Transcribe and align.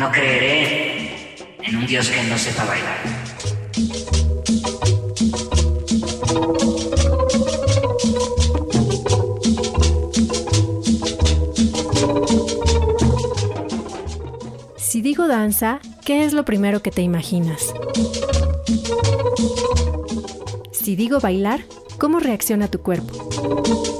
No 0.00 0.10
creeré 0.10 1.36
en 1.62 1.76
un 1.76 1.86
Dios 1.86 2.08
que 2.08 2.22
no 2.22 2.38
sepa 2.38 2.64
bailar. 2.64 2.96
Si 14.78 15.02
digo 15.02 15.28
danza, 15.28 15.80
¿qué 16.06 16.24
es 16.24 16.32
lo 16.32 16.46
primero 16.46 16.80
que 16.80 16.90
te 16.90 17.02
imaginas? 17.02 17.74
Si 20.72 20.96
digo 20.96 21.20
bailar, 21.20 21.60
¿cómo 21.98 22.20
reacciona 22.20 22.68
tu 22.68 22.80
cuerpo? 22.80 23.99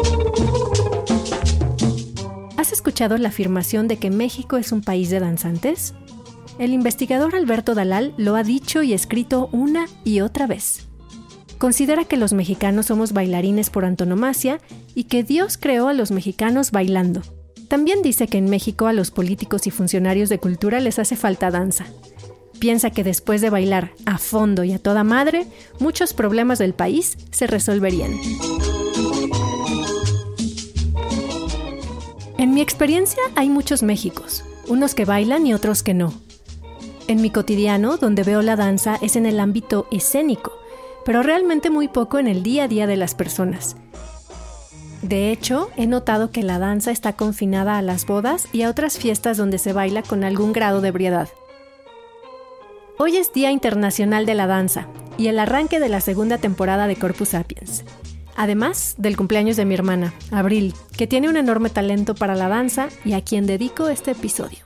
La 3.08 3.28
afirmación 3.28 3.88
de 3.88 3.96
que 3.96 4.10
México 4.10 4.56
es 4.56 4.72
un 4.72 4.82
país 4.82 5.10
de 5.10 5.20
danzantes? 5.20 5.94
El 6.58 6.74
investigador 6.74 7.34
Alberto 7.34 7.74
Dalal 7.74 8.12
lo 8.18 8.36
ha 8.36 8.42
dicho 8.42 8.82
y 8.82 8.92
escrito 8.92 9.48
una 9.52 9.86
y 10.04 10.20
otra 10.20 10.46
vez. 10.46 10.86
Considera 11.58 12.04
que 12.04 12.16
los 12.16 12.32
mexicanos 12.32 12.86
somos 12.86 13.12
bailarines 13.12 13.70
por 13.70 13.84
antonomasia 13.84 14.60
y 14.94 15.04
que 15.04 15.22
Dios 15.22 15.56
creó 15.58 15.88
a 15.88 15.94
los 15.94 16.10
mexicanos 16.10 16.70
bailando. 16.70 17.22
También 17.68 18.02
dice 18.02 18.28
que 18.28 18.38
en 18.38 18.50
México 18.50 18.86
a 18.86 18.92
los 18.92 19.10
políticos 19.10 19.66
y 19.66 19.70
funcionarios 19.70 20.28
de 20.28 20.38
cultura 20.38 20.80
les 20.80 20.98
hace 20.98 21.16
falta 21.16 21.50
danza. 21.50 21.86
Piensa 22.58 22.90
que 22.90 23.04
después 23.04 23.40
de 23.40 23.48
bailar 23.48 23.92
a 24.04 24.18
fondo 24.18 24.64
y 24.64 24.72
a 24.72 24.78
toda 24.78 25.04
madre, 25.04 25.46
muchos 25.78 26.12
problemas 26.12 26.58
del 26.58 26.74
país 26.74 27.16
se 27.30 27.46
resolverían. 27.46 28.12
En 32.40 32.54
mi 32.54 32.62
experiencia 32.62 33.22
hay 33.36 33.50
muchos 33.50 33.82
Méxicos, 33.82 34.46
unos 34.66 34.94
que 34.94 35.04
bailan 35.04 35.46
y 35.46 35.52
otros 35.52 35.82
que 35.82 35.92
no. 35.92 36.14
En 37.06 37.20
mi 37.20 37.28
cotidiano, 37.28 37.98
donde 37.98 38.22
veo 38.22 38.40
la 38.40 38.56
danza, 38.56 38.96
es 39.02 39.16
en 39.16 39.26
el 39.26 39.38
ámbito 39.38 39.86
escénico, 39.92 40.58
pero 41.04 41.22
realmente 41.22 41.68
muy 41.68 41.88
poco 41.88 42.18
en 42.18 42.26
el 42.26 42.42
día 42.42 42.64
a 42.64 42.68
día 42.68 42.86
de 42.86 42.96
las 42.96 43.14
personas. 43.14 43.76
De 45.02 45.30
hecho, 45.30 45.68
he 45.76 45.86
notado 45.86 46.30
que 46.30 46.42
la 46.42 46.58
danza 46.58 46.92
está 46.92 47.12
confinada 47.12 47.76
a 47.76 47.82
las 47.82 48.06
bodas 48.06 48.48
y 48.54 48.62
a 48.62 48.70
otras 48.70 48.96
fiestas 48.96 49.36
donde 49.36 49.58
se 49.58 49.74
baila 49.74 50.02
con 50.02 50.24
algún 50.24 50.54
grado 50.54 50.80
de 50.80 50.88
ebriedad. 50.88 51.28
Hoy 52.96 53.18
es 53.18 53.34
Día 53.34 53.50
Internacional 53.50 54.24
de 54.24 54.34
la 54.34 54.46
Danza 54.46 54.88
y 55.18 55.26
el 55.26 55.38
arranque 55.38 55.78
de 55.78 55.90
la 55.90 56.00
segunda 56.00 56.38
temporada 56.38 56.86
de 56.86 56.96
Corpus 56.96 57.28
Sapiens. 57.28 57.84
Además 58.40 58.94
del 58.96 59.18
cumpleaños 59.18 59.58
de 59.58 59.66
mi 59.66 59.74
hermana, 59.74 60.14
Abril, 60.30 60.72
que 60.96 61.06
tiene 61.06 61.28
un 61.28 61.36
enorme 61.36 61.68
talento 61.68 62.14
para 62.14 62.34
la 62.34 62.48
danza 62.48 62.88
y 63.04 63.12
a 63.12 63.20
quien 63.20 63.44
dedico 63.44 63.90
este 63.90 64.12
episodio. 64.12 64.60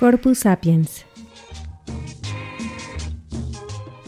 Corpus 0.00 0.40
Sapiens. 0.40 1.04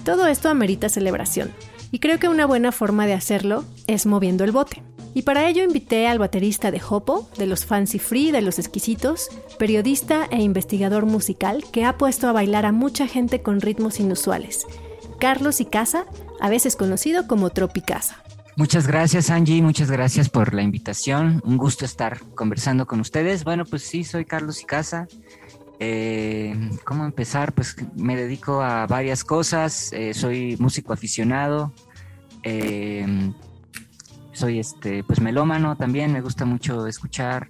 Todo 0.04 0.26
esto 0.26 0.48
amerita 0.48 0.88
celebración, 0.88 1.52
y 1.92 2.00
creo 2.00 2.18
que 2.18 2.26
una 2.26 2.46
buena 2.46 2.72
forma 2.72 3.06
de 3.06 3.12
hacerlo 3.12 3.64
es 3.86 4.06
moviendo 4.06 4.42
el 4.42 4.50
bote. 4.50 4.82
Y 5.14 5.22
para 5.22 5.48
ello 5.48 5.62
invité 5.62 6.08
al 6.08 6.18
baterista 6.18 6.72
de 6.72 6.82
Hopo, 6.90 7.30
de 7.38 7.46
los 7.46 7.64
Fancy 7.64 8.00
Free, 8.00 8.32
de 8.32 8.42
los 8.42 8.58
Exquisitos, 8.58 9.28
periodista 9.56 10.26
e 10.32 10.42
investigador 10.42 11.06
musical 11.06 11.62
que 11.70 11.84
ha 11.84 11.96
puesto 11.96 12.26
a 12.26 12.32
bailar 12.32 12.66
a 12.66 12.72
mucha 12.72 13.06
gente 13.06 13.40
con 13.40 13.60
ritmos 13.60 14.00
inusuales. 14.00 14.66
Carlos 15.18 15.60
Icaza, 15.60 16.04
a 16.40 16.48
veces 16.48 16.76
conocido 16.76 17.26
como 17.26 17.50
Tropicasa. 17.50 18.22
Muchas 18.56 18.86
gracias 18.86 19.30
Angie, 19.30 19.62
muchas 19.62 19.90
gracias 19.90 20.28
por 20.28 20.54
la 20.54 20.62
invitación. 20.62 21.42
Un 21.44 21.56
gusto 21.56 21.84
estar 21.84 22.20
conversando 22.36 22.86
con 22.86 23.00
ustedes. 23.00 23.42
Bueno, 23.42 23.64
pues 23.64 23.82
sí, 23.82 24.04
soy 24.04 24.24
Carlos 24.24 24.62
Icaza. 24.62 25.08
Eh, 25.80 26.70
¿Cómo 26.84 27.04
empezar? 27.04 27.52
Pues 27.52 27.76
me 27.96 28.14
dedico 28.14 28.62
a 28.62 28.86
varias 28.86 29.24
cosas. 29.24 29.92
Eh, 29.92 30.14
soy 30.14 30.56
músico 30.60 30.92
aficionado. 30.92 31.72
Eh, 32.44 33.32
soy 34.32 34.60
este, 34.60 35.02
pues 35.02 35.20
melómano 35.20 35.76
también. 35.76 36.12
Me 36.12 36.20
gusta 36.20 36.44
mucho 36.44 36.86
escuchar 36.86 37.48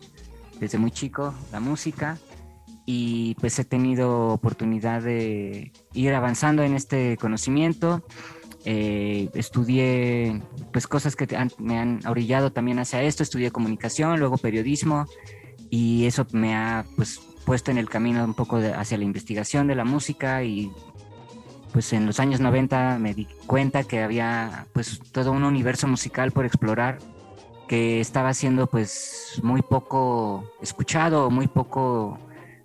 desde 0.58 0.78
muy 0.78 0.90
chico 0.90 1.34
la 1.52 1.60
música. 1.60 2.16
Y 2.86 3.34
pues 3.36 3.58
he 3.58 3.64
tenido 3.64 4.28
oportunidad 4.28 5.02
de 5.02 5.72
ir 5.92 6.14
avanzando 6.14 6.62
en 6.62 6.74
este 6.74 7.16
conocimiento. 7.16 8.02
estudié 8.64 10.42
pues 10.72 10.86
cosas 10.86 11.16
que 11.16 11.26
me 11.58 11.78
han 11.78 12.00
orillado 12.06 12.52
también 12.52 12.78
hacia 12.78 13.02
esto. 13.02 13.22
Estudié 13.22 13.50
comunicación, 13.50 14.18
luego 14.18 14.36
periodismo. 14.36 15.06
Y 15.70 16.06
eso 16.06 16.26
me 16.32 16.54
ha 16.54 16.84
pues 16.96 17.20
puesto 17.44 17.70
en 17.70 17.78
el 17.78 17.88
camino 17.88 18.24
un 18.24 18.34
poco 18.34 18.56
hacia 18.56 18.98
la 18.98 19.04
investigación 19.04 19.66
de 19.66 19.74
la 19.74 19.84
música 19.84 20.42
y 20.42 20.72
pues 21.72 21.92
en 21.92 22.06
los 22.06 22.20
años 22.20 22.40
90 22.40 22.98
me 23.00 23.14
di 23.14 23.26
cuenta 23.46 23.82
que 23.82 24.02
había 24.02 24.66
pues 24.72 25.00
todo 25.12 25.32
un 25.32 25.44
universo 25.44 25.88
musical 25.88 26.30
por 26.30 26.46
explorar 26.46 26.98
que 27.66 28.00
estaba 28.00 28.32
siendo 28.32 28.66
pues 28.68 29.40
muy 29.42 29.60
poco 29.62 30.44
escuchado, 30.62 31.30
muy 31.30 31.48
poco, 31.48 32.18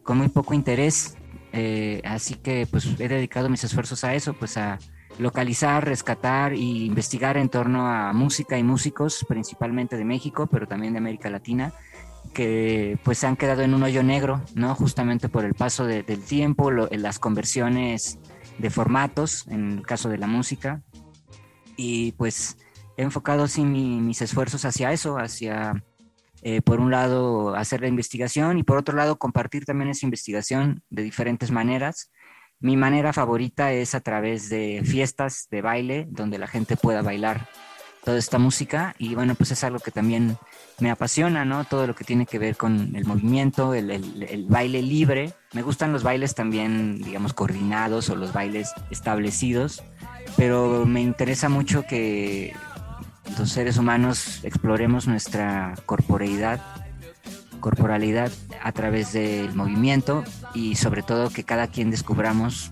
con 0.09 0.17
muy 0.17 0.29
poco 0.29 0.55
interés. 0.55 1.15
Eh, 1.53 2.01
así 2.03 2.33
que 2.33 2.65
pues 2.65 2.99
he 2.99 3.07
dedicado 3.07 3.47
mis 3.47 3.63
esfuerzos 3.63 4.03
a 4.03 4.15
eso, 4.15 4.33
pues 4.33 4.57
a 4.57 4.79
localizar, 5.19 5.85
rescatar 5.85 6.53
e 6.53 6.57
investigar 6.57 7.37
en 7.37 7.47
torno 7.47 7.87
a 7.87 8.11
música 8.11 8.57
y 8.57 8.63
músicos, 8.63 9.23
principalmente 9.29 9.97
de 9.97 10.05
México, 10.05 10.47
pero 10.47 10.67
también 10.67 10.93
de 10.93 10.97
América 10.97 11.29
Latina, 11.29 11.73
que 12.33 12.97
pues 13.03 13.19
se 13.19 13.27
han 13.27 13.35
quedado 13.35 13.61
en 13.61 13.75
un 13.75 13.83
hoyo 13.83 14.01
negro, 14.01 14.41
¿no? 14.55 14.73
Justamente 14.73 15.29
por 15.29 15.45
el 15.45 15.53
paso 15.53 15.85
del 15.85 16.23
tiempo, 16.23 16.71
las 16.71 17.19
conversiones 17.19 18.17
de 18.57 18.69
formatos, 18.71 19.45
en 19.47 19.73
el 19.73 19.85
caso 19.85 20.09
de 20.09 20.17
la 20.17 20.25
música. 20.25 20.81
Y 21.77 22.13
pues 22.13 22.57
he 22.97 23.03
enfocado 23.03 23.47
sí 23.47 23.63
mis 23.63 24.23
esfuerzos 24.23 24.65
hacia 24.65 24.91
eso, 24.91 25.19
hacia, 25.19 25.83
eh, 26.41 26.61
por 26.61 26.79
un 26.79 26.91
lado, 26.91 27.55
hacer 27.55 27.81
la 27.81 27.87
investigación 27.87 28.57
y 28.57 28.63
por 28.63 28.77
otro 28.77 28.95
lado, 28.95 29.17
compartir 29.17 29.65
también 29.65 29.89
esa 29.89 30.05
investigación 30.05 30.83
de 30.89 31.03
diferentes 31.03 31.51
maneras. 31.51 32.11
Mi 32.59 32.77
manera 32.77 33.13
favorita 33.13 33.71
es 33.71 33.95
a 33.95 34.01
través 34.01 34.49
de 34.49 34.81
fiestas 34.85 35.47
de 35.49 35.61
baile, 35.61 36.07
donde 36.09 36.37
la 36.37 36.47
gente 36.47 36.75
pueda 36.75 37.01
bailar 37.01 37.47
toda 38.03 38.17
esta 38.17 38.39
música 38.39 38.95
y 38.97 39.15
bueno, 39.15 39.35
pues 39.35 39.51
es 39.51 39.63
algo 39.63 39.79
que 39.79 39.91
también 39.91 40.37
me 40.79 40.89
apasiona, 40.89 41.45
¿no? 41.45 41.65
Todo 41.65 41.87
lo 41.87 41.95
que 41.95 42.03
tiene 42.03 42.25
que 42.25 42.39
ver 42.39 42.55
con 42.55 42.95
el 42.95 43.05
movimiento, 43.05 43.73
el, 43.73 43.91
el, 43.91 44.45
baile 44.47 44.81
libre. 44.81 45.33
Me 45.53 45.61
gustan 45.61 45.91
los 45.91 46.03
bailes 46.03 46.35
también, 46.35 47.01
digamos, 47.01 47.33
coordinados 47.33 48.09
o 48.09 48.15
los 48.15 48.31
bailes 48.31 48.71
establecidos, 48.89 49.83
pero 50.37 50.85
me 50.85 51.01
interesa 51.01 51.49
mucho 51.49 51.83
que 51.83 52.53
los 53.37 53.49
seres 53.49 53.77
humanos 53.77 54.39
exploremos 54.43 55.07
nuestra 55.07 55.75
corporeidad, 55.85 56.61
corporalidad 57.59 58.31
a 58.63 58.71
través 58.71 59.13
del 59.13 59.53
movimiento 59.55 60.23
y 60.53 60.75
sobre 60.75 61.03
todo 61.03 61.29
que 61.29 61.43
cada 61.43 61.67
quien 61.67 61.91
descubramos 61.91 62.71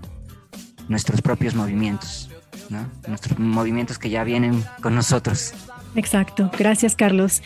nuestros 0.87 1.21
propios 1.21 1.55
movimientos. 1.55 2.29
Nuestros 3.07 3.39
movimientos 3.39 3.97
que 3.97 4.09
ya 4.09 4.23
vienen 4.23 4.63
con 4.81 4.93
nosotros. 4.93 5.53
Exacto, 5.95 6.51
gracias 6.57 6.95
Carlos. 6.95 7.41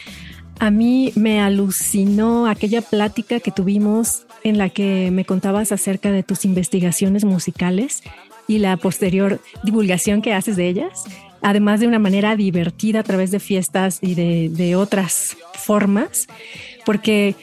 A 0.60 0.72
mí 0.72 1.12
me 1.16 1.42
alucinó 1.42 2.48
aquella 2.48 2.82
plática 2.82 3.40
que 3.40 3.52
tuvimos 3.52 4.26
en 4.44 4.58
la 4.58 4.70
que 4.70 5.10
me 5.12 5.26
contabas 5.26 5.72
acerca 5.72 6.12
de 6.12 6.24
tus 6.24 6.46
investigaciones 6.46 7.24
musicales 7.24 8.04
y 8.48 8.60
la 8.60 8.78
posterior 8.78 9.40
divulgación 9.64 10.22
que 10.22 10.34
haces 10.34 10.56
de 10.56 10.68
ellas, 10.68 11.06
además 11.42 11.80
de 11.80 11.88
una 11.88 12.00
manera 12.00 12.36
divertida 12.36 13.00
a 13.00 13.04
través 13.04 13.32
de 13.32 13.40
fiestas 13.40 14.00
y 14.02 14.16
de, 14.16 14.76
otras 14.76 15.38
formas, 15.54 16.28
porque 16.86 17.36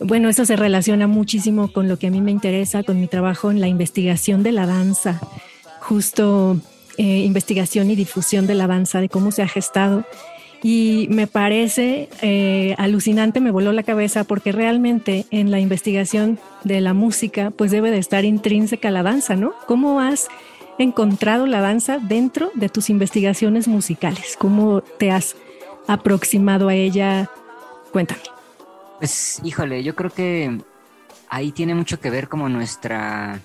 bueno, 0.00 0.28
eso 0.28 0.46
se 0.46 0.56
relaciona 0.56 1.06
muchísimo 1.06 1.72
con 1.72 1.88
lo 1.88 1.98
que 1.98 2.06
a 2.06 2.10
mí 2.10 2.20
me 2.20 2.30
interesa, 2.30 2.82
con 2.82 3.00
mi 3.00 3.06
trabajo 3.06 3.50
en 3.50 3.60
la 3.60 3.68
investigación 3.68 4.42
de 4.42 4.52
la 4.52 4.66
danza. 4.66 5.20
Justo 5.80 6.58
eh, 6.96 7.18
investigación 7.18 7.90
y 7.90 7.96
difusión 7.96 8.46
de 8.46 8.54
la 8.54 8.66
danza, 8.66 9.00
de 9.00 9.08
cómo 9.08 9.30
se 9.30 9.42
ha 9.42 9.48
gestado. 9.48 10.04
Y 10.62 11.06
me 11.10 11.26
parece 11.26 12.08
eh, 12.20 12.74
alucinante, 12.76 13.40
me 13.40 13.50
voló 13.50 13.72
la 13.72 13.82
cabeza 13.82 14.24
porque 14.24 14.52
realmente 14.52 15.24
en 15.30 15.50
la 15.50 15.60
investigación 15.60 16.38
de 16.64 16.82
la 16.82 16.92
música 16.92 17.50
pues 17.50 17.70
debe 17.70 17.90
de 17.90 17.98
estar 17.98 18.24
intrínseca 18.26 18.90
la 18.90 19.02
danza, 19.02 19.36
¿no? 19.36 19.54
¿Cómo 19.66 20.00
has 20.00 20.28
encontrado 20.84 21.46
la 21.46 21.60
danza 21.60 21.98
dentro 21.98 22.50
de 22.54 22.68
tus 22.68 22.90
investigaciones 22.90 23.68
musicales? 23.68 24.36
¿Cómo 24.38 24.80
te 24.80 25.10
has 25.10 25.36
aproximado 25.86 26.68
a 26.68 26.74
ella? 26.74 27.30
Cuéntame. 27.92 28.22
Pues 28.98 29.40
híjole, 29.42 29.82
yo 29.82 29.94
creo 29.94 30.10
que 30.10 30.60
ahí 31.28 31.52
tiene 31.52 31.74
mucho 31.74 32.00
que 32.00 32.10
ver 32.10 32.28
como 32.28 32.48
nuestra 32.48 33.40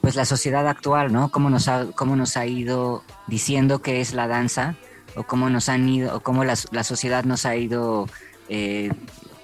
pues 0.00 0.16
la 0.16 0.24
sociedad 0.24 0.66
actual, 0.66 1.12
¿no? 1.12 1.30
Cómo 1.30 1.50
nos 1.50 1.68
ha, 1.68 1.86
cómo 1.94 2.16
nos 2.16 2.36
ha 2.36 2.46
ido 2.46 3.02
diciendo 3.26 3.82
que 3.82 4.00
es 4.00 4.14
la 4.14 4.28
danza 4.28 4.76
o 5.14 5.24
cómo 5.24 5.50
nos 5.50 5.68
han 5.68 5.88
ido 5.88 6.16
o 6.16 6.20
cómo 6.20 6.44
la, 6.44 6.56
sociedad 6.56 7.24
nos 7.24 7.44
ha 7.44 7.56
ido 7.56 8.08
eh, 8.48 8.90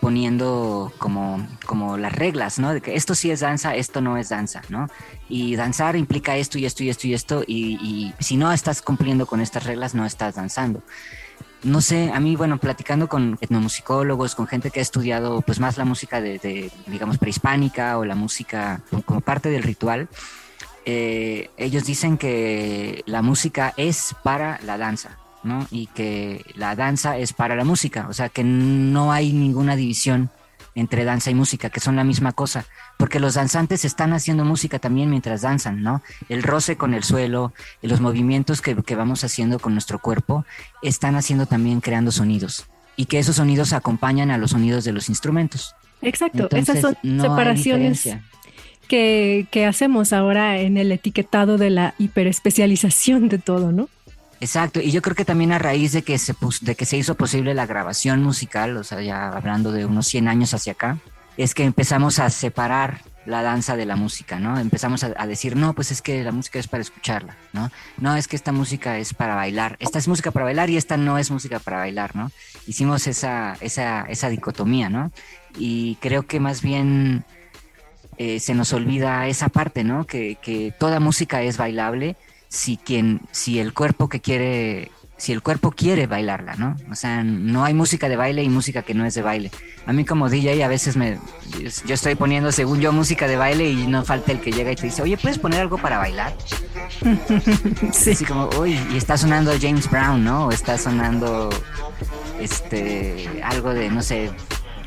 poniendo 0.01 0.93
como, 0.99 1.47
como 1.67 1.99
las 1.99 2.13
reglas, 2.13 2.59
¿no? 2.59 2.73
De 2.73 2.81
que 2.81 2.97
esto 2.97 3.15
sí 3.15 3.31
es 3.31 3.41
danza, 3.41 3.75
esto 3.75 4.01
no 4.01 4.17
es 4.17 4.29
danza, 4.29 4.63
¿no? 4.69 4.89
Y 5.29 5.57
danzar 5.57 5.97
implica 5.97 6.37
esto 6.37 6.59
y 6.59 6.67
esto 6.67 6.85
y 6.85 6.91
esto 6.91 7.07
y 7.07 7.15
esto, 7.15 7.45
y, 7.47 8.13
si 8.21 8.37
no 8.37 8.53
estás 8.53 8.83
cumpliendo 8.83 9.27
con 9.27 9.41
estas 9.41 9.65
reglas, 9.65 9.95
no 9.95 10.07
estás 10.07 10.37
danzando. 10.37 10.83
No 11.63 11.81
sé, 11.81 12.13
a 12.13 12.21
mí, 12.21 12.37
bueno, 12.37 12.59
platicando 12.59 13.09
con 13.09 13.39
etnomusicólogos, 13.41 14.35
con 14.35 14.47
gente 14.47 14.71
que 14.71 14.79
ha 14.79 14.83
estudiado 14.83 15.41
pues 15.41 15.59
más 15.59 15.79
la 15.79 15.85
música 15.85 16.21
de, 16.21 16.71
digamos, 16.87 17.19
prehispánica 17.19 17.99
o 17.99 18.05
la 18.05 18.15
música 18.15 18.83
como 19.05 19.21
parte 19.21 19.49
del 19.49 19.65
ritual, 19.65 20.09
eh, 20.85 21.51
ellos 21.57 21.85
dicen 21.85 22.19
que 22.19 23.03
la 23.07 23.21
música 23.21 23.75
es 23.77 24.15
para 24.23 24.61
la 24.63 24.79
danza, 24.79 25.19
¿no? 25.43 25.67
Y 25.73 25.89
que 25.89 26.45
la 26.55 26.77
danza 26.77 27.19
es 27.19 27.33
para 27.33 27.57
la 27.57 27.65
música, 27.65 28.07
o 28.09 28.13
sea, 28.13 28.29
que 28.29 28.45
no 28.45 29.11
hay 29.11 29.33
ninguna 29.33 29.75
división 29.75 30.31
entre 30.77 31.05
danza 31.05 31.31
y 31.31 31.35
música, 31.35 31.71
que 31.71 31.81
son 31.81 31.97
la 31.97 32.05
misma 32.05 32.33
cosa, 32.33 32.67
porque 32.99 33.19
los 33.19 33.35
danzantes 33.35 33.85
están 33.85 34.13
haciendo 34.13 34.45
música 34.45 34.79
también 34.79 35.11
mientras 35.11 35.41
danzan, 35.41 35.83
¿no? 35.83 36.03
El 36.29 36.43
roce 36.43 36.77
con 36.77 36.93
el 36.95 37.03
suelo, 37.03 37.55
los 37.81 38.01
movimientos 38.01 38.61
que, 38.61 38.75
vamos 38.95 39.25
haciendo 39.25 39.59
con 39.59 39.73
nuestro 39.73 39.99
cuerpo, 39.99 40.45
están 40.83 41.17
haciendo 41.17 41.47
también 41.47 41.81
creando 41.81 42.13
sonidos, 42.13 42.67
y 42.95 43.07
que 43.07 43.19
esos 43.19 43.37
sonidos 43.37 43.73
acompañan 43.73 44.31
a 44.31 44.39
los 44.39 44.51
sonidos 44.51 44.85
de 44.85 44.93
los 44.93 45.09
instrumentos. 45.09 45.75
Exacto, 46.03 46.49
esas 46.55 46.83
son 46.83 46.95
separaciones 47.03 48.07
que, 48.87 49.49
que 49.51 49.65
hacemos 49.65 50.13
ahora 50.13 50.59
en 50.61 50.77
el 50.77 50.93
etiquetado 50.93 51.57
de 51.57 51.71
la 51.71 51.95
hiperespecialización 51.99 53.31
de 53.31 53.39
todo, 53.39 53.73
¿no? 53.73 53.89
Exacto, 54.41 54.81
y 54.81 54.91
yo 54.91 55.03
creo 55.03 55.17
que 55.17 55.25
también 55.25 55.53
a 55.53 55.59
raíz 55.59 55.93
de 55.93 56.03
que 56.03 56.19
se 56.19 56.35
de 56.61 56.75
que 56.75 56.85
se 56.85 56.97
hizo 56.97 57.15
posible 57.15 57.55
la 57.55 57.67
grabación 57.67 58.23
musical, 58.23 58.77
o 58.77 58.85
sea, 58.85 59.01
ya 59.01 59.29
hablando 59.29 59.73
de 59.73 59.87
unos 59.87 60.07
100 60.07 60.29
años 60.29 60.53
hacia 60.53 60.73
acá, 60.73 60.99
es 61.37 61.55
que 61.55 61.65
empezamos 61.65 62.19
a 62.19 62.29
separar 62.31 63.01
la 63.27 63.43
danza 63.43 63.77
de 63.77 63.87
la 63.87 63.97
música, 63.97 64.39
¿no? 64.39 64.59
Empezamos 64.59 65.03
a, 65.03 65.27
decir, 65.27 65.57
no, 65.57 65.75
pues 65.75 65.91
es 65.91 66.01
que 66.01 66.23
la 66.23 66.33
música 66.33 66.59
es 66.59 66.69
para 66.69 66.83
escucharla, 66.83 67.37
¿no? 67.53 67.71
No, 67.99 68.15
es 68.15 68.29
que 68.29 68.37
esta 68.37 68.53
música 68.53 68.99
es 68.99 69.15
para 69.15 69.35
bailar. 69.35 69.77
Esta 69.81 69.99
es 69.99 70.07
música 70.07 70.31
para 70.31 70.45
bailar 70.45 70.71
y 70.71 70.77
esta 70.77 70.97
no 70.97 71.19
es 71.19 71.31
música 71.31 71.59
para 71.59 71.79
bailar, 71.79 72.15
¿no? 72.15 72.31
Hicimos 72.67 73.07
esa, 73.09 73.57
esa, 73.61 74.03
esa 74.03 74.29
dicotomía, 74.29 74.89
¿no? 74.89 75.11
Y 75.59 75.97
creo 75.97 76.23
que 76.23 76.39
más 76.39 76.63
bien 76.63 77.25
eh, 78.17 78.39
se 78.39 78.55
nos 78.55 78.73
olvida 78.73 79.27
esa 79.27 79.49
parte, 79.49 79.83
¿no? 79.83 80.07
Que, 80.07 80.39
que 80.41 80.73
toda 80.79 81.01
música 81.01 81.43
es 81.43 81.57
bailable 81.57 82.17
si 82.49 82.77
quien, 82.77 83.21
si 83.31 83.59
el 83.59 83.73
cuerpo 83.73 84.09
que 84.09 84.21
quiere, 84.21 84.91
si 85.17 85.33
el 85.33 85.43
cuerpo 85.43 85.71
quiere 85.71 86.07
bailarla, 86.07 86.55
¿no? 86.57 86.77
O 86.91 86.95
sea, 86.95 87.25
no 87.25 87.65
hay 87.65 87.75
música 87.75 88.09
de 88.09 88.17
baile 88.17 88.43
y 88.43 88.49
música 88.49 88.83
que 88.83 88.95
no 88.95 89.05
es 89.05 89.15
de 89.15 89.23
baile. 89.23 89.51
A 89.87 89.93
mí 89.93 90.05
como 90.05 90.29
DJ 90.29 90.63
a 90.65 90.69
veces 90.69 90.97
me, 90.97 91.19
yo 91.87 91.95
estoy 91.95 92.15
poniendo 92.15 92.53
según 92.53 92.81
yo 92.81 92.93
música 92.93 93.27
de 93.27 93.37
baile 93.37 93.71
y 93.71 93.87
no 93.87 94.05
falta 94.05 94.33
el 94.33 94.41
que 94.41 94.53
llega 94.53 94.73
y 94.73 94.77
te 94.77 94.87
dice, 94.87 95.03
oye, 95.03 95.17
¿puedes 95.17 95.39
poner 95.39 95.61
algo 95.61 95.79
para 95.79 95.99
bailar? 95.99 96.35
sí. 97.93 98.11
Así 98.11 98.25
como, 98.25 98.49
uy, 98.61 98.79
y 98.93 98.97
está 98.97 99.17
sonando 99.17 99.53
James 99.61 99.91
Brown, 99.91 100.23
¿no? 100.23 100.47
O 100.47 100.51
está 100.53 100.79
sonando, 100.79 101.51
este, 102.41 103.41
algo 103.43 103.75
de, 103.75 103.91
no 103.91 104.03
sé, 104.03 104.31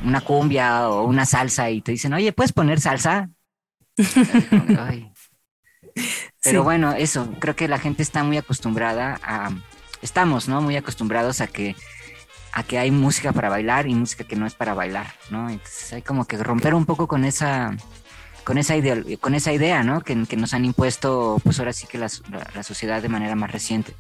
una 0.03 0.21
cumbia 0.21 0.89
o 0.89 1.05
una 1.05 1.25
salsa 1.25 1.69
y 1.69 1.81
te 1.81 1.91
dicen, 1.91 2.13
oye, 2.13 2.31
¿puedes 2.33 2.53
poner 2.53 2.79
salsa? 2.79 3.29
Ay, 4.77 5.11
pero 6.43 6.63
bueno, 6.63 6.93
eso, 6.93 7.29
creo 7.39 7.55
que 7.55 7.67
la 7.67 7.79
gente 7.79 8.01
está 8.01 8.23
muy 8.23 8.37
acostumbrada 8.37 9.19
a, 9.23 9.51
estamos, 10.01 10.47
¿no? 10.47 10.61
Muy 10.61 10.75
acostumbrados 10.77 11.41
a 11.41 11.47
que, 11.47 11.75
a 12.53 12.63
que 12.63 12.79
hay 12.79 12.91
música 12.91 13.33
para 13.33 13.49
bailar 13.49 13.87
y 13.87 13.95
música 13.95 14.23
que 14.23 14.35
no 14.35 14.45
es 14.45 14.53
para 14.53 14.73
bailar, 14.73 15.13
¿no? 15.29 15.49
Entonces 15.49 15.93
hay 15.93 16.01
como 16.01 16.25
que 16.25 16.37
romper 16.37 16.73
un 16.73 16.85
poco 16.85 17.07
con 17.07 17.25
esa, 17.25 17.75
con 18.43 18.57
esa 18.57 18.75
idea, 18.75 18.97
con 19.19 19.35
esa 19.35 19.51
idea, 19.51 19.83
¿no? 19.83 20.01
Que, 20.01 20.15
nos 20.15 20.53
han 20.53 20.65
impuesto, 20.65 21.41
pues 21.43 21.59
ahora 21.59 21.73
sí 21.73 21.87
que 21.87 21.97
la, 21.97 22.09
sociedad 22.63 23.01
de 23.01 23.09
manera 23.09 23.35
más 23.35 23.51
reciente. 23.51 23.93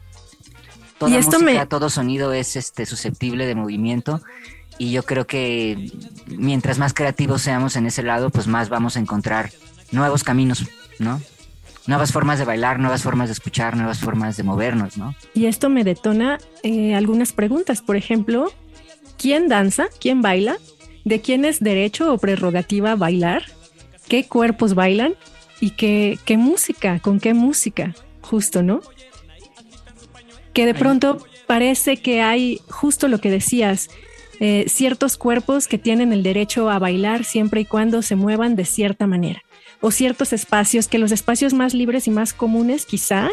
Toda 0.97 1.17
música, 1.17 1.65
todo 1.65 1.89
sonido 1.89 2.33
es 2.33 2.55
este 2.55 2.85
susceptible 2.85 3.45
de 3.45 3.55
movimiento 3.55 4.21
y 4.77 4.91
yo 4.91 5.03
creo 5.03 5.27
que 5.27 5.91
mientras 6.27 6.77
más 6.77 6.93
creativos 6.93 7.41
seamos 7.41 7.75
en 7.75 7.85
ese 7.85 8.03
lado, 8.03 8.29
pues 8.29 8.47
más 8.47 8.69
vamos 8.69 8.97
a 8.97 8.99
encontrar 8.99 9.51
nuevos 9.91 10.23
caminos, 10.23 10.65
¿no? 10.99 11.21
Nuevas 11.89 12.11
formas 12.13 12.37
de 12.37 12.45
bailar, 12.45 12.79
nuevas 12.79 13.01
formas 13.01 13.29
de 13.29 13.33
escuchar, 13.33 13.75
nuevas 13.75 13.99
formas 13.99 14.37
de 14.37 14.43
movernos, 14.43 14.95
¿no? 14.97 15.15
Y 15.33 15.47
esto 15.47 15.69
me 15.69 15.83
detona 15.83 16.37
eh, 16.61 16.93
algunas 16.93 17.33
preguntas. 17.33 17.81
Por 17.81 17.97
ejemplo, 17.97 18.53
¿quién 19.17 19.49
danza? 19.49 19.87
¿Quién 19.99 20.21
baila? 20.21 20.57
¿De 21.03 21.19
quién 21.19 21.45
es 21.45 21.59
derecho 21.59 22.13
o 22.13 22.19
prerrogativa 22.19 22.95
bailar? 22.95 23.43
¿Qué 24.07 24.25
cuerpos 24.25 24.75
bailan? 24.75 25.15
¿Y 25.59 25.71
qué, 25.71 26.19
qué 26.25 26.37
música? 26.37 26.99
¿Con 26.99 27.19
qué 27.19 27.33
música? 27.33 27.95
Justo, 28.21 28.61
¿no? 28.61 28.81
Que 30.53 30.67
de 30.67 30.75
pronto 30.75 31.25
parece 31.47 31.97
que 31.97 32.21
hay 32.21 32.61
justo 32.69 33.07
lo 33.07 33.19
que 33.19 33.31
decías, 33.31 33.89
eh, 34.39 34.65
ciertos 34.67 35.17
cuerpos 35.17 35.67
que 35.67 35.79
tienen 35.79 36.13
el 36.13 36.21
derecho 36.21 36.69
a 36.69 36.77
bailar 36.77 37.23
siempre 37.23 37.61
y 37.61 37.65
cuando 37.65 38.03
se 38.03 38.15
muevan 38.15 38.55
de 38.55 38.65
cierta 38.65 39.07
manera 39.07 39.41
o 39.81 39.91
ciertos 39.91 40.33
espacios, 40.33 40.87
que 40.87 40.97
los 40.97 41.11
espacios 41.11 41.53
más 41.53 41.73
libres 41.73 42.07
y 42.07 42.11
más 42.11 42.33
comunes 42.33 42.85
quizá 42.85 43.29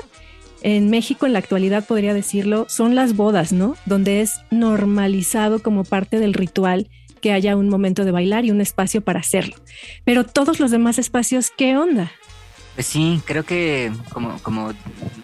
en 0.63 0.91
México 0.91 1.27
en 1.27 1.33
la 1.33 1.39
actualidad 1.39 1.85
podría 1.85 2.15
decirlo, 2.15 2.67
son 2.69 2.95
las 2.95 3.15
bodas, 3.15 3.53
¿no? 3.53 3.77
Donde 3.85 4.21
es 4.21 4.41
normalizado 4.51 5.63
como 5.63 5.85
parte 5.85 6.19
del 6.19 6.35
ritual 6.35 6.89
que 7.21 7.33
haya 7.33 7.57
un 7.57 7.69
momento 7.69 8.05
de 8.05 8.11
bailar 8.11 8.45
y 8.45 8.51
un 8.51 8.61
espacio 8.61 9.01
para 9.01 9.21
hacerlo. 9.21 9.57
Pero 10.05 10.25
todos 10.25 10.61
los 10.61 10.71
demás 10.71 10.99
espacios, 10.99 11.51
¿qué 11.57 11.77
onda? 11.77 12.11
Pues 12.75 12.87
sí, 12.87 13.23
creo 13.25 13.43
que 13.43 13.91
como, 14.13 14.39
como 14.43 14.73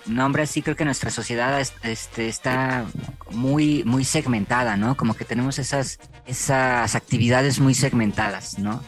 nombre 0.06 0.42
así, 0.42 0.62
creo 0.62 0.74
que 0.74 0.86
nuestra 0.86 1.10
sociedad 1.10 1.60
este, 1.60 2.28
está 2.28 2.86
muy, 3.30 3.84
muy 3.84 4.04
segmentada, 4.04 4.76
¿no? 4.76 4.96
Como 4.96 5.14
que 5.14 5.26
tenemos 5.26 5.58
esas, 5.58 5.98
esas 6.26 6.94
actividades 6.94 7.60
muy 7.60 7.74
segmentadas, 7.74 8.58
¿no? 8.58 8.82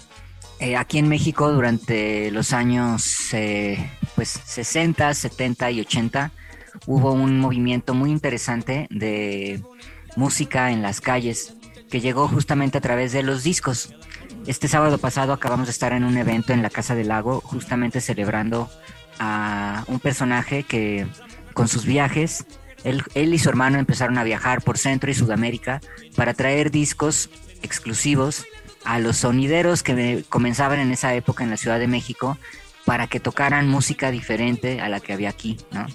Eh, 0.60 0.76
aquí 0.76 0.98
en 0.98 1.08
México 1.08 1.50
durante 1.52 2.30
los 2.30 2.52
años 2.52 3.32
eh, 3.32 3.90
pues 4.14 4.28
60, 4.28 5.12
70 5.12 5.70
y 5.72 5.80
80 5.80 6.30
hubo 6.86 7.12
un 7.12 7.38
movimiento 7.40 7.94
muy 7.94 8.10
interesante 8.10 8.86
de 8.90 9.62
música 10.16 10.70
en 10.70 10.82
las 10.82 11.00
calles 11.00 11.54
que 11.90 12.00
llegó 12.00 12.28
justamente 12.28 12.78
a 12.78 12.80
través 12.80 13.12
de 13.12 13.22
los 13.22 13.42
discos. 13.42 13.94
Este 14.46 14.69
sábado 14.69 14.98
pasado 14.98 15.32
acabamos 15.32 15.67
de 15.67 15.72
estar 15.72 15.93
en 15.93 16.05
un 16.05 16.17
evento 16.17 16.52
en 16.52 16.62
la 16.62 16.70
Casa 16.70 16.94
del 16.94 17.08
Lago 17.08 17.40
justamente 17.40 18.00
celebrando 18.00 18.70
a 19.19 19.84
un 19.86 20.00
personaje 20.00 20.64
que 20.64 21.06
con 21.52 21.69
sus 21.69 21.84
viajes 21.84 22.44
él, 22.84 23.02
y 23.14 23.38
su 23.38 23.48
hermano 23.48 23.79
empezaron 23.79 24.19
a 24.19 24.24
viajar 24.24 24.60
por 24.60 24.76
Centro 24.76 25.10
y 25.10 25.14
Sudamérica 25.14 25.81
para 26.17 26.34
traer 26.34 26.70
discos 26.70 27.31
exclusivos 27.62 28.44
a 28.84 28.98
los 28.98 29.19
sonideros 29.19 29.82
que 29.82 30.24
comenzaban 30.29 30.79
en 30.79 30.93
esa 30.93 31.14
época 31.14 31.44
en 31.44 31.50
la 31.50 31.56
Ciudad 31.56 31.79
de 31.79 31.88
México 31.88 32.38
para 32.84 33.06
que 33.06 33.20
tocaran 33.20 33.69
música 33.69 34.10
diferente 34.10 34.81
a 34.81 34.88
la 34.88 35.00
que 35.00 35.12
había 35.12 35.31
aquí, 35.31 35.58
¿no? 35.70 35.86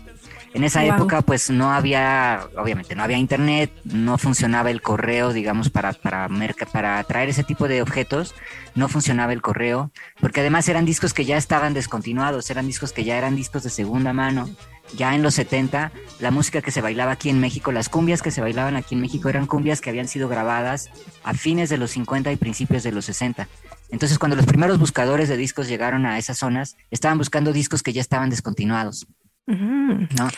En 0.54 0.64
esa 0.64 0.84
época, 0.84 1.22
pues 1.22 1.52
no 1.52 1.72
había, 1.72 2.48
obviamente, 2.58 2.96
no 2.96 3.04
había 3.04 3.18
internet, 3.18 3.72
no 3.84 4.18
funcionaba 4.18 4.72
el 4.72 4.82
correo, 4.82 5.32
digamos, 5.32 5.70
para, 5.70 5.94
para, 5.94 6.28
para 6.72 7.04
traer 7.04 7.30
ese 7.30 7.44
tipo 7.44 7.68
de 7.68 7.84
objetos, 7.84 8.34
no 8.74 8.88
funcionaba 8.88 9.32
el 9.32 9.44
correo, 9.44 9.92
porque 10.20 10.40
además 10.40 10.68
eran 10.68 10.86
discos 10.86 11.14
que 11.14 11.26
ya 11.26 11.38
estaban 11.38 11.76
descontinuados, 11.76 12.50
eran 12.50 12.66
discos 12.66 12.94
que 12.94 13.04
ya 13.04 13.16
eran 13.16 13.36
discos 13.36 13.62
de 13.62 13.70
segunda 13.70 14.12
mano. 14.12 14.50
Ya 14.96 15.16
en 15.16 15.24
los 15.24 15.36
70, 15.36 15.92
la 16.20 16.32
música 16.32 16.62
que 16.62 16.72
se 16.72 16.82
bailaba 16.82 17.12
aquí 17.12 17.30
en 17.30 17.40
México, 17.40 17.72
las 17.72 17.90
cumbias 17.90 18.22
que 18.22 18.32
se 18.32 18.42
bailaban 18.42 18.76
aquí 18.76 18.96
en 18.96 19.02
México 19.02 19.30
eran 19.30 19.46
cumbias 19.46 19.82
que 19.82 19.90
habían 19.90 20.08
sido 20.08 20.28
grabadas 20.28 20.90
a 21.24 21.34
fines 21.34 21.70
de 21.70 21.78
los 21.78 21.92
50 21.92 22.32
y 22.32 22.36
principios 22.38 22.84
de 22.84 22.92
los 22.92 23.06
60. 23.06 23.48
Entonces, 23.92 24.20
cuando 24.20 24.36
los 24.36 24.46
primeros 24.46 24.80
buscadores 24.80 25.30
de 25.30 25.38
discos 25.38 25.68
llegaron 25.68 26.06
a 26.06 26.18
esas 26.18 26.38
zonas, 26.38 26.78
estaban 26.92 27.18
buscando 27.18 27.54
discos 27.54 27.84
que 27.84 27.94
ya 27.94 28.02
estaban 28.02 28.30
descontinuados. 28.30 29.08
¿no? 29.48 30.30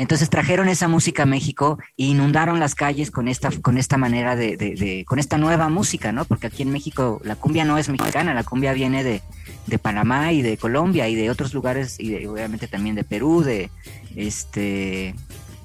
Entonces 0.00 0.30
trajeron 0.30 0.70
esa 0.70 0.88
música 0.88 1.24
a 1.24 1.26
México 1.26 1.78
e 1.98 2.04
inundaron 2.04 2.58
las 2.58 2.74
calles 2.74 3.10
con 3.10 3.28
esta, 3.28 3.50
con 3.60 3.76
esta 3.76 3.98
manera 3.98 4.34
de, 4.34 4.56
de, 4.56 5.04
con 5.06 5.18
esta 5.18 5.36
nueva 5.36 5.68
música, 5.68 6.10
¿no? 6.10 6.24
Porque 6.24 6.46
aquí 6.46 6.62
en 6.62 6.70
México 6.70 7.20
la 7.22 7.36
cumbia 7.36 7.66
no 7.66 7.76
es 7.76 7.90
mexicana, 7.90 8.32
la 8.32 8.42
cumbia 8.42 8.72
viene 8.72 9.04
de, 9.04 9.20
de 9.66 9.78
Panamá 9.78 10.32
y 10.32 10.40
de 10.40 10.56
Colombia 10.56 11.06
y 11.10 11.16
de 11.16 11.28
otros 11.28 11.52
lugares, 11.52 12.00
y 12.00 12.24
obviamente 12.24 12.66
también 12.66 12.96
de 12.96 13.04
Perú, 13.04 13.42
de 13.42 13.68
este 14.16 15.14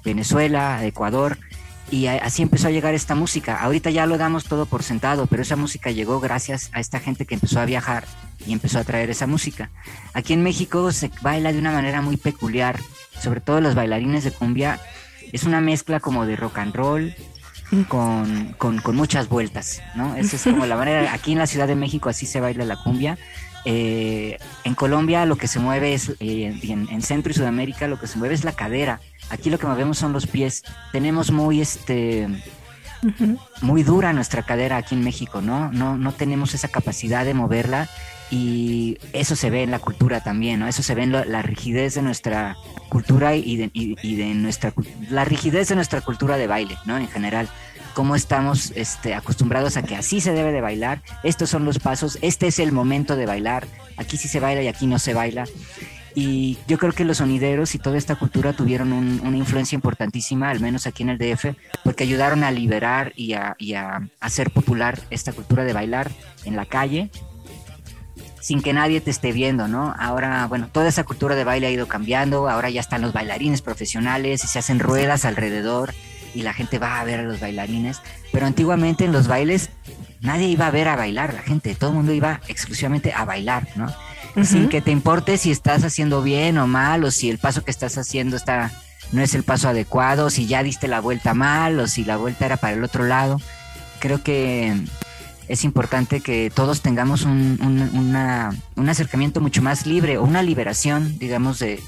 Venezuela, 0.04 0.84
Ecuador. 0.84 1.38
Y 1.90 2.06
así 2.08 2.42
empezó 2.42 2.68
a 2.68 2.72
llegar 2.72 2.94
esta 2.94 3.14
música. 3.14 3.60
Ahorita 3.60 3.90
ya 3.90 4.06
lo 4.06 4.18
damos 4.18 4.44
todo 4.44 4.66
por 4.66 4.82
sentado, 4.82 5.26
pero 5.26 5.42
esa 5.42 5.54
música 5.54 5.90
llegó 5.90 6.18
gracias 6.18 6.70
a 6.72 6.80
esta 6.80 6.98
gente 6.98 7.26
que 7.26 7.34
empezó 7.34 7.60
a 7.60 7.64
viajar 7.64 8.04
y 8.44 8.52
empezó 8.52 8.80
a 8.80 8.84
traer 8.84 9.08
esa 9.10 9.26
música. 9.26 9.70
Aquí 10.12 10.32
en 10.32 10.42
México 10.42 10.90
se 10.90 11.10
baila 11.22 11.52
de 11.52 11.58
una 11.58 11.72
manera 11.72 12.02
muy 12.02 12.16
peculiar, 12.16 12.80
sobre 13.20 13.40
todo 13.40 13.60
los 13.60 13.76
bailarines 13.76 14.24
de 14.24 14.32
cumbia. 14.32 14.80
Es 15.32 15.44
una 15.44 15.60
mezcla 15.60 16.00
como 16.00 16.26
de 16.26 16.34
rock 16.34 16.58
and 16.58 16.74
roll, 16.74 17.14
con, 17.88 18.54
con, 18.58 18.78
con, 18.78 18.96
muchas 18.96 19.28
vueltas, 19.28 19.82
¿no? 19.94 20.14
Esa 20.16 20.36
es 20.36 20.42
como 20.42 20.66
la 20.66 20.76
manera, 20.76 21.12
aquí 21.12 21.32
en 21.32 21.38
la 21.38 21.46
Ciudad 21.46 21.66
de 21.66 21.74
México 21.74 22.08
así 22.08 22.26
se 22.26 22.40
baila 22.40 22.64
la 22.64 22.76
cumbia. 22.76 23.18
Eh, 23.64 24.38
en 24.62 24.74
Colombia 24.76 25.24
lo 25.26 25.36
que 25.36 25.48
se 25.48 25.58
mueve 25.58 25.92
es, 25.92 26.10
eh, 26.20 26.56
en, 26.62 26.88
en, 26.88 27.02
Centro 27.02 27.32
y 27.32 27.34
Sudamérica 27.34 27.88
lo 27.88 27.98
que 27.98 28.06
se 28.06 28.18
mueve 28.18 28.34
es 28.34 28.44
la 28.44 28.52
cadera. 28.52 29.00
Aquí 29.30 29.50
lo 29.50 29.58
que 29.58 29.66
movemos 29.66 29.98
son 29.98 30.12
los 30.12 30.26
pies. 30.26 30.62
Tenemos 30.92 31.30
muy, 31.30 31.60
este, 31.60 32.28
muy 33.60 33.82
dura 33.82 34.12
nuestra 34.12 34.42
cadera 34.42 34.76
aquí 34.76 34.94
en 34.94 35.04
México, 35.04 35.40
¿no? 35.40 35.70
No, 35.72 35.96
no 35.96 36.12
tenemos 36.12 36.54
esa 36.54 36.68
capacidad 36.68 37.24
de 37.24 37.34
moverla 37.34 37.88
y 38.30 38.98
eso 39.12 39.36
se 39.36 39.50
ve 39.50 39.62
en 39.62 39.70
la 39.70 39.78
cultura 39.78 40.20
también, 40.22 40.60
¿no? 40.60 40.68
Eso 40.68 40.82
se 40.82 40.94
ve 40.94 41.04
en 41.04 41.12
la 41.12 41.42
rigidez 41.42 41.94
de 41.94 42.02
nuestra 42.02 42.56
cultura 42.88 43.36
y 43.36 43.56
de, 43.56 43.70
y, 43.72 44.16
de, 44.16 44.34
nuestra 44.34 44.72
la 45.10 45.24
rigidez 45.24 45.68
de 45.68 45.76
nuestra 45.76 46.00
cultura 46.00 46.36
de 46.36 46.46
baile, 46.46 46.76
¿no? 46.84 46.96
En 46.96 47.08
general, 47.08 47.48
cómo 47.94 48.16
estamos 48.16 48.72
este, 48.74 49.14
acostumbrados 49.14 49.76
a 49.76 49.82
que 49.82 49.96
así 49.96 50.20
se 50.20 50.32
debe 50.32 50.52
de 50.52 50.60
bailar, 50.60 51.02
estos 51.22 51.50
son 51.50 51.64
los 51.64 51.78
pasos, 51.78 52.18
este 52.20 52.48
es 52.48 52.58
el 52.58 52.72
momento 52.72 53.16
de 53.16 53.26
bailar, 53.26 53.66
aquí 53.96 54.16
sí 54.16 54.28
se 54.28 54.40
baila 54.40 54.62
y 54.62 54.68
aquí 54.68 54.86
no 54.86 54.98
se 54.98 55.14
baila. 55.14 55.46
Y 56.18 56.56
yo 56.66 56.78
creo 56.78 56.92
que 56.92 57.04
los 57.04 57.18
sonideros 57.18 57.74
y 57.74 57.78
toda 57.78 57.98
esta 57.98 58.16
cultura 58.16 58.54
tuvieron 58.54 58.90
una 58.94 59.36
influencia 59.36 59.76
importantísima, 59.76 60.48
al 60.48 60.60
menos 60.60 60.86
aquí 60.86 61.02
en 61.02 61.10
el 61.10 61.18
DF, 61.18 61.54
porque 61.84 62.04
ayudaron 62.04 62.42
a 62.42 62.50
liberar 62.50 63.12
y 63.16 63.34
a, 63.34 63.54
y 63.58 63.74
a 63.74 64.08
hacer 64.18 64.50
popular 64.50 64.98
esta 65.10 65.34
cultura 65.34 65.64
de 65.64 65.74
bailar 65.74 66.10
en 66.46 66.56
la 66.56 66.64
calle 66.64 67.10
sin 68.40 68.62
que 68.62 68.72
nadie 68.72 69.02
te 69.02 69.10
esté 69.10 69.32
viendo, 69.32 69.68
¿no? 69.68 69.94
Ahora, 69.98 70.46
bueno, 70.46 70.68
toda 70.72 70.88
esa 70.88 71.04
cultura 71.04 71.34
de 71.34 71.44
baile 71.44 71.66
ha 71.66 71.70
ido 71.70 71.86
cambiando, 71.86 72.48
ahora 72.48 72.70
ya 72.70 72.80
están 72.80 73.02
los 73.02 73.12
bailarines 73.12 73.60
profesionales 73.60 74.42
y 74.42 74.46
se 74.46 74.58
hacen 74.58 74.78
ruedas 74.78 75.26
alrededor 75.26 75.92
y 76.32 76.42
la 76.42 76.54
gente 76.54 76.78
va 76.78 76.98
a 76.98 77.04
ver 77.04 77.20
a 77.20 77.22
los 77.24 77.40
bailarines, 77.40 78.00
pero 78.32 78.46
antiguamente 78.46 79.04
en 79.04 79.12
los 79.12 79.26
bailes 79.28 79.68
nadie 80.20 80.46
iba 80.48 80.66
a 80.66 80.70
ver 80.70 80.88
a 80.88 80.96
bailar, 80.96 81.34
la 81.34 81.42
gente, 81.42 81.74
todo 81.74 81.90
el 81.90 81.96
mundo 81.96 82.12
iba 82.12 82.40
exclusivamente 82.48 83.12
a 83.12 83.26
bailar, 83.26 83.68
¿no? 83.74 83.92
Sin 84.44 84.68
que 84.68 84.82
te 84.82 84.90
importe 84.90 85.38
si 85.38 85.50
estás 85.50 85.82
haciendo 85.82 86.22
bien 86.22 86.58
o 86.58 86.66
mal, 86.66 87.04
o 87.04 87.10
si 87.10 87.30
el 87.30 87.38
paso 87.38 87.64
que 87.64 87.70
estás 87.70 87.96
haciendo 87.96 88.36
está, 88.36 88.70
no 89.12 89.22
es 89.22 89.34
el 89.34 89.44
paso 89.44 89.68
adecuado, 89.68 90.28
si 90.28 90.46
ya 90.46 90.62
diste 90.62 90.88
la 90.88 91.00
vuelta 91.00 91.32
mal, 91.32 91.80
o 91.80 91.86
si 91.86 92.04
la 92.04 92.18
vuelta 92.18 92.44
era 92.44 92.58
para 92.58 92.74
el 92.74 92.84
otro 92.84 93.04
lado. 93.04 93.40
Creo 93.98 94.22
que 94.22 94.74
es 95.48 95.64
importante 95.64 96.20
que 96.20 96.50
todos 96.54 96.82
tengamos 96.82 97.22
un, 97.22 97.58
un, 98.76 98.88
acercamiento 98.88 99.40
mucho 99.40 99.62
más 99.62 99.86
libre 99.86 100.18
o 100.18 100.24
una 100.24 100.42
liberación, 100.42 101.18
digamos, 101.18 101.58
de, 101.58 101.80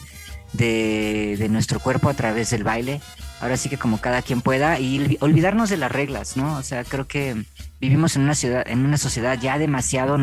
de, 0.52 1.48
nuestro 1.50 1.80
cuerpo 1.80 2.08
a 2.08 2.14
través 2.14 2.50
del 2.50 2.64
baile. 2.64 3.00
Ahora 3.40 3.56
sí 3.56 3.68
que 3.68 3.78
como 3.78 4.00
cada 4.00 4.22
quien 4.22 4.42
pueda 4.42 4.78
y 4.80 5.16
olvidarnos 5.20 5.70
de 5.70 5.76
las 5.76 5.92
reglas, 5.92 6.36
¿no? 6.36 6.56
O 6.56 6.62
sea, 6.62 6.84
creo 6.84 7.06
que 7.06 7.44
vivimos 7.80 8.16
en 8.16 8.22
una 8.22 8.34
ciudad, 8.34 8.62
en 8.66 8.84
una 8.84 8.96
sociedad 8.96 9.38
ya 9.40 9.58
demasiado 9.58 10.18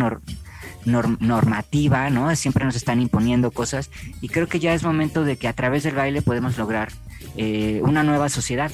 normativa, 0.85 2.09
¿no? 2.09 2.35
Siempre 2.35 2.65
nos 2.65 2.75
están 2.75 3.01
imponiendo 3.01 3.51
cosas 3.51 3.89
y 4.21 4.29
creo 4.29 4.47
que 4.47 4.59
ya 4.59 4.73
es 4.73 4.83
momento 4.83 5.23
de 5.23 5.37
que 5.37 5.47
a 5.47 5.53
través 5.53 5.83
del 5.83 5.95
baile 5.95 6.21
podemos 6.21 6.57
lograr 6.57 6.89
eh, 7.37 7.81
una 7.83 8.03
nueva 8.03 8.29
sociedad, 8.29 8.71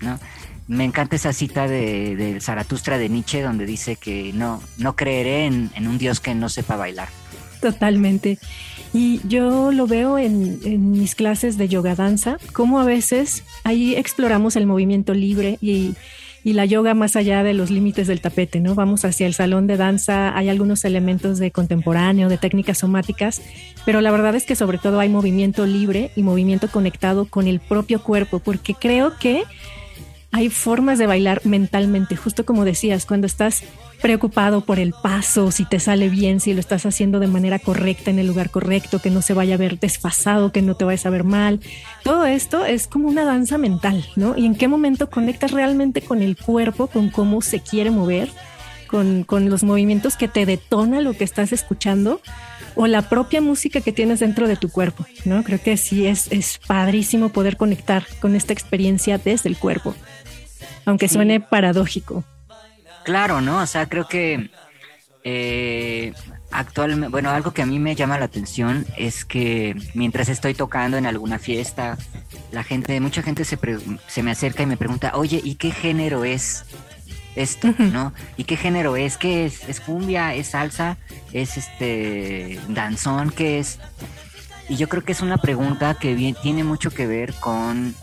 ¿no? 0.00 0.18
me 0.68 0.84
encanta 0.84 1.16
esa 1.16 1.32
cita 1.32 1.68
de, 1.68 2.16
de, 2.16 2.40
Zaratustra 2.40 2.98
de 2.98 3.08
Nietzsche 3.08 3.40
donde 3.42 3.66
dice 3.66 3.96
que 3.96 4.32
no, 4.32 4.60
no 4.78 4.96
creeré 4.96 5.46
en, 5.46 5.70
un 5.86 5.98
Dios 5.98 6.20
que 6.20 6.34
no 6.34 6.48
sepa 6.48 6.76
bailar. 6.76 7.08
Totalmente. 7.60 8.38
Y 8.92 9.20
yo 9.28 9.72
lo 9.72 9.86
veo 9.86 10.18
en, 10.18 10.58
en, 10.64 10.90
mis 10.90 11.14
clases 11.14 11.56
de 11.56 11.68
yoga 11.68 11.94
danza, 11.94 12.38
como 12.52 12.80
a 12.80 12.84
veces 12.84 13.44
ahí 13.64 13.94
exploramos 13.94 14.56
el 14.56 14.66
movimiento 14.66 15.14
libre 15.14 15.58
y, 15.60 15.94
y, 16.46 16.52
la 16.52 16.64
yoga 16.64 16.94
más 16.94 17.16
allá 17.16 17.42
de 17.42 17.54
los 17.54 17.70
límites 17.70 18.06
del 18.06 18.20
tapete, 18.20 18.60
¿no? 18.60 18.74
Vamos 18.74 19.04
hacia 19.04 19.26
el 19.26 19.34
salón 19.34 19.66
de 19.66 19.76
danza, 19.76 20.36
hay 20.36 20.48
algunos 20.48 20.84
elementos 20.84 21.38
de 21.38 21.50
contemporáneo, 21.50 22.28
de 22.28 22.38
técnicas 22.38 22.78
somáticas, 22.78 23.42
pero 23.84 24.00
la 24.00 24.12
verdad 24.12 24.34
es 24.36 24.46
que 24.46 24.54
sobre 24.54 24.78
todo 24.78 25.00
hay 25.00 25.08
movimiento 25.08 25.66
libre 25.66 26.10
y 26.14 26.22
movimiento 26.22 26.68
conectado 26.68 27.26
con 27.26 27.48
el 27.48 27.58
propio 27.60 28.02
cuerpo, 28.02 28.38
porque 28.38 28.74
creo 28.74 29.18
que 29.18 29.42
hay 30.30 30.48
formas 30.48 30.98
de 30.98 31.06
bailar 31.06 31.40
mentalmente, 31.44 32.14
justo 32.14 32.44
como 32.44 32.64
decías, 32.64 33.06
cuando 33.06 33.26
estás 33.26 33.62
preocupado 34.00 34.60
por 34.60 34.78
el 34.78 34.92
paso, 34.92 35.50
si 35.50 35.64
te 35.64 35.80
sale 35.80 36.08
bien, 36.08 36.40
si 36.40 36.54
lo 36.54 36.60
estás 36.60 36.86
haciendo 36.86 37.20
de 37.20 37.26
manera 37.26 37.58
correcta 37.58 38.10
en 38.10 38.18
el 38.18 38.26
lugar 38.26 38.50
correcto, 38.50 39.00
que 39.00 39.10
no 39.10 39.22
se 39.22 39.34
vaya 39.34 39.54
a 39.54 39.58
ver 39.58 39.78
desfasado, 39.78 40.52
que 40.52 40.62
no 40.62 40.74
te 40.74 40.84
vayas 40.84 41.06
a 41.06 41.10
ver 41.10 41.24
mal. 41.24 41.60
Todo 42.02 42.26
esto 42.26 42.64
es 42.64 42.86
como 42.86 43.08
una 43.08 43.24
danza 43.24 43.58
mental, 43.58 44.04
¿no? 44.16 44.36
Y 44.36 44.46
en 44.46 44.54
qué 44.54 44.68
momento 44.68 45.10
conectas 45.10 45.50
realmente 45.50 46.02
con 46.02 46.22
el 46.22 46.36
cuerpo, 46.36 46.86
con 46.86 47.10
cómo 47.10 47.42
se 47.42 47.60
quiere 47.60 47.90
mover, 47.90 48.30
con, 48.88 49.24
con 49.24 49.50
los 49.50 49.64
movimientos 49.64 50.16
que 50.16 50.28
te 50.28 50.46
detona 50.46 51.00
lo 51.00 51.14
que 51.14 51.24
estás 51.24 51.52
escuchando 51.52 52.20
o 52.74 52.86
la 52.86 53.02
propia 53.08 53.40
música 53.40 53.80
que 53.80 53.92
tienes 53.92 54.20
dentro 54.20 54.46
de 54.48 54.56
tu 54.56 54.68
cuerpo, 54.68 55.06
¿no? 55.24 55.42
Creo 55.42 55.60
que 55.60 55.76
sí 55.76 56.06
es, 56.06 56.30
es 56.30 56.58
padrísimo 56.66 57.30
poder 57.30 57.56
conectar 57.56 58.04
con 58.20 58.36
esta 58.36 58.52
experiencia 58.52 59.18
desde 59.18 59.48
el 59.48 59.56
cuerpo 59.56 59.94
aunque 60.86 61.08
suene 61.08 61.40
paradójico. 61.40 62.24
Claro, 63.06 63.40
¿no? 63.40 63.62
O 63.62 63.66
sea, 63.66 63.88
creo 63.88 64.08
que 64.08 64.50
eh, 65.22 66.12
actualmente, 66.50 67.08
bueno, 67.08 67.30
algo 67.30 67.52
que 67.52 67.62
a 67.62 67.66
mí 67.66 67.78
me 67.78 67.94
llama 67.94 68.18
la 68.18 68.24
atención 68.24 68.84
es 68.96 69.24
que 69.24 69.76
mientras 69.94 70.28
estoy 70.28 70.54
tocando 70.54 70.96
en 70.96 71.06
alguna 71.06 71.38
fiesta, 71.38 71.96
la 72.50 72.64
gente, 72.64 72.98
mucha 73.00 73.22
gente 73.22 73.44
se, 73.44 73.56
se 74.08 74.22
me 74.24 74.32
acerca 74.32 74.64
y 74.64 74.66
me 74.66 74.76
pregunta, 74.76 75.12
oye, 75.14 75.40
¿y 75.44 75.54
qué 75.54 75.70
género 75.70 76.24
es 76.24 76.64
esto, 77.36 77.72
no? 77.78 78.12
¿Y 78.36 78.42
qué 78.42 78.56
género 78.56 78.96
es? 78.96 79.16
¿Qué 79.16 79.46
es? 79.46 79.68
¿Es 79.68 79.78
cumbia? 79.78 80.34
¿Es 80.34 80.48
salsa? 80.48 80.96
¿Es 81.32 81.56
este 81.56 82.58
danzón? 82.66 83.30
¿Qué 83.30 83.60
es? 83.60 83.78
Y 84.68 84.74
yo 84.74 84.88
creo 84.88 85.04
que 85.04 85.12
es 85.12 85.20
una 85.20 85.36
pregunta 85.36 85.94
que 85.94 86.14
bien, 86.16 86.34
tiene 86.42 86.64
mucho 86.64 86.90
que 86.90 87.06
ver 87.06 87.34
con 87.34 87.94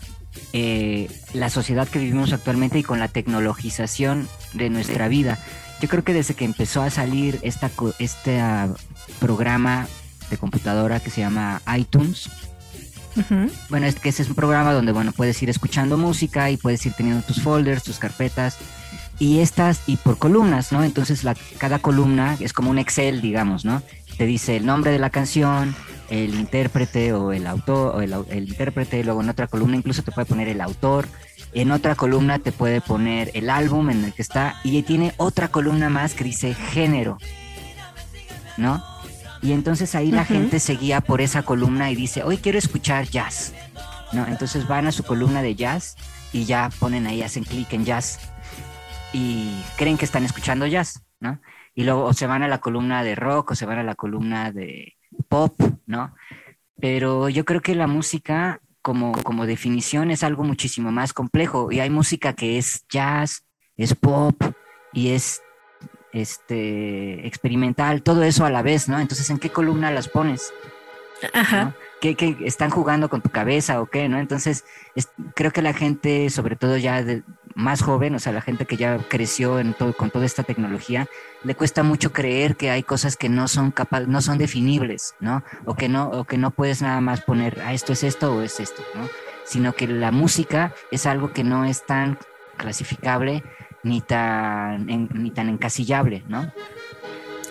eh, 0.54 1.10
la 1.34 1.50
sociedad 1.50 1.88
que 1.88 2.00
vivimos 2.00 2.34
actualmente 2.34 2.80
y 2.80 2.84
con 2.84 3.00
la 3.00 3.08
tecnologización 3.08 4.28
de 4.54 4.70
nuestra 4.70 5.08
vida. 5.08 5.40
Yo 5.82 5.90
creo 5.90 6.04
que 6.04 6.13
desde 6.13 6.34
que 6.34 6.46
empezó 6.46 6.82
a 6.82 6.90
salir 6.90 7.40
esta, 7.42 7.70
este 8.00 8.42
uh, 8.42 8.74
programa 9.20 9.88
de 10.30 10.38
computadora 10.38 11.00
que 11.00 11.10
se 11.10 11.22
llama 11.22 11.62
iTunes, 11.75 12.30
bueno, 13.70 13.86
es 13.86 13.96
que 13.96 14.10
ese 14.10 14.24
es 14.24 14.30
un 14.30 14.36
programa 14.36 14.74
donde, 14.74 14.92
bueno, 14.92 15.12
puedes 15.12 15.42
ir 15.44 15.50
escuchando 15.50 15.98
música 15.98 16.50
y 16.50 16.58
puedes 16.58 16.86
ir 16.86 16.94
teniendo 16.94 17.22
tus 17.25 17.42
folders, 17.42 17.84
tus 17.84 18.00
carpetas 18.00 18.58
y 19.20 19.40
estas, 19.40 19.82
y 19.86 19.98
por 19.98 20.18
columnas, 20.18 20.72
¿no? 20.72 20.84
Entonces 20.84 21.24
la, 21.24 21.36
cada 21.58 21.80
columna 21.80 22.38
es 22.40 22.54
como 22.54 22.72
un 22.72 22.80
Excel, 22.80 23.22
digamos, 23.22 23.66
¿no? 23.66 23.84
Te 24.17 24.25
dice 24.25 24.55
el 24.55 24.65
nombre 24.65 24.91
de 24.91 25.00
la 25.00 25.10
canción, 25.10 25.75
el 26.10 26.36
intérprete 26.36 27.13
o 27.13 27.32
el 27.32 27.48
autor, 27.48 27.96
o 27.96 28.01
el, 28.01 28.13
el 28.29 28.50
intérprete, 28.50 29.03
luego 29.03 29.22
en 29.22 29.29
otra 29.29 29.48
columna 29.48 29.75
incluso 29.75 30.03
te 30.03 30.12
puede 30.12 30.25
poner 30.25 30.48
el 30.48 30.62
autor, 30.62 31.08
en 31.53 31.72
otra 31.72 31.96
columna 31.96 32.39
te 32.39 32.51
puede 32.51 32.82
poner 32.82 33.32
el 33.34 33.50
álbum 33.50 33.89
en 33.89 34.05
el 34.05 34.13
que 34.13 34.22
está 34.22 34.55
y 34.63 34.82
tiene 34.84 35.13
otra 35.17 35.48
columna 35.50 35.89
más 35.89 36.13
que 36.13 36.24
dice 36.24 36.53
género, 36.53 37.17
¿no? 38.58 38.84
Y 39.41 39.51
entonces 39.51 39.93
ahí 39.93 40.12
la 40.12 40.24
gente 40.24 40.60
seguía 40.60 41.01
por 41.01 41.20
esa 41.20 41.43
columna 41.43 41.91
y 41.91 41.96
dice, 41.96 42.24
hoy 42.24 42.38
quiero 42.38 42.58
escuchar 42.58 43.10
jazz, 43.10 43.53
¿no? 44.13 44.25
Entonces 44.25 44.67
van 44.67 44.88
a 44.88 44.91
su 44.91 45.03
columna 45.03 45.41
de 45.41 45.55
jazz 45.55 45.96
y 46.32 46.46
ya 46.46 46.70
ponen 46.79 47.08
ahí, 47.08 47.22
hacen 47.22 47.43
clic 47.43 47.72
en 47.74 47.84
jazz 47.86 48.20
y 49.12 49.51
creen 49.75 49.98
que 49.98 50.05
están 50.05 50.24
escuchando 50.24 50.65
jazz, 50.65 51.03
¿no? 51.20 51.39
Y 51.75 51.84
luego 51.84 52.13
se 52.13 52.27
van 52.27 52.44
a 52.44 52.48
la 52.48 52.60
columna 52.60 53.03
de 53.03 53.15
rock 53.15 53.51
o 53.51 53.56
se 53.56 53.65
van 53.65 53.80
a 53.80 53.84
la 53.84 53.96
columna 53.96 54.51
de 54.51 54.96
pop, 55.27 55.56
¿no? 55.86 56.15
Pero 56.80 57.30
yo 57.30 57.46
creo 57.46 57.62
que 57.62 57.75
la 57.75 57.88
música 57.88 58.62
como, 58.82 59.13
como 59.24 59.46
definición 59.46 60.12
es 60.12 60.24
algo 60.24 60.44
muchísimo 60.44 60.92
más 60.92 61.13
complejo 61.13 61.72
y 61.72 61.80
hay 61.80 61.89
música 61.89 62.34
que 62.34 62.58
es 62.58 62.86
jazz, 62.89 63.46
es 63.77 63.96
pop 63.96 64.36
y 64.92 65.10
es 65.10 65.42
este 66.12 67.25
experimental, 67.25 68.03
todo 68.03 68.24
eso 68.24 68.46
a 68.46 68.50
la 68.51 68.62
vez, 68.62 68.88
¿no? 68.88 69.00
Entonces, 69.00 69.30
¿en 69.30 69.39
qué 69.39 69.50
columna 69.50 69.89
las 69.89 70.10
pones? 70.10 70.53
Ajá. 71.34 71.75
¿Qué, 72.01 72.38
están 72.42 72.70
jugando 72.70 73.10
con 73.10 73.22
tu 73.22 73.30
cabeza 73.30 73.82
o 73.82 73.86
qué, 73.86 74.10
no? 74.10 74.20
Entonces, 74.20 74.65
creo 75.36 75.51
que 75.51 75.62
la 75.62 75.74
gente, 75.74 76.30
sobre 76.30 76.58
todo 76.58 76.75
ya 76.75 77.03
más 77.56 77.82
joven, 77.82 78.15
o 78.15 78.20
sea, 78.20 78.34
la 78.34 78.42
gente 78.42 78.65
que 78.65 78.75
ya 78.75 78.98
creció 79.08 79.58
con 79.98 80.10
toda 80.10 80.25
esta 80.25 80.44
tecnología, 80.44 81.08
le 81.44 81.56
cuesta 81.56 81.84
mucho 81.84 82.12
creer 82.12 82.58
que 82.58 82.72
hay 82.72 82.84
cosas 82.84 83.15
que 83.15 83.30
no 83.30 83.48
son 83.48 83.72
capaz, 83.72 84.01
no 84.01 84.22
son 84.22 84.38
definibles, 84.38 85.15
¿no? 85.22 85.44
O 85.65 85.75
que 85.75 85.88
no, 85.88 86.10
o 86.10 86.25
que 86.25 86.38
no 86.38 86.51
puedes 86.51 86.82
nada 86.82 87.00
más 87.00 87.22
poner, 87.22 87.62
ah, 87.65 87.74
esto 87.74 87.94
es 87.94 88.03
esto 88.03 88.36
o 88.36 88.42
es 88.42 88.60
esto, 88.60 88.84
¿no? 88.96 89.08
Sino 89.46 89.74
que 89.74 89.88
la 89.88 90.12
música 90.12 90.74
es 90.92 91.06
algo 91.06 91.32
que 91.32 91.44
no 91.44 91.63
es 91.63 91.86
tan 91.86 92.18
clasificable 92.58 93.44
ni 93.84 94.01
tan, 94.01 94.86
ni 94.86 95.32
tan 95.32 95.50
encasillable, 95.50 96.24
¿no? 96.27 96.51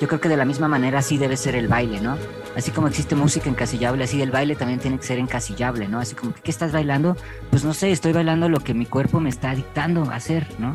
Yo 0.02 0.08
creo 0.08 0.20
que 0.20 0.28
de 0.28 0.36
la 0.36 0.44
misma 0.44 0.66
manera 0.66 0.98
así 0.98 1.16
debe 1.16 1.36
ser 1.36 1.54
el 1.54 1.68
baile, 1.68 2.00
¿no? 2.00 2.18
Así 2.56 2.72
como 2.72 2.88
existe 2.88 3.14
música 3.14 3.48
encasillable, 3.48 4.02
así 4.02 4.20
el 4.20 4.32
baile 4.32 4.56
también 4.56 4.80
tiene 4.80 4.98
que 4.98 5.04
ser 5.04 5.20
encasillable, 5.20 5.86
¿no? 5.86 6.00
Así 6.00 6.16
como, 6.16 6.34
¿qué 6.34 6.50
estás 6.50 6.72
bailando? 6.72 7.16
Pues 7.50 7.64
no 7.64 7.72
sé, 7.72 7.92
estoy 7.92 8.12
bailando 8.12 8.48
lo 8.48 8.58
que 8.58 8.74
mi 8.74 8.84
cuerpo 8.84 9.20
me 9.20 9.28
está 9.28 9.54
dictando 9.54 10.10
hacer, 10.10 10.48
¿no? 10.58 10.74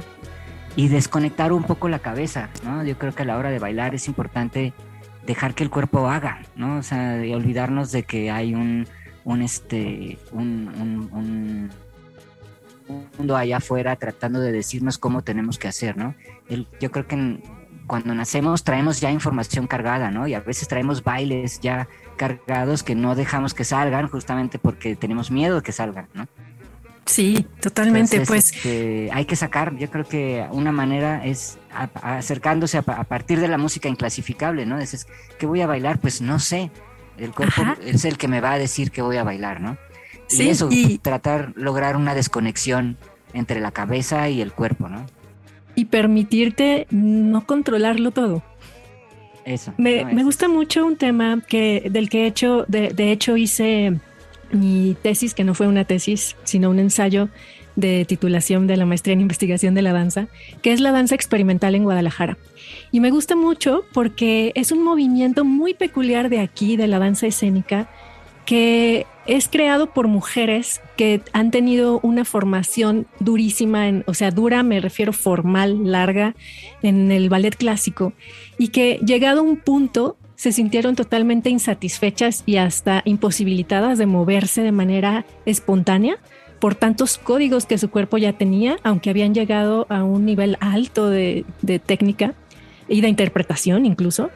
Y 0.78 0.88
desconectar 0.88 1.52
un 1.52 1.64
poco 1.64 1.90
la 1.90 2.00
cabeza, 2.00 2.48
¿no? 2.64 2.86
Yo 2.86 2.98
creo 2.98 3.14
que 3.14 3.24
a 3.24 3.26
la 3.26 3.38
hora 3.38 3.50
de 3.50 3.60
bailar 3.60 3.94
es 3.94 4.08
importante 4.08 4.74
dejar 5.26 5.56
que 5.56 5.66
el 5.66 5.70
cuerpo 5.70 6.08
haga, 6.08 6.40
¿no? 6.56 6.78
O 6.78 6.84
sea, 6.84 7.18
de 7.18 7.36
olvidarnos 7.36 7.92
de 7.92 8.04
que 8.04 8.32
hay 8.32 8.56
un, 8.56 8.88
un 9.26 9.42
este, 9.42 10.18
un, 10.32 11.10
un, 11.12 11.70
mundo 13.18 13.36
allá 13.36 13.58
afuera 13.58 13.98
tratando 13.98 14.40
de 14.40 14.54
decirnos 14.54 14.98
cómo 14.98 15.22
tenemos 15.22 15.60
que 15.60 15.68
hacer, 15.68 15.98
¿no? 15.98 16.16
yo 16.80 16.90
creo 16.90 17.06
que 17.06 17.42
cuando 17.88 18.14
nacemos 18.14 18.64
traemos 18.64 19.00
ya 19.00 19.10
información 19.12 19.66
cargada, 19.66 20.12
¿no? 20.12 20.28
Y 20.28 20.34
a 20.34 20.42
veces 20.42 20.68
traemos 20.68 21.04
bailes 21.04 21.60
ya 21.62 21.88
cargados 22.18 22.84
que 22.84 22.96
no 22.96 23.16
dejamos 23.16 23.54
que 23.54 23.64
salgan 23.64 24.08
justamente 24.10 24.60
porque 24.60 24.96
tenemos 24.96 25.32
miedo 25.32 25.56
de 25.56 25.62
que 25.62 25.72
salgan, 25.72 26.08
¿no? 26.14 26.28
Sí, 27.06 27.48
totalmente. 27.62 28.22
pues 28.22 28.54
este, 28.54 29.10
hay 29.14 29.26
que 29.26 29.38
sacar, 29.38 29.76
yo 29.78 29.90
creo 29.90 30.06
que 30.06 30.46
una 30.52 30.74
manera 30.74 31.26
es 31.26 31.58
acercándose 31.72 32.78
a, 32.78 32.82
partir 32.82 33.40
de 33.40 33.48
la 33.48 33.58
música 33.58 33.88
inclasificable, 33.88 34.66
¿no? 34.66 34.78
Dices, 34.78 35.08
¿qué 35.40 35.46
voy 35.46 35.62
a 35.62 35.68
bailar? 35.68 36.00
Pues 36.00 36.22
no 36.22 36.40
sé. 36.40 36.70
El 37.18 37.32
cuerpo 37.32 37.64
es 37.82 38.04
el 38.06 38.18
que 38.18 38.28
me 38.28 38.42
va 38.42 38.52
a 38.52 38.58
decir 38.60 38.92
que 38.92 39.02
voy 39.02 39.18
a 39.18 39.24
bailar, 39.24 39.62
¿no? 39.62 39.78
Sí, 40.28 40.44
y 40.44 40.50
eso, 40.50 40.68
y... 40.70 40.98
tratar, 40.98 41.54
lograr 41.56 41.96
una 41.96 42.14
desconexión 42.14 42.98
entre 43.34 43.62
la 43.62 43.72
cabeza 43.72 44.28
y 44.30 44.42
el 44.42 44.52
cuerpo, 44.52 44.90
¿no? 44.90 45.06
Y 45.78 45.86
permitirte 45.86 46.88
no 46.92 47.46
controlarlo 47.46 48.12
todo. 48.12 48.44
Eso. 49.46 49.74
Me, 49.78 50.04
me 50.04 50.26
gusta 50.26 50.50
mucho 50.50 50.86
un 50.86 50.98
tema 50.98 51.42
que, 51.48 51.88
del 51.90 52.10
que 52.10 52.24
he 52.24 52.28
hecho, 52.28 52.66
de, 52.68 52.90
de 52.90 53.14
hecho 53.14 53.38
hice 53.38 53.94
mi 54.52 54.98
tesis, 55.02 55.34
que 55.34 55.46
no 55.46 55.54
fue 55.54 55.68
una 55.68 55.86
tesis, 55.86 56.36
sino 56.44 56.70
un 56.70 56.80
ensayo 56.80 57.30
de 57.78 58.06
titulación 58.06 58.66
de 58.66 58.76
la 58.76 58.86
maestría 58.86 59.14
en 59.14 59.22
investigación 59.22 59.76
de 59.76 59.84
la 59.84 59.94
danza, 59.94 60.28
que 60.62 60.74
es 60.74 60.82
la 60.82 60.92
danza 60.92 61.16
experimental 61.16 61.76
en 61.76 61.84
Guadalajara. 61.84 62.38
Y 62.92 63.00
me 63.00 63.12
gusta 63.12 63.36
mucho 63.36 63.86
porque 63.94 64.52
es 64.56 64.72
un 64.72 64.84
movimiento 64.84 65.46
muy 65.46 65.76
peculiar 65.76 66.30
de 66.30 66.40
aquí, 66.40 66.76
de 66.76 66.88
la 66.88 67.00
danza 67.00 67.28
escénica, 67.28 67.88
que 68.48 69.06
es 69.28 69.50
creado 69.50 69.88
por 69.88 70.08
mujeres 70.08 70.80
que 70.96 71.22
han 71.34 71.52
tenido 71.52 72.00
una 72.02 72.24
formación 72.24 73.06
durísima, 73.20 73.90
en, 73.90 74.06
o 74.08 74.14
sea, 74.14 74.32
dura, 74.32 74.64
me 74.64 74.80
refiero 74.80 75.12
formal, 75.12 75.92
larga, 75.92 76.34
en 76.82 77.12
el 77.12 77.28
ballet 77.28 77.58
clásico, 77.58 78.14
y 78.58 78.70
que 78.70 79.02
llegado 79.06 79.42
a 79.42 79.44
un 79.44 79.58
punto 79.58 80.16
se 80.38 80.54
sintieron 80.54 80.96
totalmente 80.96 81.50
insatisfechas 81.50 82.44
y 82.46 82.56
hasta 82.56 83.02
imposibilitadas 83.04 83.98
de 83.98 84.06
moverse 84.06 84.62
de 84.62 84.72
manera 84.72 85.26
espontánea 85.46 86.18
por 86.60 86.76
tantos 86.76 87.18
códigos 87.18 87.66
que 87.66 87.78
su 87.78 87.90
cuerpo 87.90 88.18
ya 88.18 88.32
tenía, 88.32 88.78
aunque 88.84 89.10
habían 89.10 89.34
llegado 89.34 89.88
a 89.90 90.06
un 90.06 90.26
nivel 90.26 90.58
alto 90.62 91.10
de, 91.10 91.44
técnica 91.86 92.34
y 92.88 93.02
de 93.02 93.10
interpretación 93.10 93.86
incluso, 93.86 94.30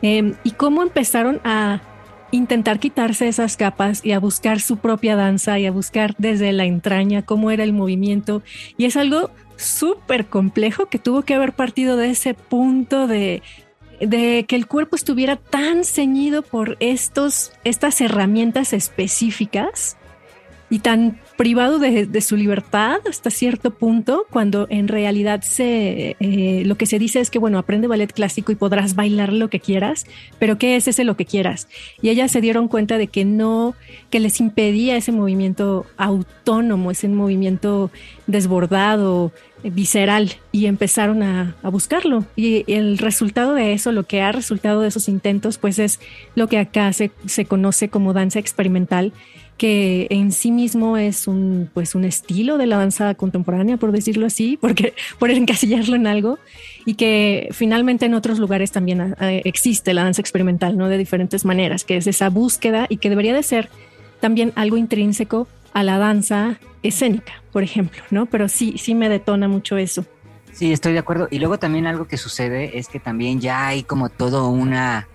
em, 0.00 0.34
y 0.44 0.52
cómo 0.52 0.82
empezaron 0.82 1.42
a 1.44 1.82
intentar 2.30 2.78
quitarse 2.78 3.28
esas 3.28 3.56
capas 3.56 4.04
y 4.04 4.12
a 4.12 4.20
buscar 4.20 4.60
su 4.60 4.78
propia 4.78 5.16
danza 5.16 5.58
y 5.58 5.66
a 5.66 5.72
buscar 5.72 6.14
desde 6.18 6.52
la 6.52 6.64
entraña 6.64 7.22
cómo 7.22 7.50
era 7.50 7.64
el 7.64 7.72
movimiento. 7.72 8.42
Y 8.76 8.84
es 8.84 8.96
algo 8.96 9.30
súper 9.56 10.26
complejo 10.26 10.86
que 10.86 10.98
tuvo 10.98 11.22
que 11.22 11.34
haber 11.34 11.52
partido 11.52 11.96
de 11.96 12.10
ese 12.10 12.34
punto 12.34 13.06
de 13.06 13.42
de 14.00 14.46
que 14.48 14.56
el 14.56 14.66
cuerpo 14.66 14.96
estuviera 14.96 15.36
tan 15.36 15.84
ceñido 15.84 16.40
por 16.40 16.78
estos, 16.80 17.52
estas 17.64 18.00
herramientas 18.00 18.72
específicas 18.72 19.98
y 20.70 20.78
tan 20.78 21.18
privado 21.36 21.80
de, 21.80 22.20
su 22.20 22.36
libertad 22.36 23.00
hasta 23.08 23.30
cierto 23.30 23.72
punto, 23.72 24.26
cuando 24.30 24.68
en 24.70 24.86
realidad 24.86 25.42
se, 25.42 26.16
eh, 26.20 26.62
lo 26.64 26.76
que 26.76 26.86
se 26.86 27.00
dice 27.00 27.18
es 27.18 27.28
que, 27.28 27.40
bueno, 27.40 27.58
aprende 27.58 27.88
ballet 27.88 28.12
clásico 28.12 28.52
y 28.52 28.54
podrás 28.54 28.94
bailar 28.94 29.32
lo 29.32 29.50
que 29.50 29.58
quieras, 29.58 30.06
pero 30.38 30.58
¿qué 30.58 30.76
es 30.76 30.86
ese 30.86 31.02
lo 31.02 31.16
que 31.16 31.26
quieras? 31.26 31.66
Y 32.00 32.10
ellas 32.10 32.30
se 32.30 32.40
dieron 32.40 32.68
cuenta 32.68 32.98
de 32.98 33.08
que 33.08 33.24
no, 33.24 33.74
que 34.10 34.20
les 34.20 34.40
impedía 34.40 34.96
ese 34.96 35.10
movimiento 35.10 35.86
autónomo, 35.96 36.92
ese 36.92 37.08
movimiento 37.08 37.90
desbordado, 38.28 39.32
visceral 39.62 40.32
y 40.52 40.66
empezaron 40.66 41.22
a, 41.22 41.56
buscarlo. 41.64 42.24
Y 42.36 42.64
el 42.72 42.98
resultado 42.98 43.54
de 43.54 43.72
eso, 43.72 43.92
lo 43.92 44.04
que 44.04 44.22
ha 44.22 44.32
resultado 44.32 44.80
de 44.80 44.88
esos 44.88 45.08
intentos, 45.08 45.58
pues 45.58 45.78
es 45.78 46.00
lo 46.34 46.48
que 46.48 46.58
acá 46.58 46.92
se, 46.92 47.10
se 47.26 47.44
conoce 47.44 47.88
como 47.88 48.12
danza 48.12 48.38
experimental, 48.38 49.12
que 49.60 50.06
en 50.08 50.32
sí 50.32 50.52
mismo 50.52 50.96
es 50.96 51.28
un, 51.28 51.68
pues 51.74 51.94
un 51.94 52.06
estilo 52.06 52.56
de 52.56 52.64
la 52.64 52.78
danza 52.78 53.14
contemporánea, 53.14 53.76
por 53.76 53.92
decirlo 53.92 54.24
así, 54.24 54.56
porque 54.58 54.94
por 55.18 55.30
encasillarlo 55.30 55.96
en 55.96 56.06
algo, 56.06 56.38
y 56.86 56.94
que 56.94 57.46
finalmente 57.52 58.06
en 58.06 58.14
otros 58.14 58.38
lugares 58.38 58.72
también 58.72 59.14
eh, 59.20 59.42
existe 59.44 59.92
la 59.92 60.02
danza 60.02 60.22
experimental, 60.22 60.78
¿no? 60.78 60.88
De 60.88 60.96
diferentes 60.96 61.44
maneras, 61.44 61.84
que 61.84 61.98
es 61.98 62.06
esa 62.06 62.30
búsqueda 62.30 62.86
y 62.88 62.96
que 62.96 63.10
debería 63.10 63.34
de 63.34 63.42
ser 63.42 63.68
también 64.18 64.54
algo 64.56 64.78
intrínseco 64.78 65.46
a 65.74 65.82
la 65.82 65.98
danza 65.98 66.58
escénica, 66.82 67.42
por 67.52 67.62
ejemplo, 67.62 68.02
¿no? 68.10 68.24
Pero 68.24 68.48
sí, 68.48 68.76
sí 68.78 68.94
me 68.94 69.10
detona 69.10 69.46
mucho 69.46 69.76
eso. 69.76 70.06
Sí, 70.54 70.72
estoy 70.72 70.94
de 70.94 71.00
acuerdo. 71.00 71.28
Y 71.30 71.38
luego 71.38 71.58
también 71.58 71.86
algo 71.86 72.06
que 72.06 72.16
sucede 72.16 72.78
es 72.78 72.88
que 72.88 72.98
también 72.98 73.42
ya 73.42 73.66
hay 73.66 73.82
como 73.82 74.08
todo 74.08 74.48
una 74.48 75.06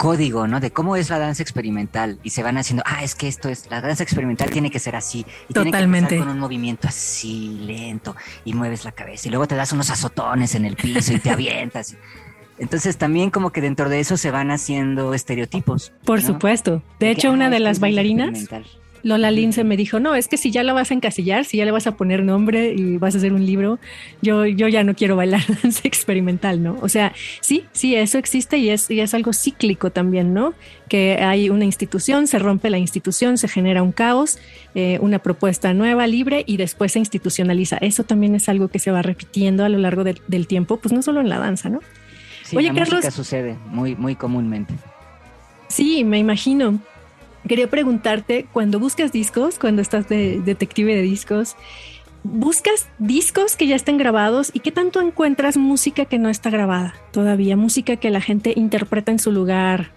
código, 0.00 0.46
¿no? 0.46 0.60
De 0.60 0.70
cómo 0.70 0.96
es 0.96 1.10
la 1.10 1.18
danza 1.18 1.42
experimental 1.42 2.18
y 2.22 2.30
se 2.30 2.42
van 2.42 2.56
haciendo, 2.56 2.82
ah, 2.86 3.04
es 3.04 3.14
que 3.14 3.28
esto 3.28 3.50
es, 3.50 3.70
la 3.70 3.82
danza 3.82 4.02
experimental 4.02 4.48
tiene 4.48 4.70
que 4.70 4.78
ser 4.78 4.96
así. 4.96 5.26
Y 5.46 5.52
Totalmente. 5.52 6.08
Tiene 6.08 6.22
que 6.22 6.26
con 6.26 6.34
un 6.34 6.40
movimiento 6.40 6.88
así, 6.88 7.60
lento, 7.66 8.16
y 8.46 8.54
mueves 8.54 8.86
la 8.86 8.92
cabeza 8.92 9.28
y 9.28 9.30
luego 9.30 9.46
te 9.46 9.56
das 9.56 9.74
unos 9.74 9.90
azotones 9.90 10.54
en 10.54 10.64
el 10.64 10.76
piso 10.76 11.12
y 11.12 11.18
te 11.18 11.28
avientas. 11.38 11.98
Entonces 12.58 12.96
también 12.96 13.28
como 13.28 13.50
que 13.50 13.60
dentro 13.60 13.90
de 13.90 14.00
eso 14.00 14.16
se 14.16 14.30
van 14.30 14.50
haciendo 14.50 15.12
estereotipos. 15.12 15.92
Por 16.06 16.22
supuesto. 16.22 16.82
De 16.98 17.10
hecho, 17.10 17.30
una 17.30 17.50
de 17.50 17.60
las 17.60 17.78
bailarinas 17.78 18.48
Lola 19.02 19.30
Lince 19.30 19.64
me 19.64 19.76
dijo, 19.76 20.00
no, 20.00 20.14
es 20.14 20.28
que 20.28 20.36
si 20.36 20.50
ya 20.50 20.62
la 20.62 20.72
vas 20.72 20.90
a 20.90 20.94
encasillar, 20.94 21.44
si 21.44 21.56
ya 21.56 21.64
le 21.64 21.70
vas 21.70 21.86
a 21.86 21.96
poner 21.96 22.22
nombre 22.22 22.72
y 22.74 22.96
vas 22.96 23.14
a 23.14 23.18
hacer 23.18 23.32
un 23.32 23.44
libro, 23.46 23.78
yo, 24.22 24.46
yo 24.46 24.68
ya 24.68 24.84
no 24.84 24.94
quiero 24.94 25.16
bailar 25.16 25.42
danza 25.62 25.82
experimental, 25.84 26.62
¿no? 26.62 26.78
O 26.80 26.88
sea, 26.88 27.12
sí, 27.40 27.64
sí, 27.72 27.94
eso 27.94 28.18
existe 28.18 28.58
y 28.58 28.70
es, 28.70 28.90
y 28.90 29.00
es 29.00 29.14
algo 29.14 29.32
cíclico 29.32 29.90
también, 29.90 30.34
¿no? 30.34 30.54
Que 30.88 31.18
hay 31.22 31.50
una 31.50 31.64
institución, 31.64 32.26
se 32.26 32.38
rompe 32.38 32.70
la 32.70 32.78
institución, 32.78 33.38
se 33.38 33.48
genera 33.48 33.82
un 33.82 33.92
caos, 33.92 34.38
eh, 34.74 34.98
una 35.00 35.20
propuesta 35.20 35.72
nueva, 35.72 36.06
libre 36.06 36.44
y 36.46 36.56
después 36.56 36.92
se 36.92 36.98
institucionaliza. 36.98 37.76
Eso 37.78 38.04
también 38.04 38.34
es 38.34 38.48
algo 38.48 38.68
que 38.68 38.78
se 38.78 38.90
va 38.90 39.02
repitiendo 39.02 39.64
a 39.64 39.68
lo 39.68 39.78
largo 39.78 40.04
del 40.04 40.46
tiempo, 40.46 40.78
pues 40.78 40.92
no 40.92 41.02
solo 41.02 41.20
en 41.20 41.28
la 41.28 41.38
danza, 41.38 41.68
¿no? 41.68 41.80
Sí, 42.42 42.56
Oye, 42.56 42.72
la 42.72 42.84
Carlos, 42.84 43.04
sucede 43.14 43.56
muy, 43.66 43.94
muy 43.94 44.16
comúnmente. 44.16 44.74
Sí, 45.68 46.02
me 46.02 46.18
imagino. 46.18 46.80
Quería 47.48 47.68
preguntarte, 47.68 48.46
cuando 48.52 48.78
buscas 48.78 49.12
discos, 49.12 49.58
cuando 49.58 49.82
estás 49.82 50.08
de 50.08 50.40
detective 50.40 50.94
de 50.94 51.02
discos, 51.02 51.56
¿buscas 52.22 52.88
discos 52.98 53.56
que 53.56 53.66
ya 53.66 53.76
estén 53.76 53.96
grabados 53.96 54.50
y 54.52 54.60
qué 54.60 54.72
tanto 54.72 55.00
encuentras 55.00 55.56
música 55.56 56.04
que 56.04 56.18
no 56.18 56.28
está 56.28 56.50
grabada 56.50 56.94
todavía? 57.12 57.56
Música 57.56 57.96
que 57.96 58.10
la 58.10 58.20
gente 58.20 58.52
interpreta 58.56 59.10
en 59.10 59.18
su 59.18 59.32
lugar, 59.32 59.90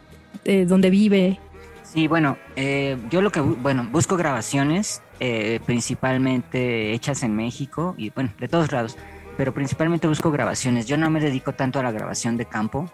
eh, 0.46 0.66
donde 0.66 0.90
vive. 0.90 1.40
Sí, 1.84 2.08
bueno, 2.08 2.38
eh, 2.56 2.98
yo 3.12 3.22
lo 3.22 3.32
que, 3.32 3.42
bueno, 3.42 3.88
busco 3.92 4.18
grabaciones 4.18 5.02
eh, 5.20 5.60
principalmente 5.66 6.94
hechas 6.94 7.24
en 7.24 7.36
México 7.36 7.94
y 7.98 8.10
bueno, 8.10 8.32
de 8.40 8.48
todos 8.48 8.72
lados, 8.72 8.98
pero 9.38 9.54
principalmente 9.54 10.08
busco 10.08 10.32
grabaciones. 10.32 10.88
Yo 10.88 10.98
no 10.98 11.10
me 11.10 11.20
dedico 11.20 11.54
tanto 11.54 11.80
a 11.80 11.84
la 11.84 11.92
grabación 11.92 12.36
de 12.36 12.46
campo, 12.46 12.90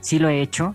sí 0.00 0.18
lo 0.18 0.28
he 0.28 0.40
hecho, 0.40 0.74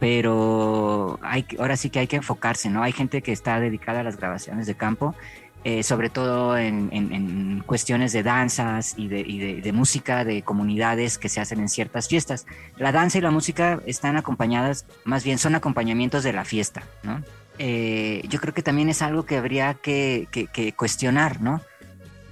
pero 0.00 1.18
hay, 1.22 1.46
ahora 1.58 1.76
sí 1.76 1.90
que 1.90 2.00
hay 2.00 2.06
que 2.06 2.16
enfocarse, 2.16 2.70
¿no? 2.70 2.82
Hay 2.82 2.92
gente 2.92 3.22
que 3.22 3.32
está 3.32 3.60
dedicada 3.60 4.00
a 4.00 4.02
las 4.02 4.16
grabaciones 4.16 4.66
de 4.66 4.74
campo, 4.74 5.14
eh, 5.62 5.82
sobre 5.82 6.08
todo 6.08 6.56
en, 6.56 7.62
cuestiones 7.66 8.12
de 8.12 8.22
danzas 8.22 8.94
y, 8.96 9.08
de, 9.08 9.72
música 9.72 10.24
de 10.24 10.40
comunidades 10.42 11.18
que 11.18 11.28
se 11.28 11.40
hacen 11.40 11.60
en 11.60 11.68
ciertas 11.68 12.08
fiestas. 12.08 12.46
La 12.78 12.92
danza 12.92 13.18
y 13.18 13.20
la 13.20 13.30
música 13.30 13.80
están 13.84 14.16
acompañadas, 14.16 14.86
más 15.04 15.22
bien 15.22 15.38
son 15.38 15.54
acompañamientos 15.54 16.24
de 16.24 16.32
la 16.32 16.44
fiesta, 16.44 16.82
¿no? 17.02 17.22
Eh, 17.58 18.22
yo 18.26 18.40
creo 18.40 18.54
que 18.54 18.62
también 18.62 18.88
es 18.88 19.02
algo 19.02 19.26
que 19.26 19.36
habría 19.36 19.74
que, 19.74 20.28
que 20.30 20.72
cuestionar, 20.72 21.42
¿no? 21.42 21.60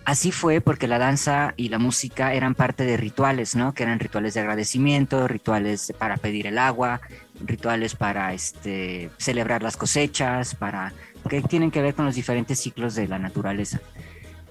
Así 0.09 0.33
fue 0.33 0.63
porque 0.63 0.89
la 0.89 0.99
danza 0.99 1.53
y 1.59 1.69
la 1.69 1.79
música 1.79 2.33
eran 2.33 2.55
parte 2.55 2.85
de 2.85 2.97
rituales, 2.97 3.55
¿no? 3.55 3.75
Que 3.75 3.83
eran 3.83 3.99
rituales 3.99 4.33
de 4.33 4.41
agradecimiento, 4.41 5.29
rituales 5.29 5.93
para 5.99 6.17
pedir 6.17 6.47
el 6.47 6.57
agua, 6.57 7.03
rituales 7.41 7.95
para 7.95 8.33
este, 8.35 9.11
celebrar 9.19 9.63
las 9.63 9.77
cosechas, 9.77 10.55
para 10.55 10.93
que 11.29 11.43
tienen 11.43 11.71
que 11.71 11.83
ver 11.83 11.95
con 11.95 12.05
los 12.05 12.15
diferentes 12.15 12.59
ciclos 12.59 12.95
de 12.95 13.09
la 13.09 13.19
naturaleza. 13.19 13.81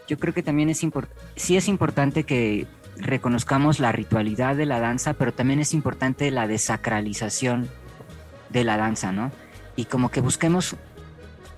Yo 0.08 0.17
creo 0.17 0.34
que 0.34 0.43
también 0.43 0.69
es 0.69 0.86
sí 1.36 1.58
es 1.58 1.67
importante 1.67 2.23
que 2.23 2.65
reconozcamos 2.97 3.80
la 3.80 3.91
ritualidad 3.91 4.56
de 4.56 4.65
la 4.65 4.80
danza, 4.80 5.13
pero 5.13 5.34
también 5.34 5.60
es 5.60 5.73
importante 5.73 6.32
la 6.32 6.47
desacralización 6.47 7.69
de 8.50 8.63
la 8.63 8.78
danza, 8.78 9.12
¿no? 9.12 9.32
Y 9.76 9.86
como 9.86 10.10
que 10.10 10.21
busquemos 10.21 10.76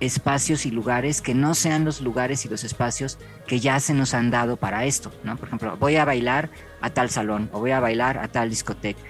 espacios 0.00 0.66
y 0.66 0.70
lugares 0.70 1.20
que 1.20 1.34
no 1.34 1.54
sean 1.54 1.84
los 1.84 2.00
lugares 2.00 2.44
y 2.44 2.48
los 2.48 2.64
espacios 2.64 3.18
que 3.46 3.60
ya 3.60 3.78
se 3.80 3.94
nos 3.94 4.14
han 4.14 4.30
dado 4.30 4.56
para 4.56 4.84
esto, 4.84 5.12
¿no? 5.24 5.36
Por 5.36 5.48
ejemplo, 5.48 5.76
voy 5.76 5.96
a 5.96 6.04
bailar 6.04 6.50
a 6.80 6.90
tal 6.90 7.10
salón 7.10 7.50
o 7.52 7.60
voy 7.60 7.70
a 7.70 7.80
bailar 7.80 8.18
a 8.18 8.28
tal 8.28 8.50
discoteca 8.50 9.00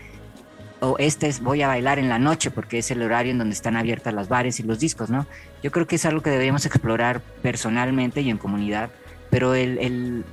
o 0.81 0.97
este 0.99 1.29
es 1.29 1.41
voy 1.41 1.63
a 1.63 1.69
bailar 1.69 1.99
en 1.99 2.09
la 2.09 2.19
noche 2.19 2.51
porque 2.51 2.79
es 2.79 2.91
el 2.91 3.03
horario 3.03 3.33
en 3.33 3.39
donde 3.39 3.55
están 3.55 3.77
abiertas 3.77 4.15
las 4.15 4.29
bares 4.29 4.61
y 4.61 4.63
los 4.63 4.79
discos, 4.79 5.11
¿no? 5.11 5.27
Yo 5.63 5.71
creo 5.71 5.87
que 5.87 5.97
es 5.97 6.07
algo 6.07 6.23
que 6.23 6.31
deberíamos 6.31 6.65
explorar 6.67 7.21
personalmente 7.43 8.23
y 8.23 8.31
en 8.31 8.39
comunidad, 8.39 8.91
pero 9.31 9.55
el, 9.55 10.25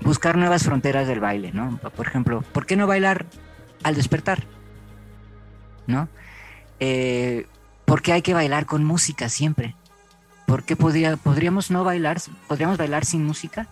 buscar 0.00 0.36
nuevas 0.36 0.64
fronteras 0.64 1.08
del 1.08 1.20
baile, 1.20 1.52
¿no? 1.52 1.78
Por 1.96 2.06
ejemplo, 2.06 2.42
¿por 2.52 2.66
qué 2.66 2.76
no 2.76 2.86
bailar 2.86 3.26
al 3.82 3.94
despertar? 3.94 4.44
¿No? 5.86 6.08
Eh, 6.78 7.46
¿Por 7.86 8.02
qué 8.02 8.12
hay 8.12 8.22
que 8.22 8.34
bailar 8.34 8.66
con 8.66 8.84
música 8.84 9.28
siempre? 9.28 9.74
¿Por 10.46 10.64
qué 10.64 10.76
podría, 10.76 11.16
podríamos 11.16 11.70
no 11.70 11.84
bailar? 11.84 12.18
¿Podríamos 12.48 12.76
bailar 12.76 13.04
sin 13.04 13.24
música? 13.24 13.66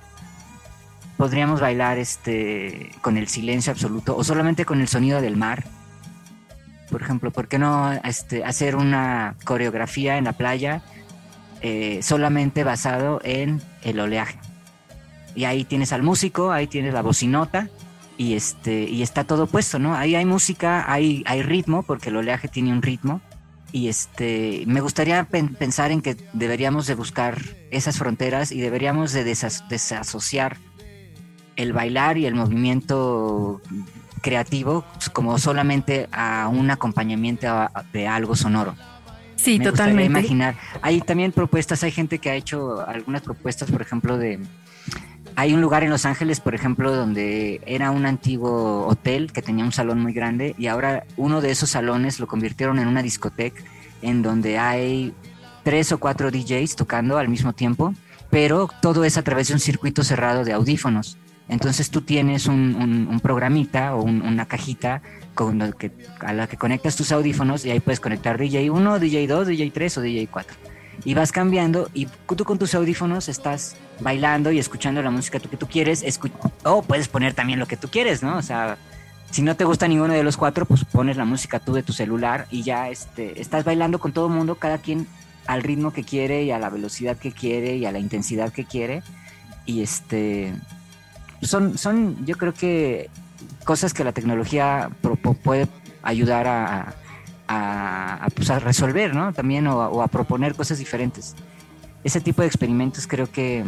¿Podríamos 1.16 1.61
bailar 1.61 1.99
este, 1.99 2.92
con 3.01 3.16
el 3.16 3.29
silencio 3.29 3.73
absoluto 3.73 4.16
o 4.16 4.25
solamente 4.25 4.64
con 4.64 4.81
el 4.81 4.88
sonido 4.88 5.21
del 5.21 5.37
mar? 5.37 5.64
Por 6.90 7.03
ejemplo, 7.03 7.31
¿por 7.31 7.48
qué 7.48 7.59
no 7.59 7.92
este, 8.05 8.44
hacer 8.44 8.77
una 8.77 9.37
coreografía 9.44 10.18
en 10.18 10.24
la 10.24 10.33
playa 10.33 10.83
eh, 11.61 12.01
solamente 12.03 12.64
basado 12.64 13.20
en 13.24 13.61
el 13.83 14.01
oleaje? 14.01 14.38
Y 15.35 15.44
ahí 15.44 15.64
tienes 15.64 15.92
al 15.92 16.03
músico, 16.03 16.51
ahí 16.51 16.66
tienes 16.66 16.94
la 16.94 17.03
bocinota 17.03 17.68
y, 18.18 18.35
este, 18.35 18.83
y 18.90 19.03
está 19.03 19.24
todo 19.24 19.46
puesto, 19.46 19.79
¿no? 19.79 19.94
Ahí 19.94 20.16
hay 20.16 20.24
música, 20.24 20.92
hay, 20.92 21.22
hay 21.24 21.42
ritmo, 21.42 21.85
porque 21.85 22.11
el 22.11 22.16
oleaje 22.16 22.48
tiene 22.48 22.72
un 22.72 22.83
ritmo. 22.83 23.20
Y 23.70 23.88
este, 23.88 24.64
me 24.66 24.81
gustaría 24.81 25.24
pensar 25.24 25.92
en 25.92 26.01
que 26.03 26.16
deberíamos 26.33 26.87
de 26.87 26.94
buscar 26.94 27.38
esas 27.70 27.98
fronteras 27.98 28.51
y 28.51 28.61
deberíamos 28.61 29.12
de 29.12 29.24
desasociar 29.24 30.57
el 31.55 31.72
bailar 31.72 32.18
y 32.18 32.27
el 32.27 32.35
movimiento 32.35 33.61
creativo 34.22 34.85
pues, 34.94 35.11
como 35.11 35.38
solamente 35.38 36.09
a 36.12 36.48
un 36.48 36.70
acompañamiento 36.70 37.46
de 37.92 38.09
algo 38.09 38.37
sonoro. 38.37 38.74
Sí, 39.37 39.59
Me 39.59 39.66
totalmente. 39.66 40.04
imaginar. 40.04 40.57
Hay 40.83 41.00
también 41.00 41.33
propuestas, 41.33 41.83
hay 41.85 41.92
gente 41.92 42.18
que 42.18 42.31
ha 42.31 42.35
hecho 42.35 42.85
algunas 42.87 43.22
propuestas, 43.22 43.70
por 43.70 43.83
ejemplo, 43.83 44.18
de... 44.18 44.40
Hay 45.37 45.54
un 45.54 45.61
lugar 45.61 45.85
en 45.85 45.90
Los 45.90 46.04
Ángeles, 46.04 46.40
por 46.40 46.57
ejemplo, 46.57 46.94
donde 46.94 47.61
era 47.64 47.92
un 47.92 48.07
antiguo 48.07 48.87
hotel 48.88 49.31
que 49.33 49.40
tenía 49.40 49.64
un 49.64 49.70
salón 49.70 50.00
muy 50.00 50.12
grande 50.12 50.57
y 50.59 50.66
ahora 50.66 51.04
uno 51.16 51.40
de 51.40 51.52
esos 51.52 51.70
salones 51.70 52.18
lo 52.18 52.26
convirtieron 52.26 52.81
en 52.81 52.88
una 52.88 53.02
discoteca 53.02 53.62
en 54.02 54.22
donde 54.22 54.59
hay 54.59 55.14
tres 55.62 55.92
o 55.92 55.98
cuatro 55.98 56.31
DJs 56.33 56.74
tocando 56.74 57.18
al 57.18 57.28
mismo 57.28 57.52
tiempo, 57.52 57.94
pero 58.31 58.68
todo 58.83 59.04
es 59.04 59.16
a 59.16 59.22
través 59.22 59.48
de 59.48 59.54
un 59.54 59.61
circuito 59.61 60.02
cerrado 60.02 60.44
de 60.44 60.52
audífonos. 60.52 61.18
Entonces 61.49 61.91
tú 61.91 62.03
tienes 62.03 62.47
un, 62.47 63.21
programita 63.23 63.95
o 63.95 64.03
una 64.03 64.47
cajita 64.47 65.03
con 65.35 65.73
que, 65.73 65.91
a 66.21 66.33
la 66.33 66.47
que 66.47 66.57
conectas 66.57 66.97
tus 66.97 67.11
audífonos 67.13 67.65
y 67.65 67.71
ahí 67.71 67.81
puedes 67.81 68.01
conectar 68.01 68.39
DJ 68.39 68.71
1, 68.71 68.99
DJ 68.99 69.27
2, 69.27 69.47
DJ 69.47 69.71
3 69.71 69.99
o 69.99 70.01
DJ 70.03 70.27
4. 70.27 70.57
Y 71.05 71.15
vas 71.15 71.33
cambiando 71.33 71.89
y 71.95 72.07
tú 72.07 72.45
con 72.45 72.59
tus 72.59 72.75
audífonos 72.75 73.29
estás 73.29 73.77
bailando 74.01 74.51
y 74.51 74.59
escuchando 74.59 75.01
la 75.03 75.11
música 75.11 75.39
que 75.39 75.57
tú 75.57 75.67
quieres, 75.67 76.05
o 76.65 76.83
puedes 76.83 77.09
poner 77.09 77.35
también 77.35 77.59
lo 77.59 77.67
que 77.67 77.77
tú 77.77 77.89
quieres, 77.89 78.23
¿no? 78.23 78.37
O 78.37 78.43
sea, 78.43 78.77
si 79.31 79.43
no 79.43 79.57
te 79.57 79.65
gusta 79.65 79.87
ninguno 79.89 80.13
de 80.13 80.23
los 80.23 80.37
cuatro, 80.37 80.67
pues 80.67 80.85
pones 80.85 81.17
la 81.17 81.25
música 81.25 81.61
tú 81.61 81.73
de 81.73 81.83
tu 81.83 81.93
celular 81.93 82.47
y 82.51 82.63
ya 82.63 82.89
este, 82.91 83.41
estás 83.41 83.65
bailando 83.65 83.99
con 84.01 84.13
todo 84.13 84.27
el 84.27 84.33
mundo, 84.33 84.57
cada 84.57 84.79
quien 84.79 85.07
al 85.47 85.63
ritmo 85.63 85.93
que 85.93 86.05
quiere 86.05 86.43
y 86.43 86.51
a 86.51 86.59
la 86.59 86.69
velocidad 86.69 87.17
que 87.17 87.33
quiere 87.33 87.77
y 87.77 87.87
a 87.87 87.93
la 87.93 87.99
intensidad 87.99 88.53
que 88.53 88.65
quiere. 88.65 89.03
Y 89.67 89.83
este 89.83 90.53
son, 91.42 91.79
son 91.79 92.24
yo 92.27 92.37
creo 92.37 92.55
que 92.55 93.11
cosas 93.64 93.94
que 93.94 94.05
la 94.05 94.12
tecnología 94.12 94.90
puede 95.42 95.68
ayudar 96.03 96.46
a, 96.46 96.94
a, 97.48 98.29
pues, 98.35 98.51
a, 98.51 98.59
resolver, 98.59 99.14
¿no? 99.14 99.33
También 99.33 99.66
o, 99.66 100.03
a 100.03 100.09
proponer 100.09 100.55
cosas 100.55 100.79
diferentes. 100.79 101.35
Ese 102.05 102.20
tipo 102.20 102.42
de 102.42 102.48
experimentos 102.48 103.07
creo 103.07 103.31
que, 103.31 103.64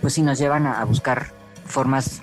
pues 0.00 0.14
sí, 0.14 0.22
nos 0.22 0.38
llevan 0.38 0.66
a, 0.66 0.84
buscar 0.84 1.32
formas 1.64 2.22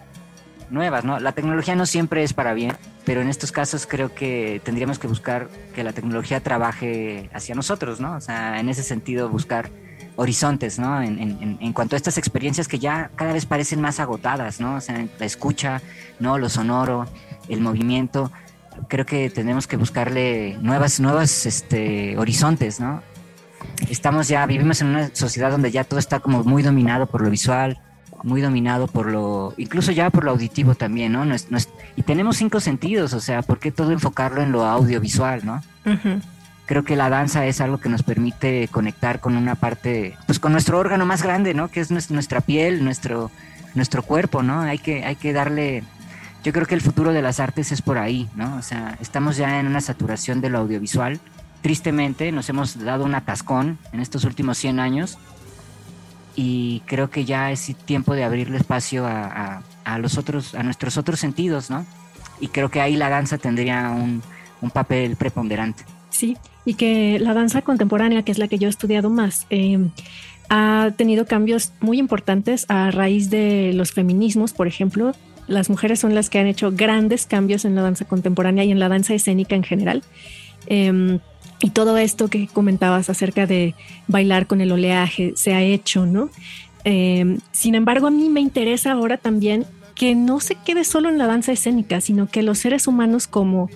nuevas, 0.69 1.03
¿no? 1.03 1.19
La 1.19 1.31
tecnología 1.31 1.75
no 1.75 1.85
siempre 1.85 2.23
es 2.23 2.33
para 2.33 2.53
bien, 2.53 2.77
pero 3.05 3.21
en 3.21 3.29
estos 3.29 3.51
casos 3.51 3.87
creo 3.87 4.13
que 4.13 4.61
tendríamos 4.63 4.99
que 4.99 5.07
buscar 5.07 5.49
que 5.73 5.83
la 5.83 5.91
tecnología 5.93 6.41
trabaje 6.41 7.29
hacia 7.33 7.55
nosotros, 7.55 7.99
¿no? 7.99 8.15
O 8.15 8.21
sea, 8.21 8.59
en 8.59 8.69
ese 8.69 8.83
sentido 8.83 9.29
buscar 9.29 9.69
horizontes, 10.15 10.79
¿no? 10.79 11.01
En, 11.01 11.73
cuanto 11.73 11.95
a 11.95 11.97
estas 11.97 12.17
experiencias 12.17 12.67
que 12.67 12.79
ya 12.79 13.11
cada 13.15 13.33
vez 13.33 13.45
parecen 13.45 13.81
más 13.81 13.99
agotadas, 13.99 14.59
¿no? 14.59 14.75
O 14.75 14.81
sea, 14.81 15.05
la 15.19 15.25
escucha, 15.25 15.81
¿no? 16.19 16.37
Lo 16.37 16.49
sonoro, 16.49 17.07
el 17.47 17.61
movimiento. 17.61 18.31
Creo 18.87 19.05
que 19.05 19.29
tenemos 19.29 19.67
que 19.67 19.77
buscarle 19.77 20.57
nuevas, 20.61 20.99
nuevas 20.99 21.45
este, 21.45 22.17
horizontes, 22.17 22.79
¿no? 22.79 23.01
Estamos 23.89 24.27
ya, 24.27 24.45
vivimos 24.45 24.81
en 24.81 24.87
una 24.87 25.13
sociedad 25.13 25.51
donde 25.51 25.71
ya 25.71 25.83
todo 25.83 25.99
está 25.99 26.19
como 26.19 26.43
muy 26.43 26.63
dominado 26.63 27.07
por 27.07 27.21
lo 27.21 27.29
visual, 27.29 27.79
muy 28.23 28.41
dominado 28.41 28.87
por 28.87 29.07
lo, 29.07 29.53
incluso 29.57 29.91
ya 29.91 30.09
por 30.09 30.23
lo 30.23 30.31
auditivo 30.31 30.75
también, 30.75 31.11
¿no? 31.13 31.25
y 31.95 32.03
tenemos 32.03 32.37
cinco 32.37 32.59
sentidos, 32.59 33.13
o 33.13 33.19
sea, 33.19 33.41
¿por 33.41 33.59
qué 33.59 33.71
todo 33.71 33.91
enfocarlo 33.91 34.41
en 34.41 34.51
lo 34.51 34.65
audiovisual, 34.65 35.45
¿no? 35.45 35.61
Creo 36.71 36.85
que 36.85 36.95
la 36.95 37.09
danza 37.09 37.45
es 37.47 37.59
algo 37.59 37.79
que 37.79 37.89
nos 37.89 38.01
permite 38.01 38.69
conectar 38.69 39.19
con 39.19 39.35
una 39.35 39.55
parte, 39.55 40.15
pues 40.25 40.39
con 40.39 40.53
nuestro 40.53 40.79
órgano 40.79 41.05
más 41.05 41.21
grande, 41.21 41.53
¿no? 41.53 41.67
Que 41.67 41.81
es 41.81 41.91
nuestra 41.91 42.39
piel, 42.39 42.85
nuestro, 42.85 43.29
nuestro 43.75 44.03
cuerpo, 44.03 44.41
¿no? 44.41 44.61
Hay 44.61 44.77
que, 44.77 45.03
hay 45.03 45.17
que 45.17 45.33
darle, 45.33 45.83
yo 46.45 46.53
creo 46.53 46.65
que 46.65 46.75
el 46.75 46.79
futuro 46.79 47.11
de 47.11 47.21
las 47.21 47.41
artes 47.41 47.73
es 47.73 47.81
por 47.81 47.97
ahí, 47.97 48.29
¿no? 48.35 48.55
O 48.55 48.61
sea, 48.61 48.97
estamos 49.01 49.35
ya 49.35 49.59
en 49.59 49.67
una 49.67 49.81
saturación 49.81 50.39
de 50.39 50.49
lo 50.49 50.59
audiovisual. 50.59 51.19
Tristemente 51.61 52.31
nos 52.31 52.47
hemos 52.47 52.81
dado 52.81 53.03
un 53.03 53.15
atascón 53.15 53.77
en 53.91 53.99
estos 53.99 54.23
últimos 54.23 54.57
100 54.57 54.79
años 54.79 55.17
y 56.37 56.83
creo 56.85 57.09
que 57.09 57.25
ya 57.25 57.51
es 57.51 57.75
tiempo 57.83 58.13
de 58.15 58.23
abrirle 58.23 58.55
espacio 58.55 59.05
a, 59.05 59.61
a, 59.83 59.97
los 59.97 60.17
otros, 60.17 60.55
a 60.55 60.63
nuestros 60.63 60.95
otros 60.95 61.19
sentidos, 61.19 61.69
¿no? 61.69 61.85
Y 62.39 62.47
creo 62.47 62.71
que 62.71 62.79
ahí 62.79 62.95
la 62.95 63.09
danza 63.09 63.37
tendría 63.37 63.89
un, 63.89 64.23
un 64.61 64.71
papel 64.71 65.17
preponderante. 65.17 65.83
Sí, 66.21 66.37
y 66.65 66.75
que 66.75 67.17
la 67.19 67.33
danza 67.33 67.63
contemporánea, 67.63 68.21
que 68.21 68.31
es 68.31 68.37
la 68.37 68.47
que 68.47 68.59
yo 68.59 68.67
he 68.67 68.69
estudiado 68.69 69.09
más, 69.09 69.47
eh, 69.49 69.79
ha 70.51 70.91
tenido 70.95 71.25
cambios 71.25 71.73
muy 71.79 71.97
importantes 71.97 72.67
a 72.69 72.91
raíz 72.91 73.31
de 73.31 73.71
los 73.73 73.91
feminismos, 73.91 74.53
por 74.53 74.67
ejemplo. 74.67 75.13
Las 75.47 75.67
mujeres 75.71 75.99
son 75.99 76.13
las 76.13 76.29
que 76.29 76.37
han 76.37 76.45
hecho 76.45 76.71
grandes 76.71 77.25
cambios 77.25 77.65
en 77.65 77.73
la 77.73 77.81
danza 77.81 78.05
contemporánea 78.05 78.63
y 78.63 78.69
en 78.69 78.79
la 78.79 78.87
danza 78.87 79.15
escénica 79.15 79.55
en 79.55 79.63
general. 79.63 80.03
Em, 80.67 81.17
y 81.59 81.71
todo 81.71 81.97
esto 81.97 82.27
que 82.27 82.45
comentabas 82.45 83.09
acerca 83.09 83.47
de 83.47 83.73
bailar 84.07 84.45
con 84.45 84.61
el 84.61 84.71
oleaje 84.71 85.33
se 85.35 85.55
ha 85.55 85.63
hecho, 85.63 86.05
¿no? 86.05 86.29
Em, 86.83 87.39
sin 87.51 87.73
embargo, 87.73 88.05
a 88.05 88.11
mí 88.11 88.29
me 88.29 88.41
interesa 88.41 88.91
ahora 88.91 89.17
también 89.17 89.65
que 89.95 90.13
no 90.13 90.39
se 90.39 90.53
quede 90.53 90.83
solo 90.83 91.09
en 91.09 91.17
la 91.17 91.25
danza 91.25 91.51
escénica, 91.51 91.99
sino 91.99 92.27
que 92.27 92.43
los 92.43 92.59
seres 92.59 92.85
humanos 92.85 93.25
como 93.25 93.71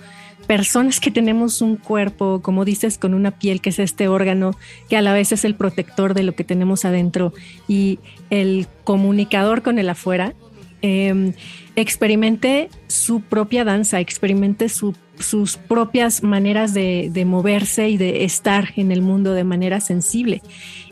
personas 0.46 1.00
que 1.00 1.10
tenemos 1.10 1.60
un 1.60 1.76
cuerpo, 1.76 2.40
como 2.42 2.64
dices, 2.64 2.98
con 2.98 3.14
una 3.14 3.32
piel 3.32 3.60
que 3.60 3.70
es 3.70 3.78
este 3.78 4.08
órgano 4.08 4.56
que 4.88 4.96
a 4.96 5.02
la 5.02 5.12
vez 5.12 5.32
es 5.32 5.44
el 5.44 5.54
protector 5.54 6.14
de 6.14 6.22
lo 6.22 6.34
que 6.34 6.44
tenemos 6.44 6.84
adentro 6.84 7.32
y 7.68 7.98
el 8.30 8.66
comunicador 8.84 9.62
con 9.62 9.78
el 9.78 9.88
afuera, 9.88 10.34
em, 10.82 11.32
experimente 11.74 12.70
su 12.86 13.20
propia 13.20 13.64
danza, 13.64 14.00
experimente 14.00 14.68
sus 14.68 15.56
propias 15.68 16.22
maneras 16.22 16.72
de, 16.74 17.24
moverse 17.26 17.88
y 17.88 17.96
de 17.96 18.24
estar 18.24 18.72
en 18.76 18.92
el 18.92 19.02
mundo 19.02 19.32
de 19.32 19.44
manera 19.44 19.80
sensible. 19.80 20.42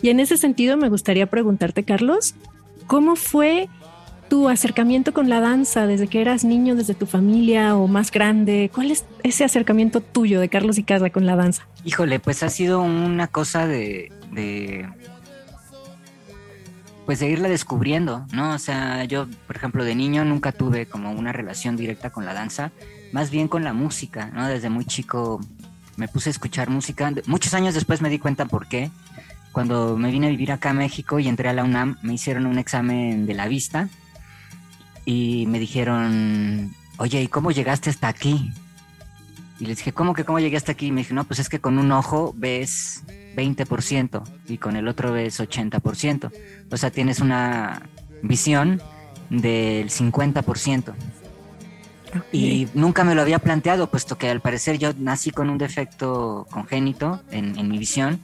Y 0.03 0.11
en 0.11 0.21
ese 0.21 0.37
sentido 0.37 0.77
me 0.77 0.89
gustaría 0.89 1.27
preguntarte, 1.27 1.85
Carlos, 1.85 2.35
¿cómo 2.87 3.17
fue 3.17 3.69
tu 4.29 4.49
acercamiento 4.49 5.13
con 5.13 5.29
la 5.29 5.41
danza 5.41 5.87
desde 5.87 6.07
que 6.07 6.21
eras 6.21 6.45
niño, 6.45 6.75
desde 6.75 6.95
tu 6.95 7.07
familia 7.07 7.77
o 7.77 7.87
más 7.87 8.11
grande? 8.11 8.71
¿Cuál 8.75 8.91
es 8.91 9.05
ese 9.23 9.45
acercamiento 9.45 10.01
tuyo 10.01 10.41
de 10.41 10.49
Carlos 10.49 10.79
y 10.79 10.83
Casa 10.83 11.11
con 11.11 11.27
la 11.27 11.37
danza? 11.37 11.67
Híjole, 11.85 12.19
pues 12.21 12.43
ha 12.43 12.51
sido 12.51 12.81
una 12.83 13.27
cosa 13.29 13.67
de, 13.67 14.11
pues 17.07 17.21
de 17.21 17.29
irla 17.29 17.49
descubriendo, 17.49 18.27
¿no? 18.33 18.55
O 18.55 18.59
sea, 18.59 19.05
yo, 19.05 19.27
por 19.47 19.57
ejemplo, 19.57 19.85
de 19.85 19.95
niño 19.95 20.25
nunca 20.25 20.53
tuve 20.53 20.87
como 20.87 21.13
una 21.13 21.33
relación 21.33 21.77
directa 21.77 22.11
con 22.11 22.25
la 22.25 22.35
danza, 22.35 22.73
más 23.13 23.31
bien 23.31 23.49
con 23.49 23.65
la 23.65 23.73
música, 23.73 24.31
¿no? 24.35 24.49
Desde 24.49 24.71
muy 24.71 24.85
chico 24.85 25.41
me 25.97 26.09
puse 26.09 26.31
a 26.31 26.33
escuchar 26.33 26.71
música. 26.71 27.13
Muchos 27.27 27.55
años 27.55 27.75
después 27.75 28.01
me 28.01 28.11
di 28.11 28.19
cuenta 28.19 28.47
por 28.47 28.67
qué. 28.67 28.91
Cuando 29.53 29.97
me 29.97 30.11
vine 30.11 30.27
a 30.27 30.31
vivir 30.31 30.51
acá 30.51 30.71
a 30.71 30.75
México 30.75 31.21
y 31.21 31.29
entré 31.29 31.49
a 31.49 31.53
la 31.53 31.63
UNAM, 31.63 31.97
me 32.03 32.15
hicieron 32.15 32.47
un 32.47 32.59
examen 32.59 33.27
de 33.27 33.35
la 33.35 33.47
vista 33.47 33.89
y 35.05 35.47
me 35.47 35.59
dijeron, 35.59 36.75
oye, 36.99 37.23
¿y 37.23 37.29
cómo 37.29 37.51
llegaste 37.51 37.91
hasta 37.91 38.09
aquí? 38.09 38.53
Y 39.61 39.67
les 39.67 39.79
dije, 39.79 39.93
¿cómo 39.93 40.15
que 40.15 40.25
cómo 40.25 40.41
llegué 40.41 40.57
hasta 40.57 40.73
aquí? 40.73 40.87
Y 40.87 40.93
me 40.93 41.03
dije, 41.03 41.15
no, 41.15 41.25
pues 41.25 41.39
es 41.39 41.49
que 41.49 41.61
con 41.61 41.79
un 41.79 41.93
ojo 41.93 42.35
ves 42.37 43.05
20% 43.37 44.23
y 44.49 44.59
con 44.59 44.77
el 44.77 44.89
otro 44.89 45.13
ves 45.13 45.39
80%. 45.41 46.33
O 46.71 46.77
sea, 46.77 46.91
tienes 46.91 47.21
una 47.21 47.83
visión 48.23 48.83
del 49.31 49.91
50%. 49.91 50.95
Y 52.33 52.69
nunca 52.75 53.03
me 53.05 53.15
lo 53.15 53.23
había 53.23 53.41
planteado, 53.41 53.91
puesto 53.91 54.17
que 54.17 54.29
al 54.29 54.41
parecer 54.41 54.79
yo 54.79 54.93
nací 54.97 55.31
con 55.31 55.51
un 55.51 55.59
defecto 55.59 56.47
congénito 56.51 57.21
en, 57.31 57.59
en, 57.59 57.69
mi 57.69 57.79
visión 57.79 58.21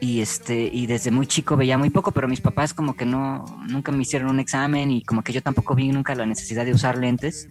y 0.00 0.20
este 0.20 0.70
y 0.72 0.86
desde 0.86 1.10
muy 1.10 1.26
chico 1.26 1.56
veía 1.56 1.76
muy 1.78 1.90
poco, 1.90 2.12
pero 2.12 2.26
mis 2.26 2.40
papás 2.40 2.74
como 2.74 2.94
que 2.94 3.06
no 3.06 3.44
nunca 3.68 3.92
me 3.92 4.02
hicieron 4.02 4.30
un 4.30 4.40
examen 4.40 4.90
y 4.90 5.02
como 5.02 5.22
que 5.22 5.32
yo 5.32 5.42
tampoco 5.42 5.74
vi 5.74 5.88
nunca 5.88 6.14
la 6.14 6.26
necesidad 6.26 6.64
de 6.64 6.72
usar 6.72 6.98
lentes. 6.98 7.48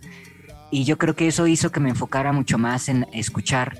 Y 0.72 0.84
yo 0.84 0.98
creo 0.98 1.16
que 1.16 1.28
eso 1.28 1.48
hizo 1.48 1.72
que 1.72 1.80
me 1.80 1.90
enfocara 1.90 2.32
mucho 2.32 2.58
más 2.58 2.90
en 2.90 3.08
escuchar 3.14 3.78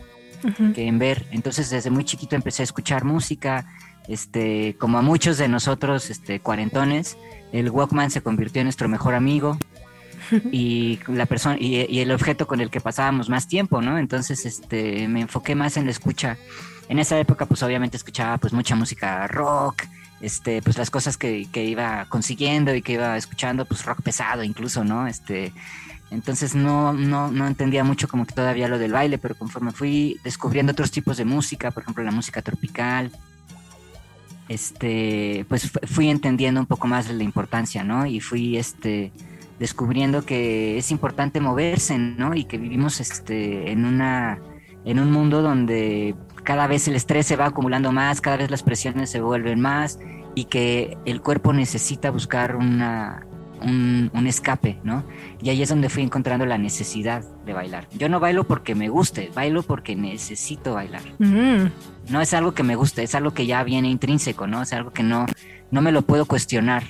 que 0.74 0.88
en 0.88 1.00
ver. 1.00 1.28
Entonces 1.32 1.70
desde 1.70 1.90
muy 1.90 2.04
chiquito 2.04 2.36
empecé 2.36 2.64
a 2.64 2.66
escuchar 2.66 3.04
música, 3.04 3.66
este, 4.08 4.76
como 4.80 4.98
a 4.98 5.02
muchos 5.02 5.38
de 5.38 5.48
nosotros, 5.48 6.10
este, 6.10 6.40
cuarentones, 6.40 7.18
el 7.52 7.70
Walkman 7.70 8.10
se 8.10 8.22
convirtió 8.22 8.62
en 8.62 8.66
nuestro 8.66 8.90
mejor 8.90 9.14
amigo 9.14 9.58
y 10.52 11.00
la 11.08 11.26
persona 11.26 11.58
y, 11.60 12.00
el 12.00 12.12
objeto 12.12 12.48
con 12.48 12.62
el 12.62 12.70
que 12.70 12.82
pasábamos 12.82 13.30
más 13.30 13.48
tiempo, 13.48 13.82
¿no? 13.82 13.98
Entonces, 13.98 14.46
este, 14.46 15.08
me 15.08 15.22
enfoqué 15.22 15.56
más 15.56 15.78
en 15.78 15.86
la 15.86 15.92
escucha. 15.92 16.38
En 16.90 17.00
esa 17.00 17.18
época, 17.18 17.46
pues 17.46 17.64
obviamente 17.64 17.96
escuchaba 17.96 18.38
pues 18.38 18.52
mucha 18.52 18.76
música 18.76 19.26
rock, 19.28 19.84
este, 20.20 20.62
pues 20.62 20.78
las 20.78 20.90
cosas 20.90 21.18
que, 21.18 21.48
que 21.52 21.64
iba 21.64 22.06
consiguiendo 22.10 22.76
y 22.76 22.82
que 22.82 22.94
iba 22.94 23.16
escuchando, 23.16 23.66
pues 23.66 23.86
rock 23.86 24.02
pesado 24.02 24.44
incluso, 24.44 24.84
¿no? 24.84 25.08
Este, 25.08 25.54
entonces 26.12 26.56
no, 26.56 26.92
no, 26.92 27.32
no 27.32 27.48
entendía 27.48 27.84
mucho 27.84 28.08
como 28.08 28.26
que 28.26 28.34
todavía 28.34 28.68
lo 28.68 28.80
del 28.80 28.92
baile, 28.92 29.18
pero 29.18 29.36
conforme 29.36 29.72
fui 29.72 30.20
descubriendo 30.24 30.72
otros 30.72 30.92
tipos 30.92 31.18
de 31.18 31.26
música, 31.26 31.72
por 31.72 31.84
ejemplo 31.84 32.04
la 32.04 32.12
música 32.12 32.42
tropical, 32.42 33.12
este, 34.48 35.46
pues 35.48 35.72
fui 35.86 36.10
entendiendo 36.10 36.60
un 36.60 36.66
poco 36.66 36.88
más 36.88 37.10
la 37.10 37.24
importancia, 37.24 37.84
¿no? 37.84 38.08
Y 38.08 38.20
fui 38.20 38.58
este, 38.58 39.12
descubriendo 39.60 40.26
que 40.26 40.80
es 40.80 40.90
importante 40.90 41.40
moverse, 41.40 42.00
¿no? 42.00 42.34
Y 42.34 42.46
que 42.46 42.58
vivimos 42.58 43.00
este, 43.00 43.72
en, 43.72 43.86
una, 43.86 44.40
en 44.86 45.00
un 45.00 45.12
mundo 45.12 45.44
donde 45.44 46.16
cada 46.50 46.66
vez 46.66 46.88
el 46.88 46.96
estrés 46.96 47.28
se 47.28 47.36
va 47.36 47.46
acumulando 47.46 47.92
más, 47.92 48.22
cada 48.22 48.38
vez 48.38 48.50
las 48.50 48.64
presiones 48.64 49.12
se 49.12 49.22
vuelven 49.22 49.60
más 49.60 50.00
y 50.34 50.46
que 50.46 50.98
el 51.06 51.22
cuerpo 51.22 51.54
necesita 51.54 52.10
buscar 52.10 52.56
una, 52.56 53.24
un, 53.62 54.26
escape, 54.26 54.80
¿no? 54.84 55.04
Y 55.44 55.52
ahí 55.52 55.62
es 55.62 55.70
donde 55.70 55.90
fui 55.90 56.02
encontrando 56.02 56.48
la 56.48 56.58
necesidad 56.58 57.24
de 57.46 57.54
bailar. 57.54 57.88
Yo 57.96 58.10
no 58.10 58.20
bailo 58.20 58.46
porque 58.46 58.74
me 58.74 58.90
guste, 58.90 59.30
bailo 59.36 59.62
porque 59.62 59.96
necesito 59.96 60.74
bailar. 60.74 61.04
Mm. 61.20 61.68
No 62.10 62.20
es 62.20 62.34
algo 62.34 62.56
que 62.56 62.64
me 62.64 62.76
guste, 62.76 63.04
es 63.04 63.14
algo 63.14 63.30
que 63.30 63.46
ya 63.46 63.64
viene 63.64 63.88
intrínseco, 63.88 64.48
¿no? 64.48 64.64
Es 64.64 64.74
algo 64.74 64.90
que 64.92 65.04
no, 65.04 65.28
no 65.70 65.84
me 65.84 65.92
lo 65.92 66.02
puedo 66.02 66.26
cuestionar. 66.26 66.82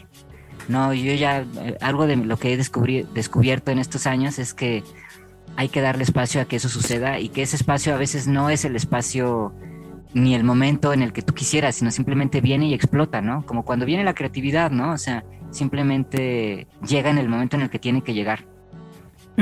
No, 0.70 0.94
yo 0.94 1.14
ya, 1.16 1.42
eh, 1.42 1.76
algo 1.82 2.08
de 2.08 2.16
lo 2.16 2.38
que 2.38 2.54
he 2.54 2.58
descubierto 2.58 3.72
en 3.72 3.80
estos 3.80 4.08
años 4.08 4.40
es 4.40 4.54
que 4.54 4.86
hay 5.56 5.70
que 5.70 5.82
darle 5.82 6.04
espacio 6.04 6.42
a 6.42 6.46
que 6.46 6.56
eso 6.56 6.70
suceda 6.70 7.20
y 7.20 7.30
que 7.30 7.42
ese 7.42 7.56
espacio 7.56 7.94
a 7.94 7.98
veces 7.98 8.28
no 8.28 8.50
es 8.50 8.66
el 8.66 8.76
espacio 8.76 9.54
ni 10.14 10.34
el 10.36 10.44
momento 10.44 10.94
en 10.94 11.02
el 11.02 11.14
que 11.14 11.22
tú 11.22 11.34
quisieras, 11.34 11.76
sino 11.76 11.92
simplemente 11.92 12.42
viene 12.42 12.68
y 12.68 12.74
explota, 12.74 13.22
¿no? 13.22 13.46
Como 13.46 13.64
cuando 13.64 13.86
viene 13.86 14.04
la 14.04 14.16
creatividad, 14.16 14.72
¿no? 14.72 14.92
O 14.92 14.98
sea, 14.98 15.24
simplemente 15.52 16.68
llega 16.88 17.10
en 17.10 17.18
el 17.18 17.30
momento 17.30 17.56
en 17.56 17.64
el 17.64 17.70
que 17.70 17.80
tiene 17.80 18.02
que 18.02 18.14
llegar. 18.14 18.46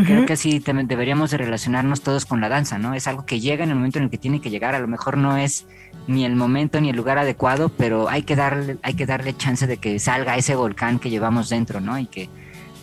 Creo 0.06 0.28
que 0.28 0.34
así 0.34 0.60
deberíamos 0.60 1.32
de 1.32 1.38
relacionarnos 1.38 2.02
todos 2.02 2.28
con 2.28 2.40
la 2.40 2.50
danza, 2.50 2.78
¿no? 2.78 2.94
Es 2.94 3.08
algo 3.08 3.26
que 3.26 3.40
llega 3.40 3.64
en 3.64 3.72
el 3.72 3.76
momento 3.78 3.98
en 3.98 4.06
el 4.06 4.10
que 4.12 4.20
tiene 4.20 4.40
que 4.40 4.52
llegar. 4.52 4.76
A 4.76 4.80
lo 4.80 4.88
mejor 4.88 5.18
no 5.18 5.38
es 5.38 5.66
ni 6.06 6.24
el 6.24 6.36
momento 6.36 6.80
ni 6.80 6.92
el 6.92 6.96
lugar 6.96 7.18
adecuado, 7.18 7.70
pero 7.70 8.08
hay 8.08 8.22
que 8.22 8.36
darle, 8.36 8.78
hay 8.84 8.94
que 8.94 9.08
darle 9.08 9.36
chance 9.36 9.66
de 9.66 9.78
que 9.78 9.98
salga 9.98 10.38
ese 10.38 10.56
volcán 10.56 11.00
que 11.00 11.10
llevamos 11.10 11.50
dentro, 11.50 11.82
¿no? 11.82 11.98
Y 11.98 12.06
que, 12.06 12.30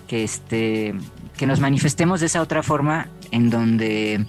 que, 0.08 0.24
este, 0.24 0.94
que 1.36 1.46
nos 1.46 1.60
manifestemos 1.60 2.20
de 2.20 2.26
esa 2.26 2.40
otra 2.40 2.62
forma 2.62 3.08
en 3.30 3.50
donde 3.50 4.26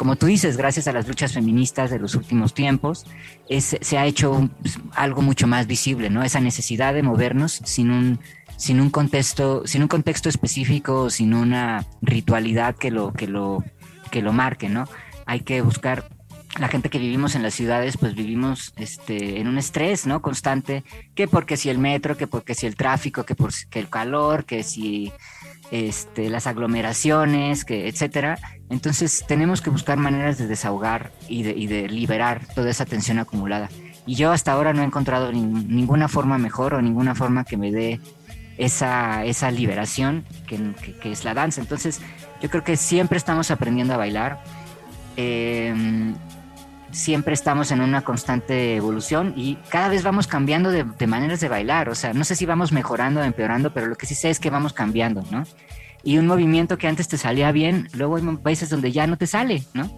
como 0.00 0.16
tú 0.16 0.24
dices, 0.24 0.56
gracias 0.56 0.88
a 0.88 0.92
las 0.92 1.06
luchas 1.06 1.34
feministas 1.34 1.90
de 1.90 1.98
los 1.98 2.14
últimos 2.14 2.54
tiempos, 2.54 3.04
se 3.50 3.98
ha 3.98 4.06
hecho 4.06 4.48
pues, 4.62 4.78
algo 4.94 5.20
mucho 5.20 5.46
más 5.46 5.66
visible, 5.66 6.08
¿no? 6.08 6.22
Esa 6.22 6.40
necesidad 6.40 6.94
de 6.94 7.02
movernos 7.02 7.60
sin 7.66 7.90
un, 7.90 8.18
sin 8.56 8.80
un 8.80 8.88
contexto, 8.88 9.66
sin 9.66 9.82
un 9.82 9.88
contexto 9.88 10.30
específico, 10.30 11.10
sin 11.10 11.34
una 11.34 11.84
ritualidad 12.00 12.76
que 12.76 12.90
lo, 12.90 13.12
que 13.12 13.26
lo, 13.26 13.62
que 14.10 14.22
lo 14.22 14.32
marque, 14.32 14.70
¿no? 14.70 14.88
Hay 15.26 15.40
que 15.40 15.60
buscar 15.60 16.08
la 16.58 16.68
gente 16.68 16.88
que 16.88 16.98
vivimos 16.98 17.34
en 17.34 17.42
las 17.42 17.52
ciudades, 17.52 17.96
pues 17.96 18.14
vivimos 18.14 18.72
este, 18.76 19.38
en 19.38 19.48
un 19.48 19.58
estrés, 19.58 20.06
¿no? 20.06 20.22
Constante, 20.22 20.82
que 21.14 21.28
porque 21.28 21.56
si 21.56 21.68
el 21.68 21.78
metro, 21.78 22.16
que 22.16 22.26
porque 22.26 22.54
si 22.54 22.66
el 22.66 22.74
tráfico, 22.74 23.24
que 23.24 23.34
porque 23.34 23.78
el 23.80 23.90
calor, 23.90 24.46
que 24.46 24.62
si 24.62 25.12
este, 25.70 26.28
las 26.28 26.46
aglomeraciones, 26.46 27.64
que, 27.64 27.88
etcétera. 27.88 28.38
Entonces 28.68 29.24
tenemos 29.26 29.60
que 29.60 29.70
buscar 29.70 29.98
maneras 29.98 30.38
de 30.38 30.46
desahogar 30.46 31.12
y 31.28 31.42
de, 31.42 31.88
liberar 31.88 32.46
toda 32.54 32.70
esa 32.70 32.86
tensión 32.86 33.18
acumulada. 33.18 33.68
Y 34.06 34.14
yo 34.14 34.32
hasta 34.32 34.52
ahora 34.52 34.72
no 34.72 34.82
he 34.82 34.84
encontrado 34.84 35.30
ninguna 35.32 36.08
forma 36.08 36.38
mejor 36.38 36.74
o 36.74 36.82
ninguna 36.82 37.14
forma 37.14 37.44
que 37.44 37.56
me 37.56 37.70
dé 37.70 38.00
esa, 38.58 39.50
liberación 39.50 40.24
que, 40.46 41.10
es 41.10 41.24
la 41.24 41.34
danza. 41.34 41.60
Entonces 41.60 42.00
yo 42.42 42.50
creo 42.50 42.64
que 42.64 42.76
siempre 42.76 43.18
estamos 43.18 43.50
aprendiendo 43.50 43.94
a 43.94 43.96
bailar. 43.96 44.42
Em, 45.16 46.14
siempre 46.92 47.34
estamos 47.34 47.70
en 47.70 47.80
una 47.80 48.02
constante 48.02 48.76
evolución 48.76 49.34
y 49.36 49.56
cada 49.68 49.88
vez 49.88 50.02
vamos 50.02 50.26
cambiando 50.26 50.70
de, 50.70 50.84
maneras 51.06 51.40
de 51.40 51.48
bailar. 51.48 51.88
O 51.88 51.94
sea, 51.94 52.12
no 52.12 52.24
sé 52.24 52.36
si 52.36 52.46
vamos 52.46 52.72
mejorando 52.72 53.20
o 53.20 53.24
empeorando, 53.24 53.72
pero 53.72 53.86
lo 53.86 53.96
que 53.96 54.06
sí 54.06 54.14
sé 54.14 54.30
es 54.30 54.40
que 54.40 54.50
vamos 54.50 54.72
cambiando, 54.72 55.22
¿no? 55.30 55.44
Y 56.02 56.18
un 56.18 56.26
movimiento 56.26 56.78
que 56.78 56.88
antes 56.88 57.08
te 57.08 57.18
salía 57.18 57.52
bien, 57.52 57.88
luego 57.92 58.16
hay 58.16 58.22
países 58.36 58.70
donde 58.70 58.90
ya 58.90 59.06
no 59.06 59.18
te 59.18 59.26
sale, 59.26 59.64
¿no? 59.74 59.90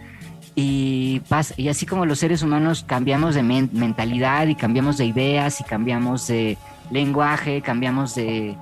Y, 0.54 1.20
pasa, 1.28 1.54
y 1.56 1.68
así 1.68 1.86
como 1.86 2.04
los 2.04 2.18
seres 2.18 2.42
humanos 2.42 2.84
cambiamos 2.86 3.34
de 3.34 3.42
mentalidad 3.42 4.46
y 4.48 4.54
cambiamos 4.54 4.98
de 4.98 5.06
ideas 5.06 5.60
y 5.60 5.64
cambiamos 5.64 6.26
de 6.26 6.58
lenguaje, 6.90 7.62
cambiamos 7.62 8.14
de, 8.14 8.56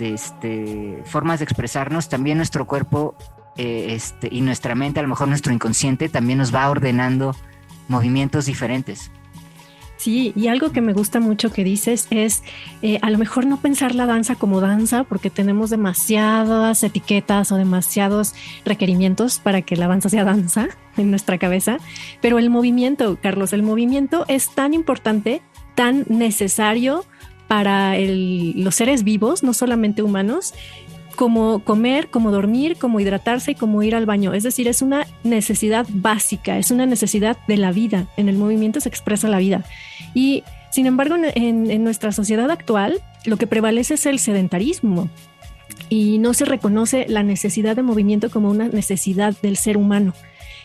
este, 0.00 1.02
formas 1.04 1.40
de 1.40 1.44
expresarnos, 1.44 2.08
también 2.08 2.38
nuestro 2.38 2.66
cuerpo 2.66 3.14
eh, 3.56 3.88
este, 3.90 4.28
y 4.30 4.40
nuestra 4.40 4.74
mente, 4.74 5.00
a 5.00 5.02
lo 5.02 5.08
mejor 5.08 5.28
nuestro 5.28 5.52
inconsciente, 5.52 6.08
también 6.08 6.38
nos 6.38 6.54
va 6.54 6.70
ordenando 6.70 7.36
movimientos 7.88 8.46
diferentes. 8.46 9.10
Sí, 9.96 10.34
y 10.36 10.48
algo 10.48 10.70
que 10.70 10.82
me 10.82 10.92
gusta 10.92 11.18
mucho 11.18 11.50
que 11.50 11.64
dices 11.64 12.08
es 12.10 12.42
eh, 12.82 12.98
a 13.00 13.08
lo 13.08 13.16
mejor 13.16 13.46
no 13.46 13.60
pensar 13.60 13.94
la 13.94 14.04
danza 14.04 14.34
como 14.34 14.60
danza 14.60 15.04
porque 15.04 15.30
tenemos 15.30 15.70
demasiadas 15.70 16.82
etiquetas 16.82 17.52
o 17.52 17.56
demasiados 17.56 18.34
requerimientos 18.66 19.38
para 19.38 19.62
que 19.62 19.76
la 19.76 19.88
danza 19.88 20.10
sea 20.10 20.24
danza 20.24 20.68
en 20.98 21.10
nuestra 21.10 21.38
cabeza, 21.38 21.78
pero 22.20 22.38
el 22.38 22.50
movimiento, 22.50 23.18
Carlos, 23.22 23.54
el 23.54 23.62
movimiento 23.62 24.26
es 24.28 24.50
tan 24.50 24.74
importante, 24.74 25.40
tan 25.74 26.04
necesario 26.08 27.06
para 27.48 27.96
los 27.98 28.74
seres 28.74 29.04
vivos, 29.04 29.42
no 29.42 29.54
solamente 29.54 30.02
humanos, 30.02 30.54
como 31.14 31.60
comer, 31.60 32.10
como 32.10 32.30
dormir, 32.30 32.76
como 32.76 33.00
hidratarse 33.00 33.52
y 33.52 33.54
como 33.54 33.82
ir 33.82 33.94
al 33.94 34.06
baño. 34.06 34.34
Es 34.34 34.42
decir, 34.42 34.68
es 34.68 34.82
una 34.82 35.06
necesidad 35.22 35.86
básica, 35.88 36.58
es 36.58 36.70
una 36.70 36.86
necesidad 36.86 37.36
de 37.46 37.56
la 37.56 37.72
vida. 37.72 38.06
En 38.16 38.28
el 38.28 38.36
movimiento 38.36 38.80
se 38.80 38.88
expresa 38.88 39.28
la 39.28 39.38
vida. 39.38 39.64
Y 40.14 40.44
sin 40.70 40.86
embargo, 40.86 41.16
en, 41.18 41.84
nuestra 41.84 42.12
sociedad 42.12 42.50
actual, 42.50 43.00
lo 43.24 43.36
que 43.36 43.46
prevalece 43.46 43.94
es 43.94 44.06
el 44.06 44.18
sedentarismo 44.18 45.08
y 45.88 46.18
no 46.18 46.34
se 46.34 46.44
reconoce 46.44 47.06
la 47.08 47.22
necesidad 47.22 47.76
de 47.76 47.82
movimiento 47.82 48.30
como 48.30 48.50
una 48.50 48.68
necesidad 48.68 49.34
del 49.42 49.56
ser 49.56 49.76
humano. 49.76 50.14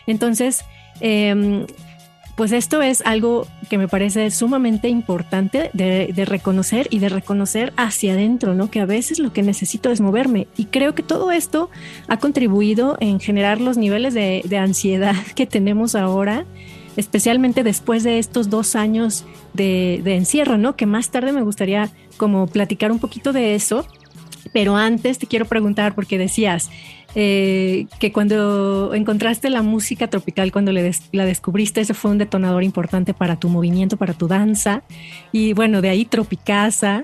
Entonces, 0.06 0.64
eh, 1.00 1.64
pues 2.36 2.52
esto 2.52 2.80
es 2.82 3.02
algo 3.04 3.46
que 3.68 3.78
me 3.78 3.88
parece 3.88 4.30
sumamente 4.30 4.88
importante 4.88 5.70
de, 5.72 6.12
reconocer 6.24 6.86
y 6.90 6.98
de 6.98 7.08
reconocer 7.08 7.72
hacia 7.76 8.14
adentro, 8.14 8.54
¿no? 8.54 8.70
Que 8.70 8.80
a 8.80 8.86
veces 8.86 9.18
lo 9.18 9.32
que 9.32 9.42
necesito 9.42 9.90
es 9.90 10.00
moverme. 10.00 10.46
Y 10.56 10.66
creo 10.66 10.94
que 10.94 11.02
todo 11.02 11.30
esto 11.30 11.70
ha 12.08 12.18
contribuido 12.18 12.96
en 13.00 13.20
generar 13.20 13.60
los 13.60 13.76
niveles 13.76 14.14
de, 14.14 14.58
ansiedad 14.58 15.14
que 15.34 15.46
tenemos 15.46 15.94
ahora, 15.94 16.46
especialmente 16.96 17.62
después 17.62 18.02
de 18.02 18.18
estos 18.18 18.50
dos 18.50 18.74
años 18.74 19.24
de, 19.52 20.00
de 20.02 20.16
encierro, 20.16 20.56
¿no? 20.58 20.76
Que 20.76 20.86
más 20.86 21.10
tarde 21.10 21.32
me 21.32 21.42
gustaría 21.42 21.90
como 22.16 22.46
platicar 22.46 22.90
un 22.92 22.98
poquito 22.98 23.32
de 23.32 23.54
eso. 23.54 23.86
Pero 24.52 24.76
antes 24.76 25.18
te 25.18 25.26
quiero 25.26 25.44
preguntar, 25.44 25.94
porque 25.94 26.18
decías, 26.18 26.70
eh, 27.14 27.86
que 27.98 28.12
cuando 28.12 28.94
encontraste 28.94 29.50
la 29.50 29.62
música 29.62 30.08
tropical, 30.08 30.52
cuando 30.52 30.72
la 30.72 31.24
descubriste, 31.24 31.80
ese 31.80 31.94
fue 31.94 32.10
un 32.10 32.18
detonador 32.18 32.62
importante 32.62 33.14
para 33.14 33.36
tu 33.36 33.48
movimiento, 33.48 33.96
para 33.96 34.14
tu 34.14 34.28
danza. 34.28 34.82
Y 35.32 35.52
bueno, 35.52 35.80
de 35.80 35.88
ahí 35.88 36.04
Tropicasa. 36.04 37.02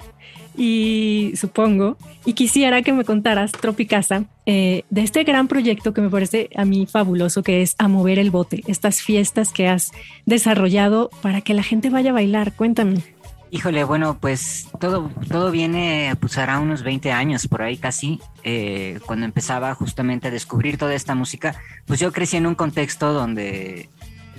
y 0.59 1.33
supongo, 1.37 1.99
y 2.25 2.33
quisiera 2.33 2.81
que 2.81 2.93
me 2.93 3.05
contaras, 3.05 3.53
Tropicasa, 3.53 4.25
eh, 4.47 4.85
de 4.89 5.03
este 5.03 5.25
gran 5.25 5.49
proyecto 5.49 5.93
que 5.93 6.01
me 6.01 6.09
parece 6.09 6.49
a 6.57 6.65
mí 6.65 6.87
fabuloso, 6.87 7.43
que 7.43 7.61
es 7.61 7.75
A 7.79 7.89
Mover 7.89 8.19
el 8.19 8.31
Bote, 8.31 8.63
estas 8.67 9.03
fiestas 9.03 9.53
que 9.53 9.69
has 9.69 9.93
desarrollado 10.25 11.11
para 11.21 11.41
que 11.43 11.53
la 11.53 11.63
gente 11.63 11.91
vaya 11.91 12.11
a 12.11 12.15
bailar. 12.15 12.55
Cuéntame. 12.55 13.16
Híjole, 13.51 13.85
bueno, 13.85 14.19
pues 14.21 14.69
todo, 14.81 15.11
todo 15.29 15.53
viene, 15.53 16.17
pues 16.21 16.37
hará 16.37 16.59
unos 16.59 16.83
20 16.83 17.13
años 17.13 17.47
por 17.47 17.63
ahí 17.63 17.77
casi, 17.77 18.21
eh, 18.43 18.99
cuando 19.07 19.25
empezaba 19.25 19.73
justamente 19.75 20.29
a 20.29 20.31
descubrir 20.33 20.79
toda 20.79 20.95
esta 20.95 21.15
música, 21.15 21.55
pues 21.87 22.01
yo 22.01 22.13
crecí 22.13 22.37
en 22.37 22.47
un 22.47 22.57
contexto 22.57 23.13
donde, 23.13 23.89